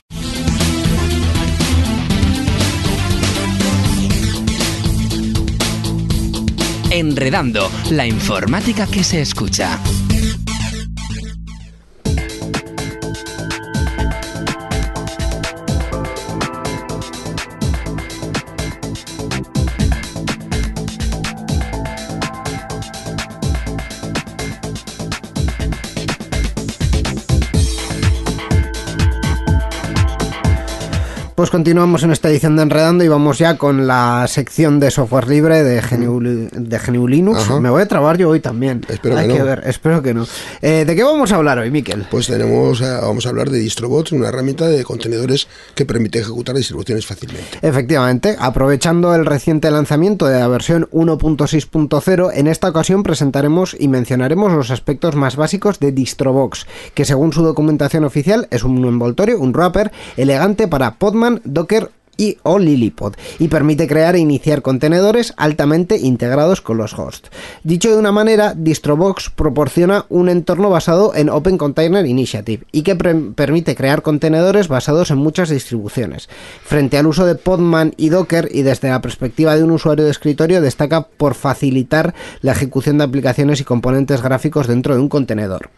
Enredando, 6.91 7.69
la 7.91 8.05
informática 8.05 8.85
que 8.87 9.03
se 9.03 9.21
escucha. 9.21 9.79
Pues 31.35 31.49
continuamos 31.49 32.03
en 32.03 32.11
esta 32.11 32.29
edición 32.29 32.55
de 32.55 32.61
Enredando 32.61 33.03
y 33.03 33.07
vamos 33.07 33.39
ya 33.39 33.57
con 33.57 33.87
la 33.87 34.25
sección 34.27 34.79
de 34.79 34.91
software 34.91 35.27
libre 35.27 35.63
de 35.63 35.81
GNU, 35.81 36.19
de 36.21 36.77
GNU 36.77 37.07
Linux. 37.07 37.39
Ajá. 37.39 37.59
Me 37.59 37.71
voy 37.71 37.81
a 37.81 37.87
trabar 37.87 38.19
yo 38.19 38.29
hoy 38.29 38.39
también. 38.39 38.85
Espero 38.87 39.17
Hay 39.17 39.27
que 39.27 39.39
no. 39.39 39.45
ver, 39.45 39.63
espero 39.65 40.03
que 40.03 40.13
no. 40.13 40.27
Eh, 40.61 40.85
¿De 40.85 40.95
qué 40.95 41.03
vamos 41.03 41.31
a 41.31 41.37
hablar 41.37 41.57
hoy, 41.57 41.71
Miquel? 41.71 42.05
Pues 42.11 42.27
tenemos, 42.27 42.81
eh, 42.81 42.97
vamos 43.01 43.25
a 43.25 43.29
hablar 43.29 43.49
de 43.49 43.57
DistroBots, 43.57 44.11
una 44.11 44.27
herramienta 44.27 44.67
de 44.67 44.83
contenedores 44.83 45.47
que 45.73 45.85
permite 45.85 46.19
ejecutar 46.19 46.55
distribuciones 46.55 47.07
fácilmente. 47.07 47.57
Efectivamente, 47.63 48.35
aprovechando 48.39 49.15
el 49.15 49.25
reciente 49.25 49.71
lanzamiento 49.71 50.27
de 50.27 50.39
la 50.39 50.47
versión 50.47 50.87
1.6.0, 50.91 52.29
en 52.35 52.45
esta 52.45 52.69
ocasión 52.69 53.01
presentaremos 53.01 53.75
y 53.79 53.87
mencionaremos 53.87 54.51
los 54.51 54.69
aspectos 54.69 55.15
más 55.15 55.35
básicos 55.35 55.79
de 55.79 55.93
DistroBox, 55.93 56.67
que 56.93 57.05
según 57.05 57.33
su 57.33 57.41
documentación 57.41 58.03
oficial 58.03 58.47
es 58.51 58.63
un 58.63 58.85
envoltorio, 58.85 59.39
un 59.39 59.51
wrapper 59.51 59.91
elegante 60.15 60.67
para 60.67 60.99
Podman, 60.99 61.23
Docker 61.43 61.89
y 62.17 62.37
o 62.43 62.59
Lillipod 62.59 63.13
y 63.39 63.47
permite 63.47 63.87
crear 63.87 64.15
e 64.15 64.19
iniciar 64.19 64.61
contenedores 64.61 65.33
altamente 65.37 65.97
integrados 65.97 66.61
con 66.61 66.77
los 66.77 66.97
hosts. 66.97 67.29
Dicho 67.63 67.91
de 67.91 67.97
una 67.97 68.11
manera, 68.11 68.53
DistroBox 68.55 69.29
proporciona 69.29 70.05
un 70.09 70.29
entorno 70.29 70.69
basado 70.69 71.15
en 71.15 71.29
Open 71.29 71.57
Container 71.57 72.05
Initiative 72.05 72.65
y 72.71 72.83
que 72.83 72.95
permite 72.95 73.75
crear 73.75 74.01
contenedores 74.01 74.67
basados 74.67 75.11
en 75.11 75.17
muchas 75.17 75.49
distribuciones. 75.49 76.29
Frente 76.63 76.97
al 76.97 77.07
uso 77.07 77.25
de 77.25 77.35
Podman 77.35 77.93
y 77.97 78.09
Docker 78.09 78.49
y 78.51 78.61
desde 78.61 78.89
la 78.89 79.01
perspectiva 79.01 79.55
de 79.55 79.63
un 79.63 79.71
usuario 79.71 80.05
de 80.05 80.11
escritorio 80.11 80.61
destaca 80.61 81.07
por 81.07 81.33
facilitar 81.33 82.13
la 82.41 82.51
ejecución 82.51 82.97
de 82.97 83.05
aplicaciones 83.05 83.59
y 83.61 83.63
componentes 83.63 84.21
gráficos 84.21 84.67
dentro 84.67 84.93
de 84.95 85.01
un 85.01 85.09
contenedor. 85.09 85.69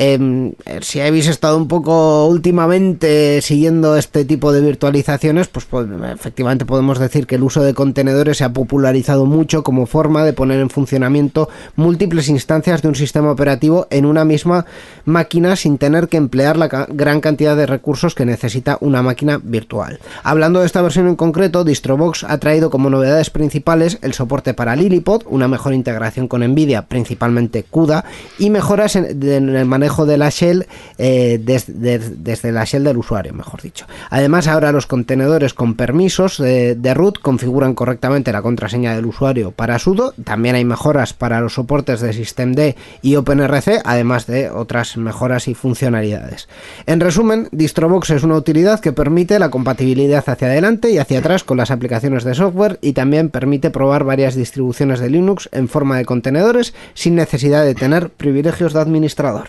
Eh, 0.00 0.54
si 0.80 1.00
habéis 1.00 1.26
estado 1.26 1.56
un 1.56 1.66
poco 1.66 2.26
últimamente 2.26 3.42
siguiendo 3.42 3.96
este 3.96 4.24
tipo 4.24 4.52
de 4.52 4.60
virtualizaciones, 4.60 5.48
pues, 5.48 5.66
efectivamente 6.14 6.64
podemos 6.64 7.00
decir 7.00 7.26
que 7.26 7.34
el 7.34 7.42
uso 7.42 7.64
de 7.64 7.74
contenedores 7.74 8.36
se 8.36 8.44
ha 8.44 8.52
popularizado 8.52 9.26
mucho 9.26 9.64
como 9.64 9.86
forma 9.86 10.24
de 10.24 10.32
poner 10.32 10.60
en 10.60 10.70
funcionamiento 10.70 11.48
múltiples 11.74 12.28
instancias 12.28 12.80
de 12.80 12.88
un 12.88 12.94
sistema 12.94 13.32
operativo 13.32 13.88
en 13.90 14.06
una 14.06 14.24
misma 14.24 14.66
máquina 15.04 15.56
sin 15.56 15.78
tener 15.78 16.06
que 16.06 16.16
emplear 16.16 16.56
la 16.56 16.68
gran 16.68 17.20
cantidad 17.20 17.56
de 17.56 17.66
recursos 17.66 18.14
que 18.14 18.24
necesita 18.24 18.78
una 18.80 19.02
máquina 19.02 19.40
virtual. 19.42 19.98
Hablando 20.22 20.60
de 20.60 20.66
esta 20.66 20.80
versión 20.80 21.08
en 21.08 21.16
concreto, 21.16 21.64
DistroBox 21.64 22.22
ha 22.22 22.38
traído 22.38 22.70
como 22.70 22.88
novedades 22.88 23.30
principales 23.30 23.98
el 24.02 24.12
soporte 24.12 24.54
para 24.54 24.76
Lillipod, 24.76 25.22
una 25.26 25.48
mejor 25.48 25.74
integración 25.74 26.28
con 26.28 26.42
NVIDIA, 26.42 26.86
principalmente 26.86 27.64
CUDA, 27.64 28.04
y 28.38 28.50
mejoras 28.50 28.94
en, 28.94 29.20
en 29.20 29.56
el 29.56 29.66
manejo 29.66 29.87
de 30.06 30.16
la 30.18 30.30
shell 30.30 30.66
eh, 30.98 31.40
des- 31.42 31.80
des- 31.80 32.22
desde 32.24 32.52
la 32.52 32.64
shell 32.64 32.84
del 32.84 32.96
usuario, 32.98 33.32
mejor 33.32 33.62
dicho. 33.62 33.86
Además, 34.10 34.46
ahora 34.48 34.72
los 34.72 34.86
contenedores 34.86 35.54
con 35.54 35.74
permisos 35.74 36.38
de, 36.38 36.76
root 36.94 37.18
configuran 37.20 37.74
correctamente 37.74 38.32
la 38.32 38.42
contraseña 38.42 38.94
del 38.94 39.06
usuario 39.06 39.50
para 39.50 39.78
sudo. 39.78 40.14
También 40.24 40.54
hay 40.54 40.64
mejoras 40.64 41.12
para 41.12 41.40
los 41.40 41.54
soportes 41.54 42.00
de 42.00 42.12
systemd 42.12 42.74
y 43.02 43.16
OpenRC, 43.16 43.80
además 43.84 44.26
de 44.26 44.50
otras 44.50 44.96
mejoras 44.96 45.48
y 45.48 45.54
funcionalidades. 45.54 46.48
En 46.86 47.00
resumen, 47.00 47.48
DistroBox 47.52 48.10
es 48.10 48.22
una 48.22 48.36
utilidad 48.36 48.80
que 48.80 48.92
permite 48.92 49.38
la 49.38 49.50
compatibilidad 49.50 50.24
hacia 50.26 50.48
adelante 50.48 50.90
y 50.90 50.98
hacia 50.98 51.18
atrás 51.18 51.44
con 51.44 51.56
las 51.58 51.70
aplicaciones 51.70 52.24
de 52.24 52.34
software 52.34 52.78
y 52.80 52.92
también 52.92 53.28
permite 53.30 53.70
probar 53.70 54.04
varias 54.04 54.34
distribuciones 54.34 55.00
de 55.00 55.10
Linux 55.10 55.48
en 55.52 55.68
forma 55.68 55.96
de 55.98 56.04
contenedores 56.04 56.74
sin 56.94 57.14
necesidad 57.14 57.64
de 57.64 57.74
tener 57.74 58.10
privilegios 58.10 58.72
de 58.72 58.80
administrador. 58.80 59.48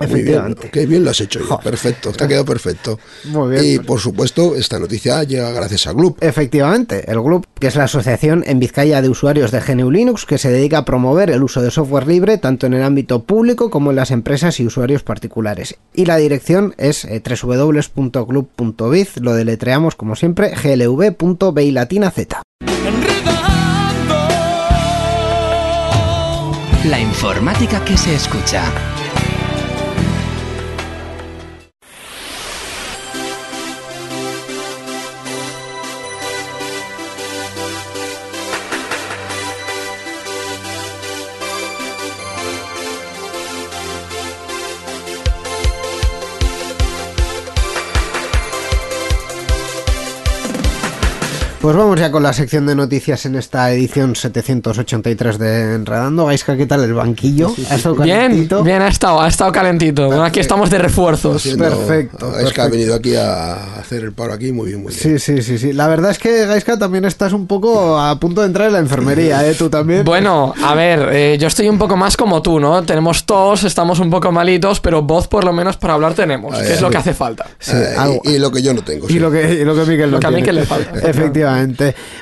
Efectivamente. 0.00 0.70
qué 0.70 0.86
bien 0.86 1.04
lo 1.04 1.10
has 1.10 1.20
hecho, 1.20 1.40
ya. 1.48 1.58
perfecto, 1.58 2.12
te 2.12 2.24
ha 2.24 2.28
quedado 2.28 2.44
perfecto. 2.44 2.98
Muy 3.24 3.50
bien. 3.50 3.64
Y 3.64 3.78
por 3.78 4.00
supuesto, 4.00 4.56
esta 4.56 4.78
noticia 4.78 5.22
llega 5.24 5.50
gracias 5.52 5.86
a 5.86 5.92
Gloop. 5.92 6.22
Efectivamente, 6.22 7.10
el 7.10 7.20
GLUB, 7.20 7.44
que 7.58 7.66
es 7.66 7.76
la 7.76 7.84
asociación 7.84 8.44
en 8.46 8.58
Vizcaya 8.58 9.02
de 9.02 9.08
usuarios 9.08 9.50
de 9.50 9.60
GNU 9.60 9.90
Linux 9.90 10.26
que 10.26 10.38
se 10.38 10.50
dedica 10.50 10.78
a 10.78 10.84
promover 10.84 11.30
el 11.30 11.42
uso 11.42 11.62
de 11.62 11.70
software 11.70 12.06
libre 12.06 12.38
tanto 12.38 12.66
en 12.66 12.74
el 12.74 12.82
ámbito 12.82 13.24
público 13.24 13.70
como 13.70 13.90
en 13.90 13.96
las 13.96 14.10
empresas 14.10 14.58
y 14.60 14.66
usuarios 14.66 15.02
particulares. 15.02 15.76
Y 15.94 16.06
la 16.06 16.16
dirección 16.16 16.74
es 16.78 17.04
eh, 17.04 17.22
www.glub.biz, 17.22 19.16
lo 19.20 19.34
deletreamos 19.34 19.94
como 19.94 20.16
siempre, 20.16 20.50
glv.bi 20.50 21.70
latina 21.70 22.10
z. 22.10 22.42
La 26.84 26.98
informática 26.98 27.84
que 27.84 27.96
se 27.96 28.14
escucha. 28.14 28.64
Pues 51.60 51.76
vamos 51.76 52.00
ya 52.00 52.10
con 52.10 52.22
la 52.22 52.32
sección 52.32 52.64
de 52.64 52.74
noticias 52.74 53.26
en 53.26 53.34
esta 53.36 53.70
edición 53.70 54.16
783 54.16 55.38
de 55.38 55.74
Enredando. 55.74 56.24
Gaiska, 56.24 56.56
¿qué 56.56 56.64
tal 56.64 56.82
el 56.84 56.94
banquillo? 56.94 57.52
¿Ha 57.68 57.74
estado 57.74 57.96
Bien, 57.96 58.18
calentito? 58.30 58.62
bien 58.64 58.80
ha 58.80 58.88
estado, 58.88 59.20
ha 59.20 59.28
estado 59.28 59.52
calentito. 59.52 60.06
Bueno, 60.06 60.24
aquí 60.24 60.40
estamos 60.40 60.70
de 60.70 60.78
refuerzos. 60.78 61.36
Haciendo- 61.36 61.64
perfecto, 61.68 62.32
que 62.54 62.60
ha 62.62 62.68
venido 62.68 62.94
aquí 62.94 63.14
a 63.14 63.74
hacer 63.78 64.04
el 64.04 64.12
paro 64.14 64.32
aquí 64.32 64.52
muy 64.52 64.68
bien, 64.68 64.82
muy 64.82 64.90
Sí, 64.94 65.08
bien. 65.08 65.20
sí, 65.20 65.42
sí, 65.42 65.58
sí. 65.58 65.74
La 65.74 65.86
verdad 65.86 66.12
es 66.12 66.18
que 66.18 66.46
Gaiska 66.46 66.78
también 66.78 67.04
estás 67.04 67.34
un 67.34 67.46
poco 67.46 67.98
a 68.00 68.18
punto 68.18 68.40
de 68.40 68.46
entrar 68.46 68.68
en 68.68 68.72
la 68.72 68.78
enfermería, 68.78 69.46
¿eh? 69.46 69.52
Tú 69.54 69.68
también. 69.68 70.02
Bueno, 70.02 70.54
a 70.64 70.74
ver, 70.74 71.10
eh, 71.12 71.36
yo 71.38 71.46
estoy 71.48 71.68
un 71.68 71.76
poco 71.76 71.94
más 71.94 72.16
como 72.16 72.40
tú, 72.40 72.58
¿no? 72.58 72.82
Tenemos 72.84 73.26
tos, 73.26 73.64
estamos 73.64 73.98
un 74.00 74.08
poco 74.08 74.32
malitos, 74.32 74.80
pero 74.80 75.02
voz 75.02 75.28
por 75.28 75.44
lo 75.44 75.52
menos 75.52 75.76
para 75.76 75.92
hablar 75.92 76.14
tenemos, 76.14 76.56
que 76.58 76.72
es 76.72 76.80
lo 76.80 76.88
que 76.88 76.96
hace 76.96 77.12
falta. 77.12 77.46
Sí, 77.58 77.72
Eh, 77.74 78.20
y, 78.24 78.30
y 78.30 78.38
lo 78.38 78.50
que 78.50 78.62
yo 78.62 78.72
no 78.72 78.80
tengo. 78.82 79.04
Y 79.10 79.12
sí. 79.12 79.18
lo 79.18 79.30
que, 79.30 79.52
y 79.52 79.62
lo 79.62 79.74
que 79.74 79.80
Miquel 79.82 80.10
no 80.10 80.16
Lo 80.16 80.20
que 80.20 80.26
a 80.26 80.30
tiene. 80.30 80.40
Miquel 80.40 80.54
le 80.56 80.64
falta. 80.64 80.98
Efectivamente. 81.00 81.49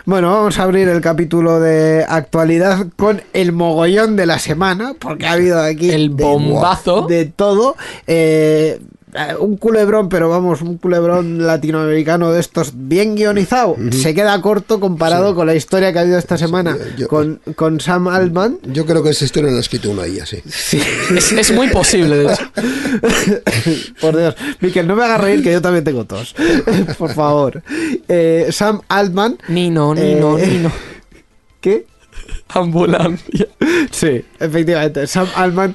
Bueno, 0.05 0.33
vamos 0.33 0.59
a 0.59 0.62
abrir 0.62 0.89
el 0.89 1.01
capítulo 1.01 1.61
de 1.61 2.05
actualidad 2.09 2.87
con 2.97 3.22
el 3.33 3.53
mogollón 3.53 4.16
de 4.16 4.26
la 4.26 4.39
semana, 4.39 4.95
porque 4.99 5.26
ha 5.26 5.33
habido 5.33 5.61
aquí 5.61 5.91
El 5.91 6.11
bombazo. 6.11 7.07
de, 7.07 7.26
todo. 7.26 7.76
Eh, 8.07 8.81
un 9.41 9.57
culebrón, 9.57 10.09
pero 10.09 10.29
vamos, 10.29 10.61
un 10.63 10.77
culebrón 10.79 11.47
latinoamericano 11.47 12.33
de 12.33 12.41
estos 12.41 12.73
bien 12.75 13.15
guionizado. 13.17 13.77
Se 13.91 14.15
queda 14.15 14.41
corto 14.41 14.81
comparado 14.81 15.35
con 15.35 15.47
la 15.47 15.55
historia 15.55 15.93
que 15.93 15.99
ha 15.99 16.03
habido 16.03 16.19
esta 16.19 16.37
semana 16.39 16.77
yo- 16.97 17.09
con, 17.09 17.41
con 17.55 17.81
Sam 17.81 18.09
Altman. 18.09 18.59
Yo 18.65 18.85
creo 18.87 19.03
que 19.03 19.11
esa 19.11 19.25
historia 19.25 19.51
la 19.51 19.57
ha 19.59 19.61
escrito 19.61 19.91
una 19.91 20.07
IA, 20.07 20.27
sí. 20.27 20.39
Es, 21.17 21.33
es 21.33 21.53
muy 21.53 21.69
posible, 21.69 22.17
de 22.17 22.33
hecho. 22.33 22.51
Por 24.01 24.17
Dios. 24.17 24.35
Miquel, 24.61 24.87
no 24.87 24.97
me 24.97 25.05
hagas 25.05 25.21
reír 25.21 25.43
que 25.43 25.53
yo 25.53 25.63
también 25.63 25.85
tengo 25.85 26.05
tos. 26.05 26.35
Por 26.99 27.13
favor. 27.15 27.63
Eh, 28.09 28.49
Sam 28.51 28.81
Altman. 28.89 29.39
Nino, 29.49 29.95
Nino, 29.95 30.39
Eh, 30.39 30.47
Nino. 30.47 30.73
¿Qué? 31.61 31.87
Ambulancia. 32.49 33.47
Sí, 33.91 34.25
efectivamente. 34.39 35.07
Sam 35.07 35.29
Altman 35.35 35.75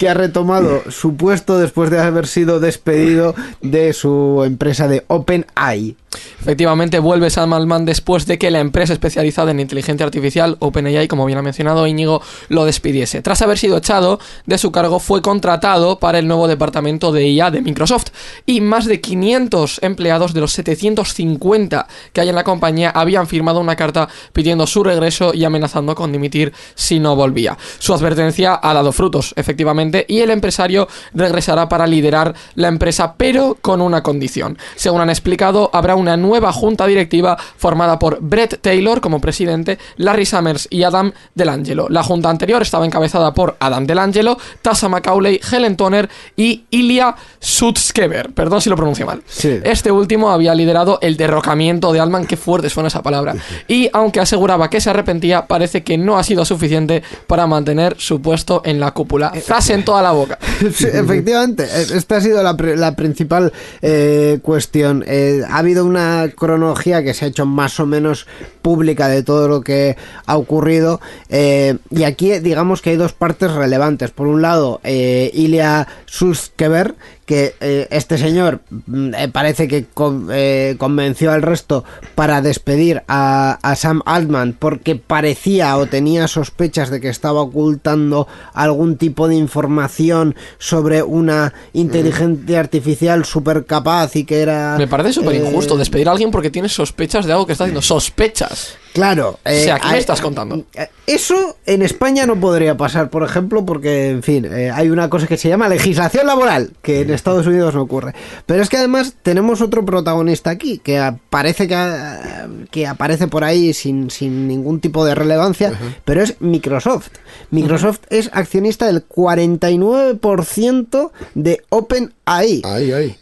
que 0.00 0.08
ha 0.08 0.14
retomado 0.14 0.82
su 0.90 1.14
puesto 1.14 1.58
después 1.58 1.90
de 1.90 2.00
haber 2.00 2.26
sido 2.26 2.58
despedido 2.58 3.34
de 3.60 3.92
su 3.92 4.42
empresa 4.46 4.88
de 4.88 5.04
OpenAI. 5.08 5.94
Efectivamente, 6.40 6.98
vuelve 6.98 7.30
Sam 7.30 7.52
Altman 7.52 7.84
después 7.84 8.26
de 8.26 8.38
que 8.38 8.50
la 8.50 8.60
empresa 8.60 8.92
especializada 8.92 9.50
en 9.50 9.60
inteligencia 9.60 10.04
artificial, 10.04 10.56
OpenAI, 10.58 11.06
como 11.06 11.26
bien 11.26 11.38
ha 11.38 11.42
mencionado 11.42 11.86
Íñigo, 11.86 12.22
lo 12.48 12.64
despidiese. 12.64 13.22
Tras 13.22 13.42
haber 13.42 13.58
sido 13.58 13.76
echado 13.76 14.18
de 14.46 14.58
su 14.58 14.72
cargo, 14.72 14.98
fue 14.98 15.22
contratado 15.22 15.98
para 15.98 16.18
el 16.18 16.26
nuevo 16.26 16.48
departamento 16.48 17.12
de 17.12 17.28
IA 17.28 17.50
de 17.50 17.60
Microsoft 17.60 18.08
y 18.46 18.60
más 18.60 18.86
de 18.86 19.00
500 19.00 19.80
empleados 19.82 20.34
de 20.34 20.40
los 20.40 20.52
750 20.52 21.86
que 22.12 22.20
hay 22.20 22.28
en 22.28 22.34
la 22.34 22.44
compañía 22.44 22.90
habían 22.90 23.26
firmado 23.26 23.60
una 23.60 23.76
carta 23.76 24.08
pidiendo 24.32 24.66
su 24.66 24.82
regreso 24.82 25.32
y 25.34 25.44
amenazando 25.44 25.94
con 25.94 26.12
dimitir 26.12 26.52
si 26.74 26.98
no 26.98 27.14
volvía. 27.16 27.56
Su 27.78 27.94
advertencia 27.94 28.58
ha 28.60 28.74
dado 28.74 28.92
frutos, 28.92 29.32
efectivamente, 29.36 30.06
y 30.08 30.20
el 30.20 30.30
empresario 30.30 30.88
regresará 31.14 31.68
para 31.68 31.86
liderar 31.86 32.34
la 32.54 32.68
empresa, 32.68 33.14
pero 33.16 33.56
con 33.60 33.80
una 33.80 34.02
condición. 34.02 34.58
Según 34.76 35.02
han 35.02 35.10
explicado, 35.10 35.70
habrá 35.72 35.94
una 36.00 36.16
nueva 36.16 36.52
junta 36.52 36.86
directiva 36.86 37.36
formada 37.56 37.98
por 37.98 38.18
Brett 38.20 38.60
Taylor 38.60 39.00
como 39.00 39.20
presidente, 39.20 39.78
Larry 39.96 40.26
Summers 40.26 40.66
y 40.70 40.82
Adam 40.82 41.12
Delangelo. 41.34 41.88
La 41.88 42.02
junta 42.02 42.30
anterior 42.30 42.62
estaba 42.62 42.84
encabezada 42.84 43.32
por 43.34 43.56
Adam 43.60 43.86
Delangelo, 43.86 44.38
Tassa 44.62 44.88
Macaulay, 44.88 45.40
Helen 45.50 45.76
Toner 45.76 46.08
y 46.36 46.64
Ilya 46.70 47.14
Sutskever. 47.38 48.32
Perdón 48.32 48.60
si 48.60 48.70
lo 48.70 48.76
pronuncio 48.76 49.06
mal. 49.06 49.22
Sí. 49.26 49.60
Este 49.62 49.92
último 49.92 50.30
había 50.30 50.54
liderado 50.54 50.98
el 51.02 51.16
derrocamiento 51.16 51.92
de 51.92 52.00
Altman, 52.00 52.26
qué 52.26 52.36
fuerte 52.36 52.70
suena 52.70 52.88
esa 52.88 53.02
palabra. 53.02 53.34
Y 53.68 53.88
aunque 53.92 54.20
aseguraba 54.20 54.70
que 54.70 54.80
se 54.80 54.90
arrepentía, 54.90 55.46
parece 55.46 55.82
que 55.82 55.98
no 55.98 56.18
ha 56.18 56.24
sido 56.24 56.44
suficiente 56.44 57.02
para 57.26 57.46
mantener 57.46 57.96
su 57.98 58.20
puesto 58.20 58.62
en 58.64 58.80
la 58.80 58.92
cúpula. 58.92 59.32
Frase 59.44 59.74
en 59.74 59.84
toda 59.84 60.02
la 60.02 60.12
boca. 60.12 60.38
Sí, 60.72 60.86
efectivamente, 60.86 61.64
eh, 61.64 61.86
esta 61.94 62.16
ha 62.16 62.20
sido 62.20 62.42
la, 62.42 62.52
la 62.76 62.94
principal 62.94 63.52
eh, 63.82 64.38
cuestión. 64.42 65.04
Eh, 65.06 65.42
ha 65.48 65.58
habido 65.58 65.84
una 65.90 66.28
cronología 66.34 67.02
que 67.02 67.14
se 67.14 67.24
ha 67.24 67.28
hecho 67.28 67.46
más 67.46 67.78
o 67.80 67.86
menos 67.86 68.26
pública 68.62 69.08
de 69.08 69.22
todo 69.22 69.48
lo 69.48 69.60
que 69.60 69.96
ha 70.26 70.36
ocurrido 70.36 71.00
eh, 71.28 71.78
y 71.90 72.04
aquí 72.04 72.38
digamos 72.38 72.82
que 72.82 72.90
hay 72.90 72.96
dos 72.96 73.12
partes 73.12 73.52
relevantes. 73.52 74.10
Por 74.10 74.26
un 74.26 74.42
lado, 74.42 74.80
eh, 74.84 75.30
Ilya 75.34 75.86
Sutskever, 76.06 76.94
que 77.30 77.54
eh, 77.60 77.86
este 77.92 78.18
señor 78.18 78.58
mm, 78.88 79.14
eh, 79.14 79.28
parece 79.28 79.68
que 79.68 79.84
con- 79.84 80.30
eh, 80.32 80.74
convenció 80.78 81.30
al 81.30 81.42
resto 81.42 81.84
para 82.16 82.42
despedir 82.42 83.04
a, 83.06 83.56
a 83.62 83.76
Sam 83.76 84.02
Altman 84.04 84.56
porque 84.58 84.96
parecía 84.96 85.76
o 85.76 85.86
tenía 85.86 86.26
sospechas 86.26 86.90
de 86.90 87.00
que 87.00 87.08
estaba 87.08 87.40
ocultando 87.40 88.26
algún 88.52 88.96
tipo 88.96 89.28
de 89.28 89.36
información 89.36 90.34
sobre 90.58 91.04
una 91.04 91.54
inteligencia 91.72 92.58
artificial 92.58 93.24
súper 93.24 93.64
capaz 93.64 94.16
y 94.16 94.24
que 94.24 94.40
era... 94.40 94.74
Me 94.76 94.88
parece 94.88 95.12
súper 95.12 95.36
injusto 95.36 95.76
eh, 95.76 95.78
despedir 95.78 96.08
a 96.08 96.10
alguien 96.10 96.32
porque 96.32 96.50
tiene 96.50 96.68
sospechas 96.68 97.26
de 97.26 97.32
algo 97.32 97.46
que 97.46 97.52
está 97.52 97.62
haciendo. 97.62 97.80
Sospechas. 97.80 98.76
Claro. 98.92 99.38
O 99.44 99.50
sea, 99.50 99.76
eh, 99.76 99.80
¿qué 99.82 99.88
me 99.92 99.98
estás 99.98 100.20
contando? 100.20 100.64
eh, 100.74 100.88
Eso 101.06 101.56
en 101.66 101.82
España 101.82 102.26
no 102.26 102.38
podría 102.38 102.76
pasar, 102.76 103.10
por 103.10 103.22
ejemplo, 103.22 103.64
porque, 103.64 104.10
en 104.10 104.22
fin, 104.22 104.44
eh, 104.44 104.70
hay 104.72 104.90
una 104.90 105.08
cosa 105.10 105.26
que 105.26 105.36
se 105.36 105.48
llama 105.48 105.68
legislación 105.68 106.26
laboral, 106.26 106.72
que 106.82 107.00
en 107.02 107.10
Estados 107.10 107.46
Unidos 107.46 107.74
no 107.74 107.82
ocurre. 107.82 108.14
Pero 108.46 108.62
es 108.62 108.68
que 108.68 108.76
además 108.78 109.14
tenemos 109.22 109.60
otro 109.60 109.84
protagonista 109.84 110.50
aquí, 110.50 110.78
que 110.78 110.98
aparece, 110.98 111.68
que, 111.68 111.74
ah, 111.74 112.48
que 112.70 112.86
aparece 112.86 113.28
por 113.28 113.44
ahí 113.44 113.72
sin, 113.74 114.10
sin 114.10 114.48
ningún 114.48 114.80
tipo 114.80 115.04
de 115.04 115.14
relevancia, 115.14 115.72
pero 116.04 116.22
es 116.22 116.40
Microsoft. 116.40 117.08
Microsoft 117.50 118.00
es 118.10 118.30
accionista 118.32 118.86
del 118.86 119.06
49% 119.06 121.10
de 121.34 121.62
OpenAI. 121.68 122.62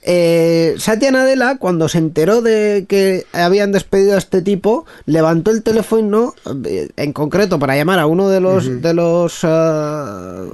Eh, 0.02 0.74
Satya 0.78 1.10
Nadella, 1.10 1.56
cuando 1.58 1.88
se 1.88 1.98
enteró 1.98 2.42
de 2.42 2.86
que 2.88 3.26
habían 3.32 3.72
despedido 3.72 4.14
a 4.14 4.18
este 4.18 4.42
tipo, 4.42 4.86
levantó 5.06 5.50
el 5.50 5.57
teléfono, 5.62 6.34
eh, 6.64 6.88
en 6.96 7.12
concreto 7.12 7.58
para 7.58 7.76
llamar 7.76 7.98
a 7.98 8.06
uno 8.06 8.28
de 8.28 8.40
los 8.40 8.82
de 8.82 8.94
los 8.94 9.38
eh, 9.42 10.48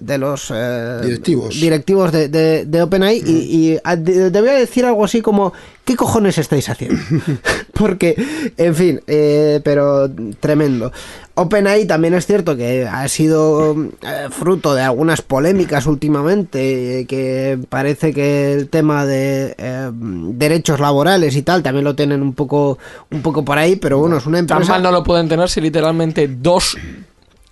de 0.00 0.18
los 0.18 0.50
eh, 0.54 0.98
Directivos. 1.02 1.60
directivos 1.60 2.12
de, 2.12 2.28
de- 2.28 2.64
de 2.66 2.82
OpenAI 2.82 3.22
y, 3.26 3.30
y 3.72 3.78
a- 3.84 3.96
de- 3.96 4.30
debía 4.30 4.52
decir 4.52 4.84
algo 4.84 5.04
así 5.04 5.20
como 5.20 5.52
¿qué 5.84 5.96
cojones 5.96 6.38
estáis 6.38 6.68
haciendo? 6.68 7.00
Porque, 7.74 8.14
en 8.56 8.74
fin, 8.74 9.00
eh, 9.06 9.60
pero 9.64 10.08
tremendo. 10.40 10.92
OpenAI 11.34 11.86
también 11.86 12.12
es 12.14 12.26
cierto 12.26 12.56
que 12.56 12.86
ha 12.86 13.08
sido 13.08 13.74
eh, 14.02 14.28
fruto 14.30 14.74
de 14.74 14.82
algunas 14.82 15.22
polémicas 15.22 15.86
últimamente, 15.86 17.00
eh, 17.00 17.06
que 17.06 17.58
parece 17.70 18.12
que 18.12 18.52
el 18.52 18.68
tema 18.68 19.06
de 19.06 19.54
eh, 19.56 19.90
derechos 19.92 20.78
laborales 20.78 21.34
y 21.34 21.42
tal 21.42 21.62
también 21.62 21.84
lo 21.84 21.94
tienen 21.96 22.20
un 22.22 22.34
poco, 22.34 22.78
un 23.10 23.22
poco 23.22 23.44
por 23.44 23.58
ahí, 23.58 23.76
pero 23.76 23.98
bueno, 23.98 24.18
es 24.18 24.26
una 24.26 24.36
Tan 24.44 24.56
empresa... 24.58 24.72
mal 24.72 24.82
no 24.82 24.90
lo 24.92 25.02
pueden 25.02 25.28
tener 25.28 25.48
si 25.48 25.62
literalmente 25.62 26.28
dos, 26.28 26.76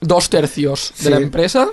dos 0.01 0.29
tercios 0.29 0.93
de 0.99 1.05
Sí. 1.05 1.11
la 1.11 1.17
empresa 1.17 1.69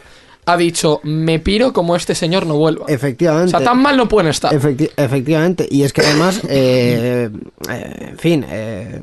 ha 0.48 0.56
dicho 0.58 1.02
me 1.04 1.40
piro 1.40 1.74
como 1.74 1.96
este 1.96 2.16
señor 2.16 2.46
no 2.46 2.56
vuelva. 2.56 2.86
Efectivamente. 2.88 3.48
O 3.56 3.60
sea, 3.60 3.64
tan 3.68 3.82
mal 3.82 3.98
no 3.98 4.08
pueden 4.08 4.30
estar. 4.30 4.54
Efecti- 4.54 4.90
efectivamente, 4.96 5.68
y 5.70 5.84
es 5.84 5.92
que 5.94 6.02
además, 6.02 6.42
eh, 6.50 7.30
eh, 7.70 8.08
en 8.12 8.18
fin, 8.18 8.46
eh, 8.50 9.02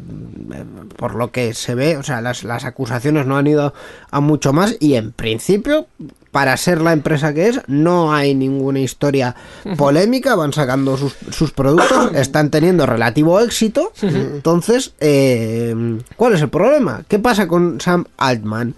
por 0.97 1.15
lo 1.15 1.31
que 1.31 1.53
se 1.55 1.75
ve, 1.75 1.97
o 1.99 2.03
sea, 2.03 2.21
las, 2.23 2.45
las 2.45 2.65
acusaciones 2.65 3.27
no 3.27 3.37
han 3.37 3.47
ido 3.47 3.75
a 4.11 4.21
mucho 4.21 4.53
más 4.55 4.77
y 4.81 4.95
en 4.95 5.13
principio, 5.13 5.87
para 6.31 6.57
ser 6.57 6.81
la 6.81 6.93
empresa 6.93 7.35
que 7.35 7.49
es, 7.49 7.61
no 7.69 8.13
hay 8.15 8.35
ninguna 8.35 8.81
historia 8.81 9.37
polémica, 9.77 10.35
van 10.35 10.53
sacando 10.53 10.97
sus, 10.97 11.15
sus 11.31 11.53
productos, 11.53 12.11
están 12.15 12.51
teniendo 12.51 12.87
relativo 12.87 13.39
éxito, 13.41 13.93
entonces, 14.03 14.95
eh, 15.01 15.99
¿cuál 16.17 16.33
es 16.35 16.41
el 16.41 16.49
problema? 16.49 17.03
¿Qué 17.07 17.19
pasa 17.19 17.47
con 17.47 17.81
Sam 17.81 18.07
Altman? 18.17 18.75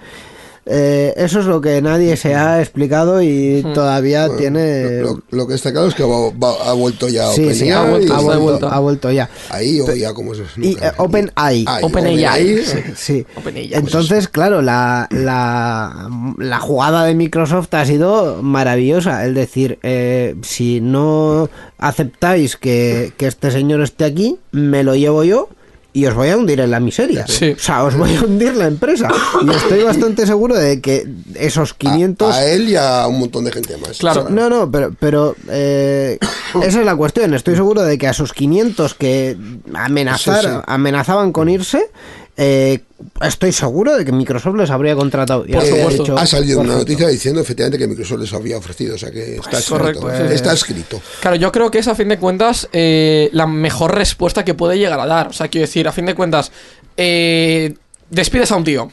Eh, 0.68 1.14
eso 1.16 1.38
es 1.38 1.46
lo 1.46 1.60
que 1.60 1.80
nadie 1.80 2.16
se 2.16 2.34
ha 2.34 2.60
explicado 2.60 3.22
y 3.22 3.64
todavía 3.72 4.28
tiene... 4.36 5.00
Lo, 5.00 5.22
lo 5.30 5.46
que 5.46 5.54
está 5.54 5.70
claro 5.70 5.86
es 5.86 5.94
que 5.94 6.02
va- 6.02 6.30
va- 6.30 6.70
ha 6.70 6.72
vuelto 6.72 7.08
ya 7.08 7.28
Sí, 7.30 7.54
ha 7.70 7.84
vuelto, 7.88 8.66
ha 8.68 8.76
ha 8.76 9.12
ya. 9.12 9.30
Ahí 9.50 9.80
o 9.80 9.94
ya 9.94 10.12
como 10.12 10.34
se 10.34 10.42
Y 10.60 10.72
eh, 10.72 10.90
OpenAI. 10.96 11.64
Ahí, 11.68 11.84
OpenAI. 11.84 12.58
Sí, 12.64 12.78
sí. 12.96 13.26
OpenAI. 13.36 13.74
Entonces, 13.74 14.26
claro, 14.26 14.60
la, 14.60 15.06
la, 15.12 16.10
la 16.38 16.58
jugada 16.58 17.04
de 17.04 17.14
Microsoft 17.14 17.72
ha 17.74 17.84
sido 17.86 18.42
maravillosa. 18.42 19.24
Es 19.24 19.34
decir, 19.36 19.78
eh, 19.84 20.34
si 20.42 20.80
no 20.80 21.48
aceptáis 21.78 22.56
que, 22.56 23.12
que 23.16 23.28
este 23.28 23.52
señor 23.52 23.82
esté 23.82 24.04
aquí, 24.04 24.38
me 24.50 24.82
lo 24.82 24.96
llevo 24.96 25.22
yo 25.22 25.48
y 25.96 26.04
os 26.04 26.12
voy 26.14 26.28
a 26.28 26.36
hundir 26.36 26.60
en 26.60 26.70
la 26.70 26.78
miseria. 26.78 27.26
Sí. 27.26 27.52
O 27.52 27.58
sea, 27.58 27.82
os 27.84 27.96
voy 27.96 28.14
a 28.14 28.20
hundir 28.20 28.54
la 28.54 28.66
empresa. 28.66 29.08
Y 29.42 29.48
estoy 29.50 29.82
bastante 29.82 30.26
seguro 30.26 30.54
de 30.54 30.82
que 30.82 31.06
esos 31.34 31.72
500... 31.72 32.34
A, 32.34 32.38
a 32.38 32.44
él 32.46 32.68
y 32.68 32.76
a 32.76 33.06
un 33.06 33.18
montón 33.18 33.44
de 33.44 33.52
gente 33.52 33.78
más. 33.78 33.96
Claro. 33.96 34.26
No, 34.28 34.50
no, 34.50 34.70
pero, 34.70 34.92
pero 35.00 35.34
eh, 35.48 36.18
esa 36.62 36.80
es 36.80 36.84
la 36.84 36.94
cuestión. 36.96 37.32
Estoy 37.32 37.54
seguro 37.56 37.80
de 37.82 37.96
que 37.96 38.08
a 38.08 38.12
sus 38.12 38.34
500 38.34 38.92
que 38.94 39.38
amenazar, 39.74 40.42
Sí, 40.44 40.50
sí. 40.50 40.56
amenazaban 40.66 41.32
con 41.32 41.48
irse, 41.48 41.90
eh, 42.38 42.80
estoy 43.22 43.52
seguro 43.52 43.96
de 43.96 44.04
que 44.04 44.12
Microsoft 44.12 44.56
les 44.56 44.70
habría 44.70 44.94
contratado. 44.94 45.44
Y 45.46 45.52
Por 45.52 45.62
habría 45.62 45.76
supuesto. 45.76 46.02
dicho, 46.02 46.18
ha 46.18 46.26
salido 46.26 46.60
una 46.60 46.76
noticia 46.76 47.08
diciendo 47.08 47.40
efectivamente 47.40 47.78
que 47.78 47.86
Microsoft 47.86 48.20
les 48.20 48.32
había 48.34 48.58
ofrecido, 48.58 48.96
o 48.96 48.98
sea 48.98 49.10
que 49.10 49.36
está 49.36 49.58
escrito. 49.58 49.78
correcto, 49.78 50.10
sí. 50.10 50.34
Está 50.34 50.52
escrito. 50.52 51.00
Claro, 51.20 51.36
yo 51.36 51.50
creo 51.50 51.70
que 51.70 51.78
es 51.78 51.88
a 51.88 51.94
fin 51.94 52.08
de 52.08 52.18
cuentas 52.18 52.68
eh, 52.72 53.30
la 53.32 53.46
mejor 53.46 53.94
respuesta 53.94 54.44
que 54.44 54.54
puede 54.54 54.78
llegar 54.78 55.00
a 55.00 55.06
dar. 55.06 55.28
O 55.28 55.32
sea, 55.32 55.48
quiero 55.48 55.66
decir, 55.66 55.88
a 55.88 55.92
fin 55.92 56.04
de 56.06 56.14
cuentas, 56.14 56.52
eh, 56.96 57.74
despides 58.10 58.52
a 58.52 58.56
un 58.56 58.64
tío. 58.64 58.90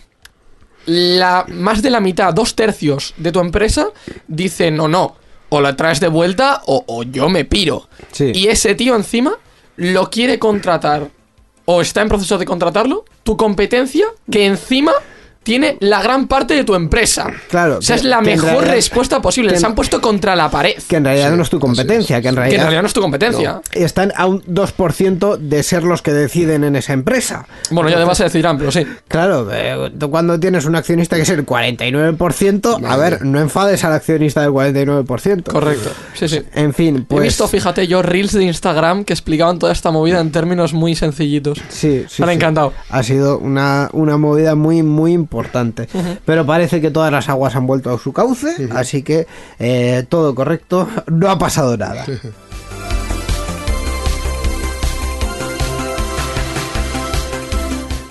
La, 0.86 1.46
más 1.48 1.82
de 1.82 1.90
la 1.90 2.00
mitad, 2.02 2.34
dos 2.34 2.56
tercios 2.56 3.14
de 3.18 3.32
tu 3.32 3.40
empresa 3.40 3.88
dicen 4.28 4.80
o 4.80 4.88
no, 4.90 5.16
o 5.50 5.62
la 5.62 5.76
traes 5.78 6.00
de 6.02 6.10
vuelta 6.10 6.62
o, 6.66 6.84
o 6.88 7.04
yo 7.04 7.30
me 7.30 7.46
piro. 7.46 7.88
Sí. 8.12 8.32
Y 8.34 8.48
ese 8.48 8.76
tío 8.76 8.96
encima 8.96 9.38
lo 9.78 10.10
quiere 10.10 10.40
contratar 10.40 11.10
o 11.66 11.82
está 11.82 12.02
en 12.02 12.10
proceso 12.10 12.38
de 12.38 12.46
contratarlo, 12.46 13.06
tu 13.24 13.38
competencia 13.38 14.06
que 14.30 14.46
encima 14.46 14.94
tiene 15.44 15.78
la 15.80 16.02
gran 16.02 16.28
parte 16.28 16.54
de 16.56 16.64
tu 16.64 16.76
empresa. 16.76 17.28
Claro, 17.50 17.78
O 17.78 17.82
sea, 17.82 17.96
es 17.96 18.04
la 18.04 18.22
mejor 18.22 18.50
realidad- 18.52 18.74
respuesta 18.74 19.22
posible. 19.22 19.58
Se 19.58 19.66
han 19.66 19.76
puesto 19.76 20.02
contra 20.02 20.36
la 20.36 20.50
pared. 20.50 20.76
Que 20.88 20.96
en 20.98 21.06
realidad 21.06 21.32
no 21.36 21.44
es 21.44 21.50
tu 21.50 21.60
competencia, 21.60 22.22
que 22.22 22.30
en 22.30 22.36
Que 22.36 22.42
en 22.56 22.62
realidad, 22.62 22.82
no 22.82 22.88
es 22.88 22.94
tu 22.94 23.02
competencia. 23.02 23.62
están 23.72 24.12
a 24.16 24.26
un 24.26 24.42
2% 24.48 25.38
de 25.38 25.64
ser 25.64 25.84
los 25.84 26.02
que 26.02 26.14
deciden 26.14 26.64
en 26.64 26.76
esa 26.76 26.94
empresa. 26.94 27.46
Bueno, 27.70 27.90
ya 27.90 27.98
además 27.98 28.18
se 28.18 28.24
decidirán, 28.26 28.58
pero 28.58 28.72
sí. 28.72 28.86
Claro, 29.08 29.48
eh, 29.52 29.92
tú 30.00 30.10
cuando 30.10 30.40
tienes 30.40 30.66
un 30.66 30.76
accionista 30.76 31.16
que 31.16 31.24
es 31.24 31.30
el 31.30 31.46
49%, 31.46 32.76
a 32.76 32.80
Madre. 32.80 33.10
ver, 33.12 33.26
no 33.26 33.40
enfades 33.40 33.84
al 33.84 33.94
accionista 33.94 34.42
del 34.42 34.52
49%. 34.52 35.52
Correcto. 35.52 35.90
Sí, 36.14 36.28
sí. 36.28 36.42
En 36.54 36.74
fin, 36.74 37.06
pues... 37.08 37.22
He 37.22 37.24
visto, 37.26 37.48
fíjate, 37.48 37.88
yo 37.88 38.02
reels 38.02 38.32
de 38.34 38.44
Instagram 38.44 39.04
que 39.04 39.14
explicaban 39.14 39.60
toda 39.60 39.72
esta 39.74 39.92
movida 39.92 40.20
en 40.20 40.32
términos 40.32 40.74
muy 40.74 40.96
sencillitos. 40.96 41.62
Sí, 41.70 42.06
sí. 42.10 42.22
Me 42.22 42.26
han 42.26 42.30
sí. 42.32 42.36
encantado. 42.36 42.74
Ha 42.90 43.04
sido 43.04 43.38
una, 43.40 43.90
una 43.94 44.18
movida 44.18 44.56
muy, 44.56 44.84
muy 44.84 45.12
importante. 45.14 45.33
Pero 46.26 46.46
parece 46.46 46.80
que 46.80 46.92
todas 46.92 47.12
las 47.12 47.28
aguas 47.30 47.56
han 47.56 47.68
vuelto 47.68 47.94
a 47.94 48.00
su 48.00 48.14
cauce, 48.14 48.70
así 48.76 49.04
que 49.04 49.28
eh, 49.60 50.06
todo 50.08 50.34
correcto, 50.36 50.88
no 51.08 51.30
ha 51.30 51.38
pasado 51.38 51.76
nada. 51.78 52.06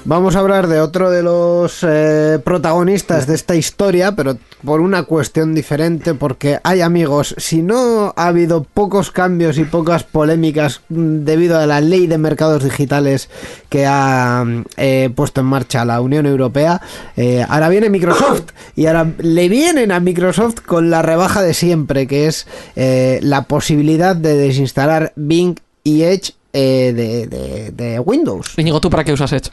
Vamos 0.05 0.35
a 0.35 0.41
hablar 0.41 0.67
de 0.67 0.81
otro 0.81 1.11
de 1.13 1.23
los 1.23 1.79
eh, 1.89 2.41
protagonistas 2.43 3.29
de 3.29 3.37
esta 3.37 3.55
historia, 3.55 4.17
pero 4.17 4.37
por 4.65 4.81
una 4.81 5.05
cuestión 5.05 5.55
diferente, 5.55 6.15
porque 6.15 6.59
hay 6.65 6.81
amigos, 6.81 7.37
si 7.39 7.63
no 7.63 8.13
ha 8.17 8.27
habido 8.27 8.65
pocos 8.65 9.13
cambios 9.13 9.59
y 9.59 9.65
pocas 9.65 10.03
polémicas 10.03 10.81
debido 10.89 11.57
a 11.57 11.67
la 11.67 11.81
ley 11.81 12.09
de 12.09 12.19
mercados 12.19 12.65
digitales 12.65 13.31
que 13.69 13.87
ha 13.87 14.45
eh, 14.77 15.09
puesto 15.15 15.41
en 15.43 15.47
marcha 15.47 15.85
la 15.85 16.01
Unión 16.01 16.27
Europea, 16.27 16.81
eh, 17.17 17.47
ahora 17.49 17.69
viene 17.69 17.89
Microsoft 17.89 18.47
y 18.75 18.87
ahora 18.87 19.09
le 19.19 19.49
vienen 19.49 19.93
a 19.93 20.01
Microsoft 20.01 20.63
con 20.67 20.91
la 20.91 21.03
rebaja 21.03 21.43
de 21.43 21.55
siempre, 21.55 22.09
que 22.09 22.27
es 22.27 22.49
la 22.75 23.43
posibilidad 23.45 24.17
de 24.17 24.35
desinstalar 24.37 25.13
Bing 25.15 25.55
y 25.85 26.03
Edge 26.03 26.33
de, 26.53 26.93
de- 26.93 27.71
de 27.71 28.01
Windows 28.01 28.55
Íñigo, 28.59 28.81
¿tú 28.81 28.91
para 28.91 29.05
qué 29.05 29.13
usas 29.13 29.33
Edge? 29.33 29.51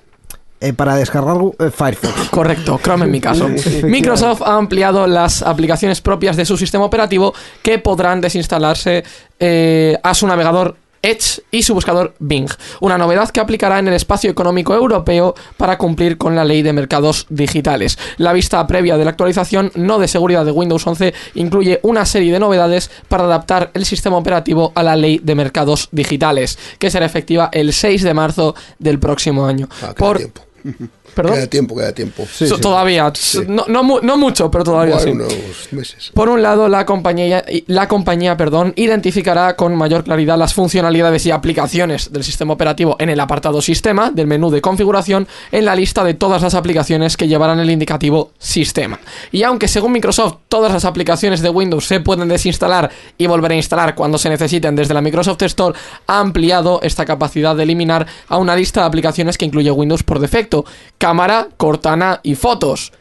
Eh, 0.62 0.74
para 0.74 0.96
descargar 0.96 1.38
eh, 1.60 1.72
Firefox. 1.72 2.30
Correcto, 2.32 2.80
Chrome 2.84 3.06
en 3.06 3.12
mi 3.12 3.22
caso. 3.22 3.50
Microsoft 3.84 4.42
ha 4.42 4.56
ampliado 4.56 5.08
las 5.08 5.42
aplicaciones 5.42 6.02
propias 6.02 6.36
de 6.36 6.46
su 6.46 6.58
sistema 6.58 6.86
operativo 6.86 7.34
que 7.62 7.80
podrán 7.80 8.22
desinstalarse 8.22 9.04
eh, 9.40 9.98
a 10.04 10.14
su 10.14 10.28
navegador 10.28 10.76
Edge 11.02 11.42
y 11.52 11.64
su 11.64 11.74
buscador 11.74 12.14
Bing. 12.20 12.50
Una 12.82 12.98
novedad 12.98 13.30
que 13.30 13.40
aplicará 13.40 13.80
en 13.80 13.88
el 13.88 13.94
espacio 13.94 14.30
económico 14.30 14.76
europeo 14.76 15.34
para 15.58 15.78
cumplir 15.78 16.18
con 16.18 16.36
la 16.36 16.44
ley 16.44 16.62
de 16.62 16.74
mercados 16.74 17.26
digitales. 17.30 17.98
La 18.18 18.34
vista 18.34 18.66
previa 18.68 18.98
de 18.98 19.06
la 19.06 19.12
actualización 19.12 19.72
no 19.76 20.00
de 20.00 20.08
seguridad 20.08 20.46
de 20.46 20.52
Windows 20.52 20.86
11 20.86 21.14
incluye 21.36 21.80
una 21.84 22.06
serie 22.06 22.34
de 22.34 22.40
novedades 22.40 22.92
para 23.08 23.24
adaptar 23.24 23.72
el 23.74 23.86
sistema 23.86 24.18
operativo 24.18 24.72
a 24.76 24.84
la 24.84 24.96
ley 24.96 25.20
de 25.24 25.36
mercados 25.36 25.88
digitales, 25.92 26.58
que 26.78 26.92
será 26.92 27.06
efectiva 27.06 27.50
el 27.52 27.74
6 27.74 28.04
de 28.04 28.14
marzo 28.14 28.56
del 28.78 29.00
próximo 29.00 29.46
año. 29.46 29.70
Ah, 29.82 29.94
Por 29.98 30.18
tiempo. 30.18 30.49
Mm-hmm. 30.66 30.86
Perdón. 31.14 31.36
Queda 31.36 31.48
tiempo, 31.48 31.76
queda 31.76 31.92
tiempo. 31.94 32.26
So- 32.48 32.58
Todavía. 32.60 33.12
No, 33.48 33.66
no, 33.68 33.84
mu- 33.84 34.00
no 34.02 34.18
mucho, 34.18 34.50
pero 34.52 34.64
todavía 34.64 35.00
sí. 35.00 35.10
Unos 35.10 35.34
meses. 35.72 36.12
Por 36.14 36.30
un 36.30 36.42
lado, 36.42 36.68
la 36.70 36.86
compañía, 36.86 37.44
la 37.68 37.88
compañía 37.88 38.36
perdón, 38.38 38.74
identificará 38.76 39.56
con 39.56 39.76
mayor 39.76 40.04
claridad 40.04 40.38
las 40.38 40.54
funcionalidades 40.54 41.26
y 41.26 41.32
aplicaciones 41.32 42.12
del 42.12 42.24
sistema 42.24 42.54
operativo 42.54 42.96
en 43.00 43.10
el 43.10 43.20
apartado 43.20 43.62
Sistema 43.62 44.12
del 44.12 44.28
menú 44.28 44.50
de 44.50 44.62
configuración 44.62 45.28
en 45.52 45.66
la 45.66 45.76
lista 45.76 46.04
de 46.04 46.14
todas 46.14 46.42
las 46.42 46.54
aplicaciones 46.54 47.18
que 47.18 47.28
llevarán 47.28 47.60
el 47.60 47.70
indicativo 47.70 48.32
Sistema. 48.38 49.00
Y 49.32 49.44
aunque 49.44 49.68
según 49.68 49.92
Microsoft 49.92 50.36
todas 50.48 50.72
las 50.72 50.86
aplicaciones 50.86 51.42
de 51.42 51.50
Windows 51.50 51.86
se 51.86 52.00
pueden 52.00 52.28
desinstalar 52.28 52.90
y 53.18 53.28
volver 53.28 53.52
a 53.52 53.56
instalar 53.56 53.96
cuando 53.96 54.18
se 54.18 54.30
necesiten 54.30 54.76
desde 54.76 54.94
la 54.94 55.02
Microsoft 55.02 55.42
Store, 55.44 55.78
ha 56.08 56.20
ampliado 56.20 56.80
esta 56.84 57.06
capacidad 57.06 57.56
de 57.56 57.64
eliminar 57.64 58.06
a 58.28 58.38
una 58.38 58.56
lista 58.56 58.82
de 58.82 58.88
aplicaciones 58.88 59.38
que 59.38 59.46
incluye 59.46 59.72
Windows 59.72 60.04
por 60.04 60.20
defecto, 60.20 60.66
cámara, 61.00 61.48
Cortana 61.58 62.20
y 62.22 62.36
fotos 62.36 62.92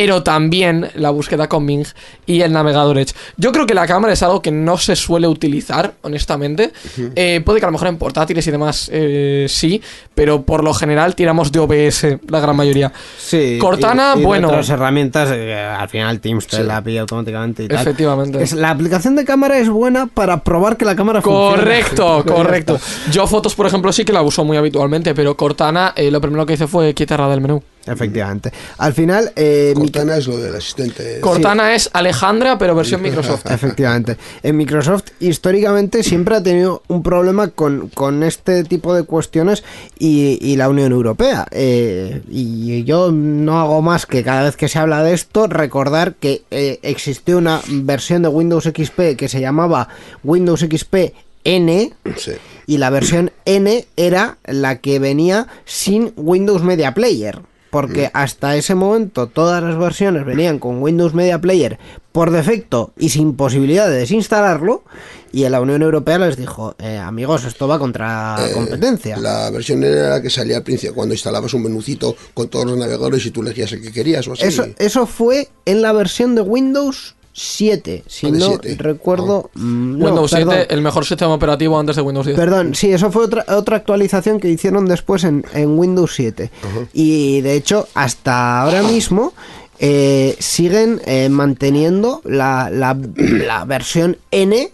pero 0.00 0.22
también 0.22 0.88
la 0.94 1.10
búsqueda 1.10 1.48
con 1.48 1.66
Bing 1.66 1.84
y 2.24 2.42
el 2.42 2.52
navegador 2.52 2.98
Edge. 2.98 3.14
Yo 3.36 3.50
creo 3.50 3.66
que 3.66 3.74
la 3.74 3.84
cámara 3.84 4.12
es 4.12 4.22
algo 4.22 4.40
que 4.40 4.52
no 4.52 4.78
se 4.78 4.94
suele 4.94 5.26
utilizar, 5.26 5.94
honestamente. 6.02 6.70
Eh, 7.16 7.40
puede 7.44 7.58
que 7.58 7.66
a 7.66 7.68
lo 7.68 7.72
mejor 7.72 7.88
en 7.88 7.96
portátiles 7.98 8.46
y 8.46 8.50
demás 8.52 8.88
eh, 8.92 9.46
sí, 9.48 9.82
pero 10.14 10.42
por 10.42 10.62
lo 10.62 10.72
general 10.72 11.16
tiramos 11.16 11.50
de 11.50 11.58
OBS 11.58 12.06
la 12.28 12.38
gran 12.38 12.54
mayoría. 12.54 12.92
Sí. 13.18 13.58
Cortana, 13.60 14.12
y- 14.14 14.18
y 14.18 14.20
de 14.20 14.26
bueno. 14.26 14.48
otras 14.48 14.70
herramientas, 14.70 15.30
eh, 15.32 15.56
al 15.56 15.88
final 15.88 16.20
Teams 16.20 16.46
te 16.46 16.62
la 16.62 16.80
pilla 16.80 17.00
automáticamente 17.00 17.64
y 17.64 17.68
tal. 17.68 17.80
Efectivamente. 17.80 18.40
Es- 18.40 18.52
la 18.52 18.70
aplicación 18.70 19.16
de 19.16 19.24
cámara 19.24 19.58
es 19.58 19.68
buena 19.68 20.06
para 20.06 20.44
probar 20.44 20.76
que 20.76 20.84
la 20.84 20.94
cámara 20.94 21.22
funciona. 21.22 21.56
Correcto, 21.56 22.22
Ya 22.24 22.32
correcto. 22.32 22.76
está. 22.76 23.10
Yo 23.10 23.26
fotos, 23.26 23.56
por 23.56 23.66
ejemplo, 23.66 23.92
sí 23.92 24.04
que 24.04 24.12
la 24.12 24.22
uso 24.22 24.44
muy 24.44 24.56
habitualmente, 24.56 25.12
pero 25.12 25.36
Cortana 25.36 25.92
eh, 25.96 26.12
lo 26.12 26.20
primero 26.20 26.46
que 26.46 26.52
hice 26.52 26.68
fue 26.68 26.94
quitarla 26.94 27.28
del 27.28 27.40
menú. 27.40 27.60
Efectivamente. 27.88 28.52
Al 28.78 28.92
final, 28.92 29.32
eh, 29.36 29.72
mi- 29.76 29.82
Cortana 29.82 30.16
es 30.16 30.26
lo 30.26 30.36
del 30.38 30.54
asistente. 30.54 31.20
Cortana 31.20 31.74
es 31.74 31.88
Alejandra, 31.92 32.58
pero 32.58 32.74
versión 32.74 33.02
Microsoft. 33.02 33.46
Efectivamente. 33.50 34.16
En 34.42 34.56
Microsoft 34.56 35.04
históricamente 35.20 36.02
siempre 36.02 36.36
ha 36.36 36.42
tenido 36.42 36.82
un 36.88 37.02
problema 37.02 37.48
con, 37.48 37.88
con 37.88 38.22
este 38.22 38.64
tipo 38.64 38.94
de 38.94 39.04
cuestiones 39.04 39.64
y, 39.98 40.38
y 40.40 40.56
la 40.56 40.68
Unión 40.68 40.92
Europea. 40.92 41.46
Eh, 41.50 42.22
y 42.30 42.84
yo 42.84 43.10
no 43.12 43.60
hago 43.60 43.82
más 43.82 44.06
que 44.06 44.22
cada 44.22 44.42
vez 44.44 44.56
que 44.56 44.68
se 44.68 44.78
habla 44.78 45.02
de 45.02 45.14
esto 45.14 45.46
recordar 45.46 46.14
que 46.14 46.42
eh, 46.50 46.78
existió 46.82 47.38
una 47.38 47.60
versión 47.68 48.22
de 48.22 48.28
Windows 48.28 48.64
XP 48.64 49.16
que 49.16 49.28
se 49.28 49.40
llamaba 49.40 49.88
Windows 50.24 50.60
XP 50.60 51.14
N 51.44 51.92
Sí. 52.16 52.32
y 52.66 52.78
la 52.78 52.90
versión 52.90 53.30
N 53.46 53.86
era 53.96 54.36
la 54.44 54.78
que 54.80 54.98
venía 54.98 55.46
sin 55.64 56.12
Windows 56.16 56.62
Media 56.62 56.92
Player. 56.94 57.40
Porque 57.70 58.10
hasta 58.14 58.56
ese 58.56 58.74
momento 58.74 59.26
todas 59.26 59.62
las 59.62 59.78
versiones 59.78 60.24
venían 60.24 60.58
con 60.58 60.82
Windows 60.82 61.14
Media 61.14 61.40
Player 61.40 61.78
por 62.12 62.30
defecto 62.30 62.92
y 62.96 63.10
sin 63.10 63.34
posibilidad 63.36 63.88
de 63.88 63.96
desinstalarlo. 63.96 64.84
Y 65.30 65.44
en 65.44 65.52
la 65.52 65.60
Unión 65.60 65.82
Europea 65.82 66.18
les 66.18 66.38
dijo, 66.38 66.74
eh, 66.78 66.96
amigos, 66.96 67.44
esto 67.44 67.68
va 67.68 67.78
contra 67.78 68.36
Eh, 68.40 68.52
competencia. 68.52 69.18
La 69.18 69.50
versión 69.50 69.84
era 69.84 70.08
la 70.08 70.22
que 70.22 70.30
salía 70.30 70.56
al 70.56 70.62
principio, 70.62 70.94
cuando 70.94 71.14
instalabas 71.14 71.52
un 71.52 71.64
menucito 71.64 72.16
con 72.32 72.48
todos 72.48 72.64
los 72.64 72.78
navegadores 72.78 73.26
y 73.26 73.30
tú 73.30 73.42
elegías 73.42 73.70
el 73.72 73.82
que 73.82 73.92
querías 73.92 74.26
o 74.26 74.32
así. 74.32 74.44
Eso, 74.44 74.66
eso 74.78 75.06
fue 75.06 75.50
en 75.66 75.82
la 75.82 75.92
versión 75.92 76.34
de 76.34 76.40
Windows 76.40 77.14
7, 77.40 78.04
si 78.06 78.30
no 78.32 78.46
7. 78.60 78.76
recuerdo... 78.78 79.50
mm, 79.54 79.98
no, 79.98 80.04
Windows 80.06 80.32
perdón. 80.32 80.54
7, 80.56 80.74
el 80.74 80.82
mejor 80.82 81.04
sistema 81.06 81.32
operativo 81.34 81.78
antes 81.78 81.96
de 81.96 82.02
Windows 82.02 82.26
10. 82.26 82.36
Perdón, 82.38 82.74
sí, 82.74 82.92
eso 82.92 83.10
fue 83.12 83.24
otra, 83.24 83.44
otra 83.48 83.76
actualización 83.76 84.40
que 84.40 84.48
hicieron 84.48 84.86
después 84.86 85.24
en, 85.24 85.44
en 85.54 85.78
Windows 85.78 86.12
7. 86.14 86.50
Y 86.92 87.40
de 87.42 87.54
hecho, 87.54 87.86
hasta 87.94 88.60
ahora 88.62 88.82
mismo 88.82 89.32
eh, 89.78 90.36
siguen 90.40 91.00
eh, 91.06 91.28
manteniendo 91.28 92.20
la, 92.24 92.68
la- 92.70 92.96
la 93.16 93.64
versión 93.64 94.16
N 94.32 94.70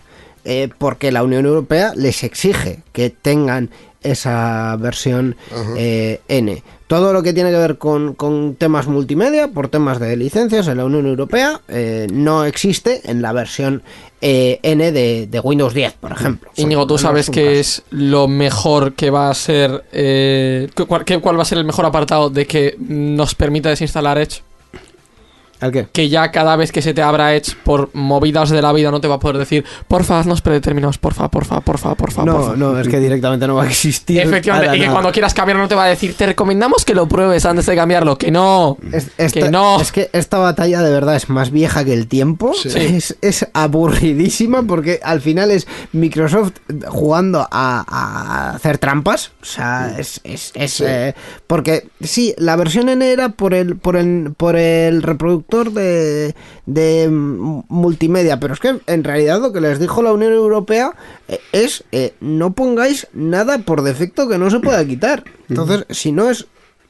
eh, 0.47 0.69
porque 0.79 1.13
la 1.13 1.23
Unión 1.23 1.45
Europea 1.47 1.93
les 1.95 2.25
exige 2.25 2.83
que 2.93 3.11
tengan 3.11 3.71
esa 4.03 4.77
versión 4.79 5.37
eh, 5.77 6.21
N. 6.29 6.63
Todo 6.87 7.15
lo 7.15 7.23
que 7.23 7.33
tiene 7.33 7.51
que 7.51 7.57
ver 7.57 7.79
con, 7.79 8.15
con 8.15 8.57
temas 8.57 8.87
multimedia, 8.87 9.49
por 9.49 9.69
temas 9.69 9.99
de 10.01 10.17
licencias 10.19 10.69
en 10.69 10.77
la 10.77 10.85
Unión 10.85 11.07
Europea, 11.07 11.63
eh, 11.69 12.07
no 12.13 12.45
existe 12.45 13.01
en 13.11 13.23
la 13.23 13.33
versión 13.33 13.83
eh, 14.21 14.61
N 14.63 14.93
de, 14.93 15.27
de 15.27 15.41
Windows 15.41 15.73
10, 15.73 15.95
por 15.95 16.13
ejemplo. 16.13 16.51
Íñigo, 16.57 16.87
tú 16.87 16.99
sabes 16.99 17.29
caso. 17.31 17.41
es 17.41 17.83
lo 17.91 18.29
mejor 18.29 18.93
que 18.93 19.09
va 19.11 19.31
a 19.31 19.35
ser. 19.35 19.85
Eh, 19.93 20.69
cu- 20.77 20.87
cuál, 20.87 21.05
qué- 21.07 21.21
cuál 21.21 21.39
va 21.39 21.43
a 21.43 21.47
ser 21.47 21.57
el 21.59 21.65
mejor 21.65 21.87
apartado 21.87 22.29
de 22.29 22.47
que 22.47 22.77
nos 22.79 23.35
permita 23.35 23.71
desinstalar 23.71 24.19
Edge? 24.19 24.43
¿El 25.65 25.73
qué? 25.73 25.87
Que 25.93 26.09
ya 26.09 26.31
cada 26.31 26.57
vez 26.57 26.73
que 26.73 26.83
se 26.83 26.95
te 26.95 27.03
abra 27.03 27.35
Edge 27.35 27.55
por 27.65 27.91
movidas 27.95 28.51
de 28.51 28.61
la 28.63 28.73
vida 28.73 28.91
no 28.91 29.01
te 29.01 29.09
va 29.09 29.17
a 29.17 29.19
poder 29.21 29.39
decir, 29.39 29.65
porfa, 29.89 30.19
haznos 30.21 30.43
predeterminados, 30.43 30.99
porfa, 30.99 31.29
porfa, 31.31 31.61
porfa, 31.61 31.95
porfa, 31.95 32.25
No, 32.25 32.37
porfa. 32.37 32.57
no, 32.57 32.79
es 32.79 32.89
que 32.89 32.99
directamente 33.01 33.47
no 33.47 33.55
va 33.57 33.65
a 33.65 33.67
existir. 33.69 34.21
Efectivamente, 34.21 34.77
y 34.77 34.81
que 34.81 34.87
nada. 34.87 34.93
cuando 34.95 35.13
quieras 35.13 35.35
cambiarlo 35.35 35.63
no 35.63 35.69
te 35.69 35.75
va 35.75 35.85
a 35.85 35.89
decir, 35.89 36.15
te 36.17 36.27
recomendamos 36.27 36.85
que 36.85 36.95
lo 36.95 37.07
pruebes 37.09 37.45
antes 37.47 37.67
de 37.67 37.75
cambiarlo, 37.77 38.19
que 38.19 38.31
no. 38.31 38.77
Es, 38.93 39.11
esta- 39.19 39.41
que 39.41 39.51
no. 39.51 39.81
es 39.81 39.91
que 39.93 40.11
esta 40.13 40.39
batalla 40.39 40.83
de 40.83 40.91
verdad 40.91 41.17
es 41.17 41.29
más 41.29 41.51
vieja 41.51 41.85
que 41.85 41.93
el 41.95 42.07
tiempo. 42.07 42.53
Es, 42.65 43.17
es 43.23 43.47
aburridísima 43.55 44.63
porque 44.63 45.01
al 45.03 45.21
final 45.21 45.51
es 45.51 45.67
Microsoft 45.93 46.53
jugando 46.89 47.47
a, 47.51 47.85
a 47.87 48.51
hacer 48.57 48.79
trampas. 48.79 49.33
O 49.41 49.45
sea, 49.45 49.95
es. 49.99 50.21
es- 50.25 50.53
es, 50.55 50.81
eh, 50.81 51.15
porque 51.47 51.89
sí, 52.03 52.35
la 52.39 52.57
versión 52.57 52.89
N 52.89 53.11
era 53.11 53.31
por 53.31 53.55
el, 53.55 53.77
por 53.77 53.97
el, 53.97 54.33
por 54.37 54.57
el 54.57 55.03
reproductor 55.03 55.54
de, 55.63 56.35
de 56.67 57.09
mm, 57.09 57.63
multimedia. 57.69 58.41
Pero 58.41 58.55
es 58.55 58.61
que 58.61 58.81
en 58.87 59.05
realidad 59.05 59.41
lo 59.41 59.53
que 59.53 59.61
les 59.61 59.79
dijo 59.79 60.03
la 60.03 60.13
Unión 60.13 60.33
Europea 60.33 60.95
eh, 61.29 61.39
es 61.53 61.85
eh, 61.93 62.15
no 62.21 62.55
pongáis 62.55 63.07
nada 63.13 63.59
por 63.59 63.83
defecto 63.83 64.29
que 64.29 64.39
no 64.39 64.51
se 64.51 64.61
pueda 64.61 64.85
quitar. 64.85 65.25
Entonces, 65.49 65.87
si 65.91 66.11
no 66.11 66.31
es 66.31 66.47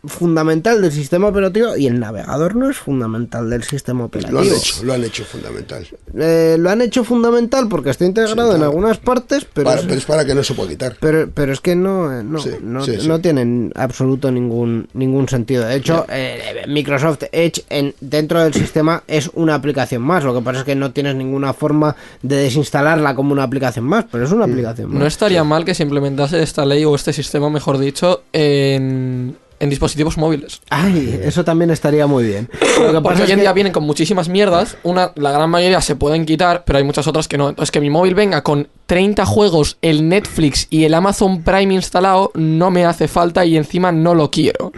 fundamental 0.06 0.80
del 0.82 0.92
sistema 0.92 1.28
operativo 1.28 1.76
y 1.76 1.86
el 1.86 1.98
navegador 2.00 2.54
no 2.56 2.70
es 2.70 2.76
fundamental 2.76 3.48
del 3.50 3.62
sistema 3.62 4.04
operativo. 4.04 4.40
Lo 4.40 4.46
han 4.46 4.54
hecho, 4.56 4.84
lo 4.84 4.92
han 4.94 5.04
hecho 5.04 5.24
fundamental. 5.24 5.86
Eh, 6.18 6.56
lo 6.58 6.70
han 6.70 6.82
hecho 6.82 7.04
fundamental 7.04 7.68
porque 7.68 7.90
está 7.90 8.04
integrado 8.04 8.50
Sí, 8.52 8.56
en 8.56 8.62
algunas 8.62 8.98
partes, 8.98 9.46
pero, 9.52 9.66
Para- 9.66 9.80
es, 9.80 9.86
pero 9.86 9.98
es 9.98 10.04
para 10.04 10.24
que 10.24 10.34
no 10.34 10.44
se 10.44 10.54
pueda 10.54 10.68
quitar. 10.70 10.96
pero, 11.00 11.28
pero 11.32 11.52
es 11.52 11.60
que 11.60 11.74
no, 11.76 12.12
eh, 12.18 12.22
no, 12.24 12.38
Sí, 12.38 12.50
no, 12.62 12.84
sí, 12.84 12.96
sí. 13.00 13.08
no 13.08 13.20
tienen 13.20 13.72
absoluto 13.74 14.30
ningún, 14.30 14.88
ningún 14.94 15.28
sentido. 15.28 15.64
De 15.64 15.76
hecho, 15.76 16.06
eh, 16.08 16.64
Microsoft 16.68 17.24
Edge 17.32 17.64
en, 17.70 17.94
dentro 18.00 18.42
del 18.42 18.54
sistema 18.54 19.02
es 19.06 19.30
una 19.34 19.54
aplicación 19.54 20.02
más. 20.02 20.24
Lo 20.24 20.34
que 20.34 20.40
pasa 20.42 20.60
es 20.60 20.64
que 20.64 20.74
no 20.74 20.92
tienes 20.92 21.14
ninguna 21.14 21.52
forma 21.52 21.96
de 22.22 22.36
desinstalarla 22.36 23.14
como 23.14 23.32
una 23.32 23.42
aplicación 23.44 23.84
más, 23.84 24.04
pero 24.10 24.24
es 24.24 24.32
una 24.32 24.44
aplicación 24.44 24.90
más. 24.90 24.98
No 25.00 25.06
estaría 25.06 25.44
mal 25.44 25.64
que 25.64 25.74
se 25.74 25.82
implementase 25.82 26.42
esta 26.42 26.64
ley 26.64 26.84
o 26.84 26.94
este 26.94 27.12
sistema, 27.12 27.48
mejor 27.50 27.78
dicho, 27.78 28.22
en, 28.32 29.36
en 29.60 29.70
dispositivos 29.70 30.16
móviles. 30.18 30.60
Ay, 30.70 31.20
eso 31.22 31.44
también 31.44 31.70
estaría 31.70 32.06
muy 32.06 32.24
bien. 32.24 32.48
Lo 32.52 32.58
que 32.58 32.92
Porque 32.92 33.00
pasa 33.02 33.24
hoy 33.24 33.30
en 33.30 33.36
que- 33.36 33.42
día 33.42 33.52
vienen 33.52 33.72
con 33.72 33.84
muchísimas 33.84 34.28
mierdas. 34.28 34.76
Una, 34.82 35.12
la 35.16 35.32
gran 35.32 35.48
mayoría 35.50 35.80
se 35.80 35.96
pueden 35.96 36.26
quitar, 36.26 36.64
pero 36.64 36.78
hay 36.78 36.84
muchas 36.84 37.06
otras 37.06 37.28
que 37.28 37.38
no. 37.38 37.48
Entonces, 37.48 37.70
que 37.70 37.80
mi 37.80 37.90
móvil 37.90 38.14
venga 38.14 38.42
con 38.42 38.68
30 38.86 39.24
juegos, 39.26 39.78
el 39.82 40.08
Netflix 40.08 40.66
y 40.70 40.84
el 40.84 40.94
Amazon 40.94 41.42
Prime 41.42 41.72
instalado, 41.74 42.30
no 42.34 42.70
me 42.70 42.84
hace 42.84 43.08
falta 43.08 43.44
y 43.44 43.56
encima 43.56 43.92
no 43.92 44.14
lo 44.14 44.30
quiero. 44.30 44.72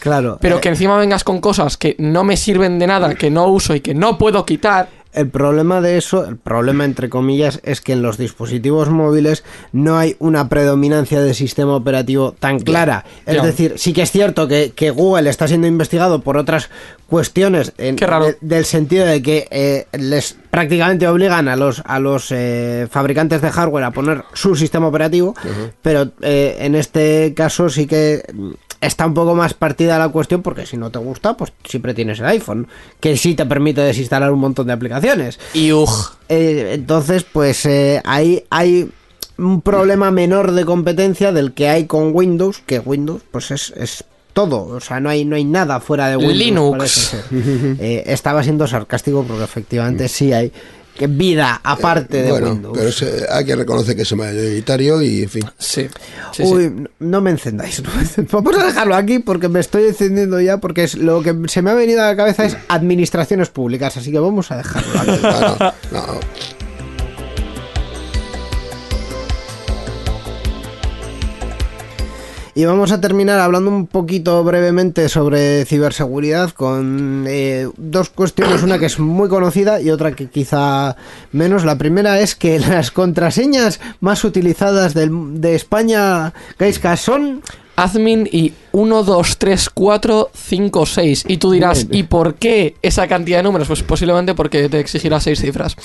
Claro. 0.00 0.38
Pero 0.40 0.56
eh, 0.56 0.60
que 0.60 0.68
encima 0.68 0.96
vengas 0.98 1.22
con 1.22 1.40
cosas 1.40 1.76
que 1.76 1.94
no 1.98 2.24
me 2.24 2.36
sirven 2.36 2.78
de 2.80 2.88
nada, 2.88 3.14
que 3.14 3.30
no 3.30 3.46
uso 3.46 3.74
y 3.76 3.80
que 3.80 3.94
no 3.94 4.18
puedo 4.18 4.44
quitar. 4.44 4.88
El 5.14 5.28
problema 5.28 5.80
de 5.82 5.98
eso, 5.98 6.24
el 6.26 6.36
problema 6.36 6.84
entre 6.86 7.08
comillas, 7.10 7.60
es 7.64 7.80
que 7.80 7.92
en 7.92 8.00
los 8.02 8.16
dispositivos 8.16 8.88
móviles 8.88 9.44
no 9.72 9.98
hay 9.98 10.16
una 10.20 10.48
predominancia 10.48 11.20
de 11.20 11.34
sistema 11.34 11.74
operativo 11.76 12.32
tan 12.38 12.60
clara. 12.60 13.04
Es 13.26 13.34
decir, 13.42 13.74
sí 13.76 13.92
que 13.92 14.02
es 14.02 14.10
cierto 14.10 14.48
que, 14.48 14.72
que 14.74 14.90
Google 14.90 15.28
está 15.28 15.46
siendo 15.48 15.66
investigado 15.66 16.22
por 16.22 16.36
otras 16.38 16.70
cuestiones 17.08 17.72
en- 17.76 17.96
de- 18.26 18.38
del 18.40 18.64
sentido 18.64 19.04
de 19.04 19.20
que 19.22 19.46
eh, 19.50 19.86
les 19.98 20.34
prácticamente 20.50 21.06
obligan 21.06 21.46
a 21.48 21.56
los, 21.56 21.82
a 21.84 21.98
los 21.98 22.28
eh, 22.30 22.86
fabricantes 22.90 23.42
de 23.42 23.50
hardware 23.50 23.84
a 23.84 23.90
poner 23.90 24.24
su 24.32 24.56
sistema 24.56 24.86
operativo, 24.86 25.34
pero 25.82 26.10
eh, 26.22 26.56
en 26.60 26.74
este 26.74 27.34
caso 27.36 27.68
sí 27.68 27.86
que 27.86 28.22
está 28.82 29.06
un 29.06 29.14
poco 29.14 29.34
más 29.34 29.54
partida 29.54 29.98
la 29.98 30.08
cuestión 30.10 30.42
porque 30.42 30.66
si 30.66 30.76
no 30.76 30.90
te 30.90 30.98
gusta, 30.98 31.36
pues 31.36 31.52
siempre 31.64 31.94
tienes 31.94 32.18
el 32.20 32.26
iPhone, 32.26 32.66
que 33.00 33.16
sí 33.16 33.34
te 33.34 33.46
permite 33.46 33.80
desinstalar 33.80 34.30
un 34.32 34.40
montón 34.40 34.66
de 34.66 34.74
aplicaciones. 34.74 35.38
Y 35.54 35.72
uj. 35.72 36.16
Eh, 36.28 36.72
entonces, 36.74 37.24
pues 37.24 37.64
eh, 37.64 38.02
ahí 38.04 38.44
hay 38.50 38.90
un 39.38 39.62
problema 39.62 40.10
menor 40.10 40.52
de 40.52 40.64
competencia 40.64 41.32
del 41.32 41.52
que 41.52 41.68
hay 41.68 41.86
con 41.86 42.14
Windows, 42.14 42.62
que 42.66 42.80
Windows 42.80 43.22
pues 43.30 43.50
es, 43.52 43.72
es 43.76 44.04
todo, 44.32 44.66
o 44.66 44.80
sea, 44.80 44.98
no 44.98 45.10
hay, 45.10 45.24
no 45.24 45.36
hay 45.36 45.44
nada 45.44 45.80
fuera 45.80 46.08
de 46.08 46.16
Windows. 46.16 46.36
Linux. 46.38 47.16
Eh, 47.80 48.04
estaba 48.06 48.42
siendo 48.42 48.66
sarcástico 48.66 49.24
porque 49.26 49.44
efectivamente 49.44 50.08
sí 50.08 50.32
hay 50.32 50.52
que 50.96 51.06
vida 51.06 51.60
aparte 51.64 52.22
de 52.22 52.30
bueno, 52.30 52.50
Windows. 52.50 52.76
pero 52.78 52.92
se- 52.92 53.26
hay 53.30 53.44
que 53.44 53.56
reconocer 53.56 53.96
que 53.96 54.02
es 54.02 54.16
mayoritario 54.16 55.00
y 55.02 55.22
en 55.22 55.28
fin. 55.28 55.42
Sí. 55.58 55.88
sí, 56.32 56.42
Uy, 56.44 56.64
sí. 56.64 56.70
no- 56.74 56.90
no 56.98 57.20
me 57.20 57.30
encendáis. 57.30 57.82
no 57.82 57.90
me 57.94 58.02
encend- 58.02 58.28
Vamos 58.30 58.56
a 58.58 58.66
dejarlo 58.66 58.94
aquí 58.94 59.18
porque 59.18 59.48
me 59.48 59.60
estoy 59.60 59.86
encendiendo 59.86 60.40
ya. 60.40 60.58
Porque 60.58 60.84
es 60.84 60.94
lo 60.96 61.22
que 61.22 61.34
se 61.48 61.62
me 61.62 61.70
ha 61.70 61.74
venido 61.74 62.02
a 62.02 62.06
la 62.08 62.16
cabeza 62.16 62.44
es 62.44 62.56
administraciones 62.68 63.48
públicas. 63.48 63.96
Así 63.96 64.12
que 64.12 64.18
vamos 64.18 64.50
a 64.50 64.56
dejarlo 64.58 65.00
aquí. 65.00 65.20
Bueno, 65.22 65.56
no, 65.92 66.20
Y 72.54 72.66
vamos 72.66 72.92
a 72.92 73.00
terminar 73.00 73.40
hablando 73.40 73.70
un 73.70 73.86
poquito 73.86 74.44
brevemente 74.44 75.08
sobre 75.08 75.64
ciberseguridad 75.64 76.50
con 76.50 77.24
eh, 77.26 77.66
dos 77.78 78.10
cuestiones, 78.10 78.62
una 78.62 78.78
que 78.78 78.86
es 78.86 78.98
muy 78.98 79.30
conocida 79.30 79.80
y 79.80 79.90
otra 79.90 80.12
que 80.12 80.28
quizá 80.28 80.96
menos. 81.32 81.64
La 81.64 81.78
primera 81.78 82.20
es 82.20 82.34
que 82.34 82.58
las 82.60 82.90
contraseñas 82.90 83.80
más 84.00 84.22
utilizadas 84.24 84.92
de 84.92 85.54
España, 85.54 86.34
Gaiska, 86.58 86.96
son... 86.96 87.42
Admin 87.76 88.28
y 88.30 88.52
1, 88.72 89.02
2, 89.02 89.38
3, 89.38 89.70
4, 89.70 90.30
5, 90.34 90.86
6. 90.86 91.24
Y 91.28 91.36
tú 91.38 91.50
dirás. 91.52 91.86
¿y 91.90 92.04
por 92.04 92.34
qué 92.34 92.74
esa 92.82 93.06
cantidad 93.06 93.38
de 93.38 93.42
números? 93.42 93.68
Pues 93.68 93.82
posiblemente 93.82 94.34
porque 94.34 94.68
te 94.68 94.78
exigirá 94.80 95.20
seis 95.20 95.40
cifras. 95.40 95.76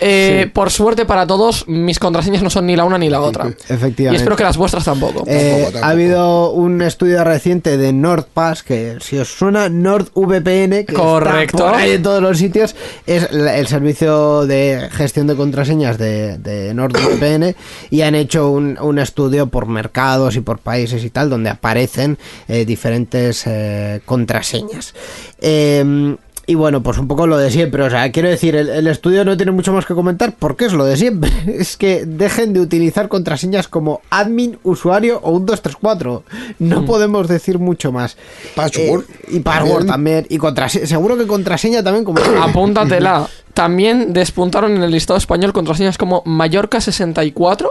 Eh, 0.00 0.50
Por 0.52 0.70
suerte 0.70 1.04
para 1.04 1.26
todos, 1.26 1.66
mis 1.68 1.98
contraseñas 1.98 2.42
no 2.42 2.50
son 2.50 2.66
ni 2.66 2.74
la 2.74 2.84
una 2.84 2.98
ni 2.98 3.08
la 3.10 3.20
otra. 3.20 3.48
Y 3.48 3.72
Efectivamente. 3.72 4.16
espero 4.16 4.36
que 4.36 4.42
las 4.44 4.56
vuestras 4.56 4.84
tampoco. 4.84 5.24
Eh, 5.26 5.60
tampoco. 5.64 5.84
Ha 5.84 5.88
habido 5.90 6.50
un 6.52 6.80
estudio 6.82 7.22
reciente 7.24 7.76
de 7.76 7.92
NordPass, 7.92 8.62
que 8.62 8.96
si 9.00 9.18
os 9.18 9.28
suena 9.28 9.68
NordVPN, 9.68 10.84
que 10.86 10.92
Correcto. 10.94 11.58
está 11.58 11.70
por 11.72 11.80
ahí 11.80 11.92
en 11.92 12.02
todos 12.02 12.22
los 12.22 12.38
sitios, 12.38 12.74
es 13.06 13.28
el 13.30 13.66
servicio 13.66 14.46
de 14.46 14.88
gestión 14.92 15.26
de 15.26 15.36
contraseñas 15.36 15.98
de, 15.98 16.38
de 16.38 16.74
NordVPN 16.74 17.54
y 17.90 18.00
han 18.02 18.14
hecho 18.14 18.50
un, 18.50 18.78
un 18.80 18.98
estudio 18.98 19.46
por 19.48 19.66
mercados 19.66 20.36
y 20.36 20.40
por 20.40 20.58
países 20.58 21.04
y 21.04 21.10
tal, 21.10 21.21
donde 21.28 21.50
aparecen 21.50 22.18
eh, 22.48 22.64
diferentes 22.64 23.44
eh, 23.46 24.00
contraseñas. 24.04 24.94
Eh, 25.40 26.16
y 26.44 26.56
bueno, 26.56 26.82
pues 26.82 26.98
un 26.98 27.06
poco 27.06 27.26
lo 27.26 27.38
de 27.38 27.50
siempre. 27.50 27.82
O 27.84 27.90
sea, 27.90 28.10
quiero 28.10 28.28
decir, 28.28 28.56
el, 28.56 28.68
el 28.68 28.86
estudio 28.88 29.24
no 29.24 29.36
tiene 29.36 29.52
mucho 29.52 29.72
más 29.72 29.86
que 29.86 29.94
comentar 29.94 30.34
porque 30.36 30.64
es 30.64 30.72
lo 30.72 30.84
de 30.84 30.96
siempre. 30.96 31.30
Es 31.46 31.76
que 31.76 32.04
dejen 32.04 32.52
de 32.52 32.60
utilizar 32.60 33.08
contraseñas 33.08 33.68
como 33.68 34.00
admin, 34.10 34.58
usuario 34.64 35.20
o 35.22 35.30
un 35.30 35.46
234. 35.46 36.24
No 36.58 36.84
podemos 36.84 37.28
decir 37.28 37.58
mucho 37.58 37.92
más. 37.92 38.16
Password. 38.56 39.04
Eh, 39.04 39.36
y 39.36 39.40
password 39.40 39.86
También. 39.86 40.24
también. 40.24 40.26
Y 40.28 40.38
contraseña. 40.38 40.86
Seguro 40.86 41.16
que 41.16 41.26
contraseña 41.26 41.82
también 41.82 42.04
como. 42.04 42.20
Apúntatela. 42.42 43.28
También 43.54 44.14
despuntaron 44.14 44.74
en 44.76 44.82
el 44.82 44.90
listado 44.90 45.18
español 45.18 45.52
contraseñas 45.52 45.98
como 45.98 46.22
Mallorca 46.24 46.80
64, 46.80 47.70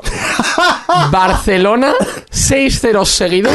Barcelona 1.12 1.96
6 2.32 2.80
ceros 2.80 3.10
seguidos, 3.10 3.54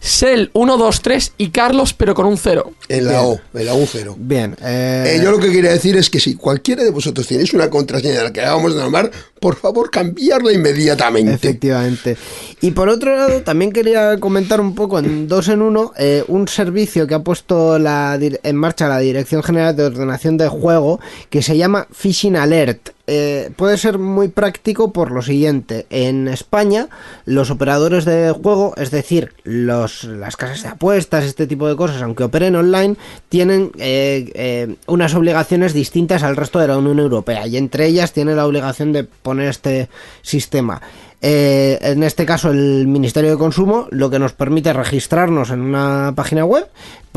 Sel 0.00 0.50
123 0.54 1.32
y 1.38 1.50
Carlos 1.50 1.92
pero 1.92 2.14
con 2.14 2.26
un 2.26 2.36
cero. 2.38 2.72
en 2.88 3.04
la 3.06 3.22
O, 3.22 3.40
en 3.54 3.66
la 3.66 3.74
U 3.74 3.84
cero. 3.90 4.14
Bien. 4.18 4.56
eh, 4.62 5.16
Eh, 5.16 5.20
yo 5.22 5.30
lo 5.32 5.38
que 5.38 5.50
quería 5.50 5.72
decir 5.72 5.96
es 5.96 6.08
que 6.08 6.20
si 6.20 6.34
cualquiera 6.34 6.84
de 6.84 6.90
vosotros 6.90 7.26
tenéis 7.26 7.52
una 7.52 7.68
contraseña 7.68 8.18
de 8.18 8.24
la 8.24 8.32
que 8.32 8.40
acabamos 8.40 8.74
de 8.74 8.80
nombrar, 8.82 9.10
por 9.40 9.56
favor 9.56 9.90
cambiarla 9.90 10.52
inmediatamente. 10.52 11.32
Efectivamente. 11.34 12.16
Y 12.60 12.70
por 12.72 12.88
otro 12.88 13.14
lado, 13.16 13.42
también 13.42 13.72
quería 13.72 14.18
comentar 14.18 14.60
un 14.60 14.74
poco 14.74 14.98
en 14.98 15.28
dos 15.28 15.48
en 15.48 15.62
uno 15.62 15.92
eh, 15.98 16.24
un 16.28 16.48
servicio 16.48 17.06
que 17.06 17.14
ha 17.14 17.22
puesto 17.22 17.78
la, 17.78 18.18
en 18.20 18.56
marcha 18.56 18.88
la 18.88 18.98
Dirección 18.98 19.42
General 19.42 19.74
de 19.76 19.84
Ordenación 19.84 20.36
de 20.36 20.48
Juego 20.48 21.00
que 21.30 21.42
se 21.42 21.56
llama 21.56 21.86
Phishing 21.92 22.36
Alert. 22.36 22.90
Eh, 23.10 23.50
puede 23.56 23.78
ser 23.78 23.96
muy 23.98 24.28
práctico 24.28 24.92
por 24.92 25.10
lo 25.12 25.22
siguiente. 25.22 25.86
En 25.88 26.28
España, 26.28 26.88
los 27.24 27.50
operadores 27.50 28.04
de 28.04 28.32
juego, 28.32 28.74
es 28.76 28.90
decir, 28.90 29.32
los, 29.44 29.87
las 30.04 30.36
casas 30.36 30.62
de 30.62 30.68
apuestas, 30.68 31.24
este 31.24 31.46
tipo 31.46 31.68
de 31.68 31.76
cosas, 31.76 32.02
aunque 32.02 32.24
operen 32.24 32.56
online, 32.56 32.96
tienen 33.28 33.70
eh, 33.78 34.30
eh, 34.34 34.76
unas 34.86 35.14
obligaciones 35.14 35.72
distintas 35.72 36.22
al 36.22 36.36
resto 36.36 36.58
de 36.58 36.68
la 36.68 36.78
Unión 36.78 36.98
Europea. 36.98 37.46
Y 37.46 37.56
entre 37.56 37.86
ellas 37.86 38.12
tiene 38.12 38.34
la 38.34 38.46
obligación 38.46 38.92
de 38.92 39.04
poner 39.04 39.48
este 39.48 39.88
sistema. 40.22 40.80
Eh, 41.20 41.78
en 41.80 42.04
este 42.04 42.24
caso 42.24 42.52
el 42.52 42.86
Ministerio 42.86 43.30
de 43.30 43.36
Consumo 43.36 43.88
lo 43.90 44.08
que 44.08 44.20
nos 44.20 44.34
permite 44.34 44.72
registrarnos 44.72 45.50
en 45.50 45.62
una 45.62 46.12
página 46.14 46.44
web 46.44 46.68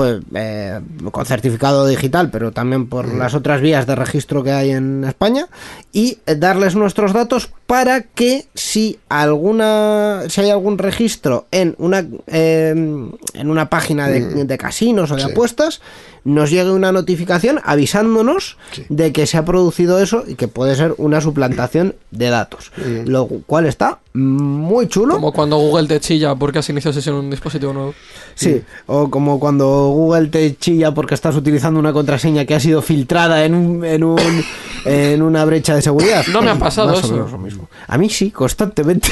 pues 0.02 0.22
eh, 0.34 0.80
con 1.12 1.28
certificado 1.28 1.86
digital 1.86 2.32
pero 2.32 2.52
también 2.52 2.88
por 2.88 3.08
las 3.14 3.36
otras 3.36 3.62
vías 3.62 3.86
de 3.86 3.94
registro 3.96 4.44
que 4.44 4.52
hay 4.52 4.72
en 4.72 5.04
España 5.04 5.48
y 5.94 6.18
eh, 6.26 6.34
darles 6.34 6.74
nuestros 6.76 7.14
datos 7.14 7.52
para 7.68 8.02
que 8.02 8.48
si 8.56 8.98
alguna 9.10 10.24
si 10.28 10.42
hay 10.42 10.50
algún 10.50 10.80
registro 10.80 11.46
en 11.52 11.76
una 11.78 12.04
eh, 12.26 12.72
en 12.72 13.50
una 13.50 13.70
página 13.70 14.08
de, 14.08 14.46
de 14.46 14.58
casinos 14.58 15.12
o 15.12 15.16
de 15.16 15.22
Sí. 15.22 15.30
apuestas 15.32 15.82
nos 16.24 16.50
llegue 16.52 16.72
una 16.72 16.92
notificación 16.92 17.60
avisándonos 17.64 18.58
Sí. 18.72 18.86
de 18.90 19.12
que 19.12 19.26
se 19.28 19.38
ha 19.38 19.46
producido 19.46 20.00
eso 20.00 20.24
y 20.28 20.34
que 20.36 20.48
puede 20.48 20.76
ser 20.76 20.94
una 20.98 21.20
suplantación 21.20 21.96
de 22.12 22.30
datos. 22.30 22.72
Lo 23.06 23.26
cual 23.28 23.66
está 23.66 24.00
muy 24.14 24.88
chulo. 24.88 25.16
Como 25.16 25.32
cuando 25.34 25.58
Google 25.58 25.88
te 25.88 26.00
chilla 26.00 26.36
porque 26.36 26.60
has 26.60 26.70
iniciado 26.70 26.94
sesión 26.94 27.16
en 27.18 27.24
un 27.26 27.32
dispositivo 27.32 27.74
nuevo. 27.74 27.96
Sí, 28.36 28.62
o 28.86 29.10
como 29.10 29.40
cuando 29.40 29.88
Google 29.92 30.28
te 30.28 30.56
chilla 30.58 30.94
porque 30.94 31.14
estás 31.16 31.36
utilizando 31.36 31.80
una 31.80 31.94
contraseña 31.94 32.46
que 32.46 32.56
ha 32.56 32.60
sido 32.60 32.82
filtrada 32.82 33.46
en 33.46 33.54
un, 33.54 33.86
en 33.86 34.04
un 34.04 34.20
en 34.86 35.22
una 35.22 35.46
brecha 35.46 35.76
de 35.76 35.82
seguridad. 35.82 36.26
No 36.32 36.42
me 36.42 36.50
ha 36.52 36.56
pasado 36.56 36.90
Más 36.90 36.98
o 36.98 37.00
eso. 37.06 37.14
menos 37.14 37.32
lo 37.32 37.38
mismo. 37.38 37.70
A 37.88 37.98
mí 37.98 38.10
sí, 38.10 38.32
constantemente. 38.32 39.10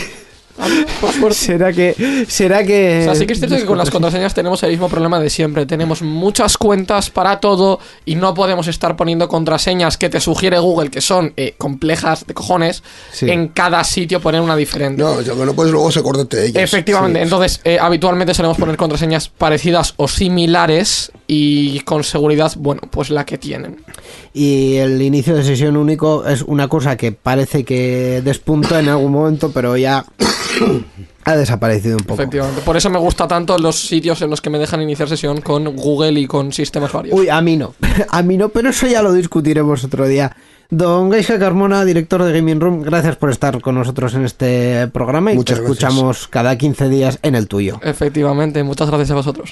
Será 1.32 1.72
que 1.74 2.26
será 2.28 2.64
que 2.64 2.99
O 3.01 3.03
sea, 3.03 3.16
sí 3.16 3.26
que 3.26 3.34
es 3.34 3.39
cierto 3.39 3.55
que 3.55 3.66
con 3.66 3.78
las 3.78 3.89
contraseñas 3.89 4.34
tenemos 4.34 4.62
el 4.64 4.72
mismo 4.72 4.89
problema 4.89 5.20
de 5.20 5.30
siempre. 5.30 5.66
Tenemos 5.66 6.01
muchas 6.01 6.57
cuentas 6.57 7.10
para 7.10 7.39
todo 7.39 7.80
y 8.05 8.16
no 8.16 8.34
podemos 8.34 8.68
estar 8.68 8.95
poniendo 8.95 9.28
contraseñas 9.28 9.97
que 9.97 10.10
te 10.10 10.20
sugiere 10.20 10.60
Google, 10.60 10.89
que 10.89 11.01
son 11.01 11.34
eh, 11.38 11.55
complejas 11.57 12.26
de 12.28 12.34
cojones, 12.34 12.84
Sí. 13.12 13.30
en 13.30 13.49
cada 13.49 13.84
sitio 13.84 14.20
poner 14.20 14.41
una 14.41 14.55
diferente. 14.55 15.01
No, 15.01 15.22
yo 15.22 15.38
que 15.38 15.45
no 15.45 15.53
puedes 15.53 15.72
luego 15.72 15.89
acordarte 15.89 16.38
de 16.38 16.47
ellas. 16.47 16.64
Efectivamente, 16.64 17.22
entonces 17.22 17.62
eh, 17.64 17.78
habitualmente 17.80 18.34
solemos 18.34 18.57
poner 18.57 18.78
contraseñas 18.78 19.30
parecidas 19.30 19.93
o 19.97 20.07
similares 20.07 21.12
y 21.28 21.80
con 21.82 22.03
seguridad, 22.03 22.51
bueno, 22.57 22.82
pues 22.89 23.10
la 23.10 23.26
que 23.26 23.38
tienen. 23.38 23.82
Y 24.34 24.75
el 24.75 25.01
inicio 25.01 25.36
de 25.36 25.43
sesión 25.43 25.75
único 25.77 26.25
es 26.25 26.41
una 26.43 26.67
cosa 26.67 26.95
que 26.97 27.11
parece 27.11 27.63
que 27.63 28.21
despuntó 28.23 28.77
en 28.77 28.89
algún 28.89 29.11
momento, 29.11 29.51
pero 29.51 29.75
ya 29.75 30.05
ha 31.25 31.36
desaparecido 31.36 31.97
un 31.97 32.03
poco. 32.03 32.21
Efectivamente. 32.21 32.61
Por 32.61 32.77
eso 32.77 32.89
me 32.89 32.99
gusta 32.99 33.27
tanto 33.27 33.57
los 33.57 33.80
sitios 33.80 34.21
en 34.21 34.30
los 34.30 34.41
que 34.41 34.49
me 34.49 34.59
dejan 34.59 34.82
iniciar 34.82 35.09
sesión 35.09 35.41
con 35.41 35.75
Google 35.75 36.19
y 36.19 36.27
con 36.27 36.51
sistemas 36.51 36.91
varios. 36.91 37.17
Uy, 37.17 37.30
a 37.30 37.41
mí 37.41 37.57
no. 37.57 37.73
A 38.09 38.21
mí 38.21 38.38
no, 38.38 38.49
pero 38.49 38.69
eso 38.69 38.88
ya 38.88 39.01
lo 39.01 39.13
discutiremos 39.13 39.84
otro 39.84 40.07
día. 40.07 40.36
Don 40.71 41.09
Gaisca 41.09 41.39
Carmona, 41.39 41.84
director 41.84 42.23
de 42.23 42.32
Gaming 42.32 42.59
Room, 42.59 42.82
gracias 42.82 43.15
por 43.15 43.32
estar 43.32 43.59
con 43.59 43.73
nosotros 43.73 44.13
en 44.13 44.23
este 44.25 44.88
programa 44.89 45.34
y 45.34 45.36
Muchas 45.36 45.57
te 45.57 45.63
gracias. 45.63 45.84
escuchamos 45.89 46.27
cada 46.27 46.55
15 46.57 46.89
días 46.89 47.19
en 47.23 47.34
el 47.34 47.47
tuyo. 47.47 47.80
Efectivamente, 47.84 48.63
muchas 48.63 48.88
gracias 48.88 49.09
a 49.09 49.15
vosotros. 49.15 49.51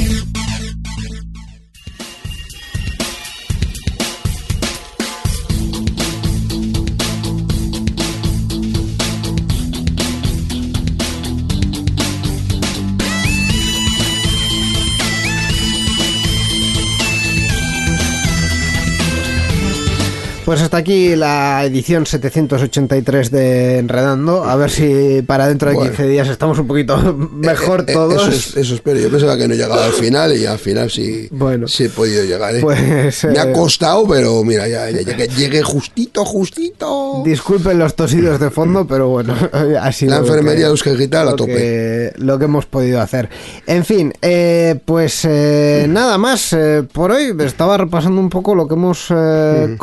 Pues 20.51 20.63
hasta 20.63 20.75
aquí 20.75 21.15
la 21.15 21.63
edición 21.63 22.05
783 22.05 23.31
de 23.31 23.77
Enredando. 23.77 24.43
A 24.43 24.57
ver 24.57 24.69
si 24.69 25.21
para 25.25 25.47
dentro 25.47 25.69
de 25.69 25.75
Bueno. 25.75 25.91
15 25.91 26.07
días 26.09 26.27
estamos 26.27 26.59
un 26.59 26.67
poquito 26.67 26.97
mejor 27.31 27.85
Eh, 27.87 27.91
eh, 27.91 27.93
todos. 27.93 28.27
Eso, 28.27 28.31
es- 28.31 28.57
eso 28.57 28.75
espero. 28.75 28.99
Yo 28.99 29.09
pensaba 29.09 29.37
que 29.37 29.47
no 29.47 29.53
llegaba 29.53 29.85
al 29.85 29.93
final 29.93 30.35
y 30.35 30.45
al 30.45 30.59
final 30.59 30.91
sí, 30.91 31.29
Bueno. 31.31 31.69
sí 31.69 31.85
he 31.85 31.89
podido 31.89 32.25
llegar. 32.25 32.53
¿eh? 32.53 32.59
Pues, 32.59 33.23
Me 33.23 33.35
eh, 33.35 33.39
ha 33.39 33.53
costado, 33.53 34.05
pero 34.05 34.43
mira, 34.43 34.67
ya, 34.67 34.89
ya 34.89 34.99
llegué, 35.03 35.29
llegué 35.29 35.61
justito, 35.63 36.25
justito. 36.25 37.21
Disculpen 37.23 37.79
los 37.79 37.95
tosidos 37.95 38.37
de 38.37 38.49
fondo, 38.49 38.85
pero 38.85 39.07
bueno, 39.07 39.33
sido 39.93 40.11
La 40.11 40.17
enfermería 40.17 40.53
que- 40.55 40.63
de 40.65 40.69
Euskal 40.71 40.97
a 41.15 41.23
lo 41.31 41.35
tope. 41.37 41.53
que, 41.53 42.13
lo 42.17 42.37
que 42.37 42.43
hemos 42.43 42.65
podido 42.65 42.99
hacer. 42.99 43.29
En 43.67 43.85
fin, 43.85 44.11
eh, 44.21 44.77
pues 44.83 45.21
eh, 45.23 45.85
nada 45.87 46.17
más 46.17 46.51
eh, 46.51 46.83
por 46.91 47.11
hoy. 47.11 47.33
Estaba 47.39 47.77
repasando 47.77 48.19
un 48.19 48.29
poco 48.29 48.53
lo 48.53 48.67
que 48.67 48.73
hemos 48.73 49.05
eh, 49.11 49.77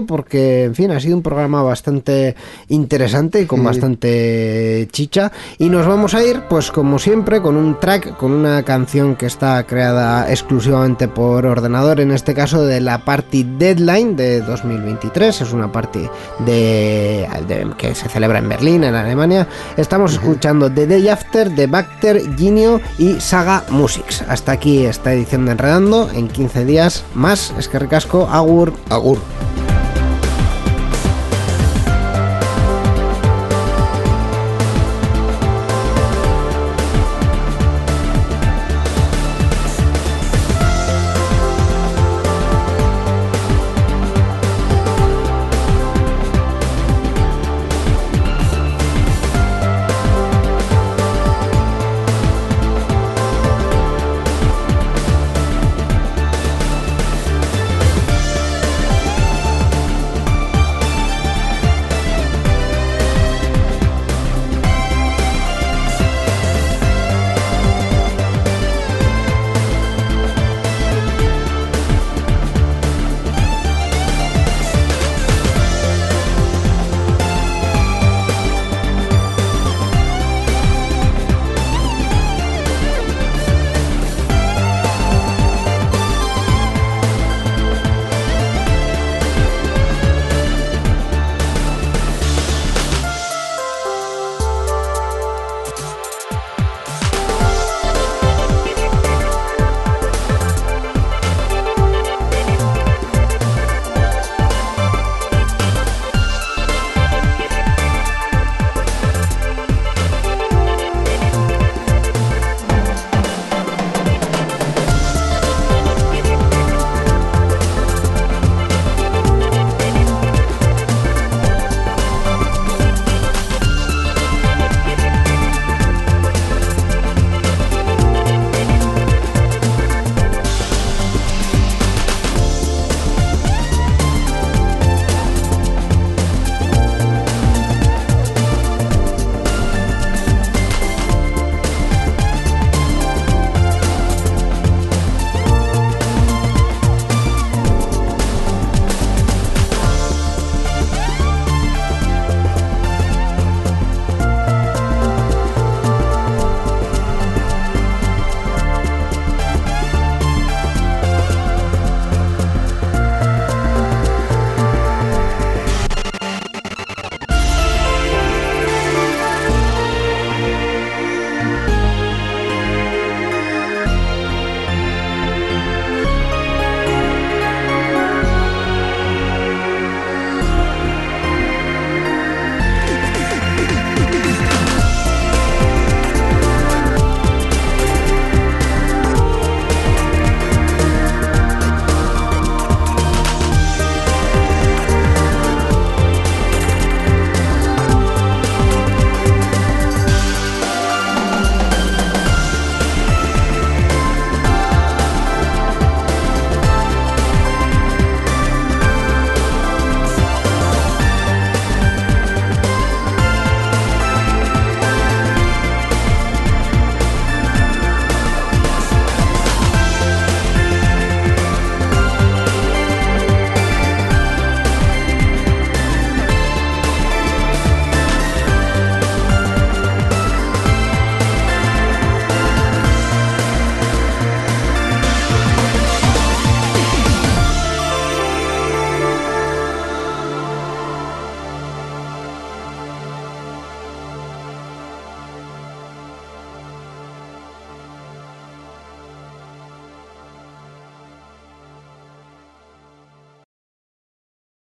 porque, 0.00 0.64
en 0.64 0.74
fin, 0.74 0.90
ha 0.92 0.98
sido 1.00 1.14
un 1.16 1.22
programa 1.22 1.62
bastante 1.62 2.34
interesante 2.68 3.42
y 3.42 3.46
con 3.46 3.62
bastante 3.62 4.88
chicha. 4.90 5.30
Y 5.58 5.68
nos 5.68 5.86
vamos 5.86 6.14
a 6.14 6.24
ir, 6.24 6.44
pues 6.48 6.72
como 6.72 6.98
siempre, 6.98 7.42
con 7.42 7.56
un 7.56 7.78
track, 7.78 8.16
con 8.16 8.32
una 8.32 8.62
canción 8.62 9.14
que 9.16 9.26
está 9.26 9.64
creada 9.66 10.30
exclusivamente 10.30 11.06
por 11.08 11.44
ordenador, 11.44 12.00
en 12.00 12.10
este 12.10 12.32
caso 12.34 12.64
de 12.64 12.80
la 12.80 13.04
Party 13.04 13.44
Deadline 13.58 14.16
de 14.16 14.40
2023. 14.40 15.40
Es 15.42 15.52
una 15.52 15.70
party 15.70 16.08
de, 16.46 17.28
de- 17.46 17.66
que 17.76 17.94
se 17.94 18.08
celebra 18.08 18.38
en 18.38 18.48
Berlín, 18.48 18.84
en 18.84 18.94
Alemania. 18.94 19.46
Estamos 19.76 20.14
escuchando 20.14 20.70
The 20.72 20.86
Day 20.86 21.08
After 21.08 21.50
de 21.50 21.66
Bacter, 21.66 22.22
Ginio 22.36 22.80
y 22.98 23.20
Saga 23.20 23.64
Musics. 23.70 24.22
Hasta 24.28 24.52
aquí 24.52 24.84
esta 24.86 25.12
edición 25.12 25.44
de 25.46 25.52
Enredando. 25.52 26.08
En 26.12 26.28
15 26.28 26.64
días 26.64 27.04
más. 27.14 27.52
Es 27.58 27.68
que 27.68 27.78
recasco. 27.78 28.28
Agur. 28.30 28.72
Agur. 28.90 29.18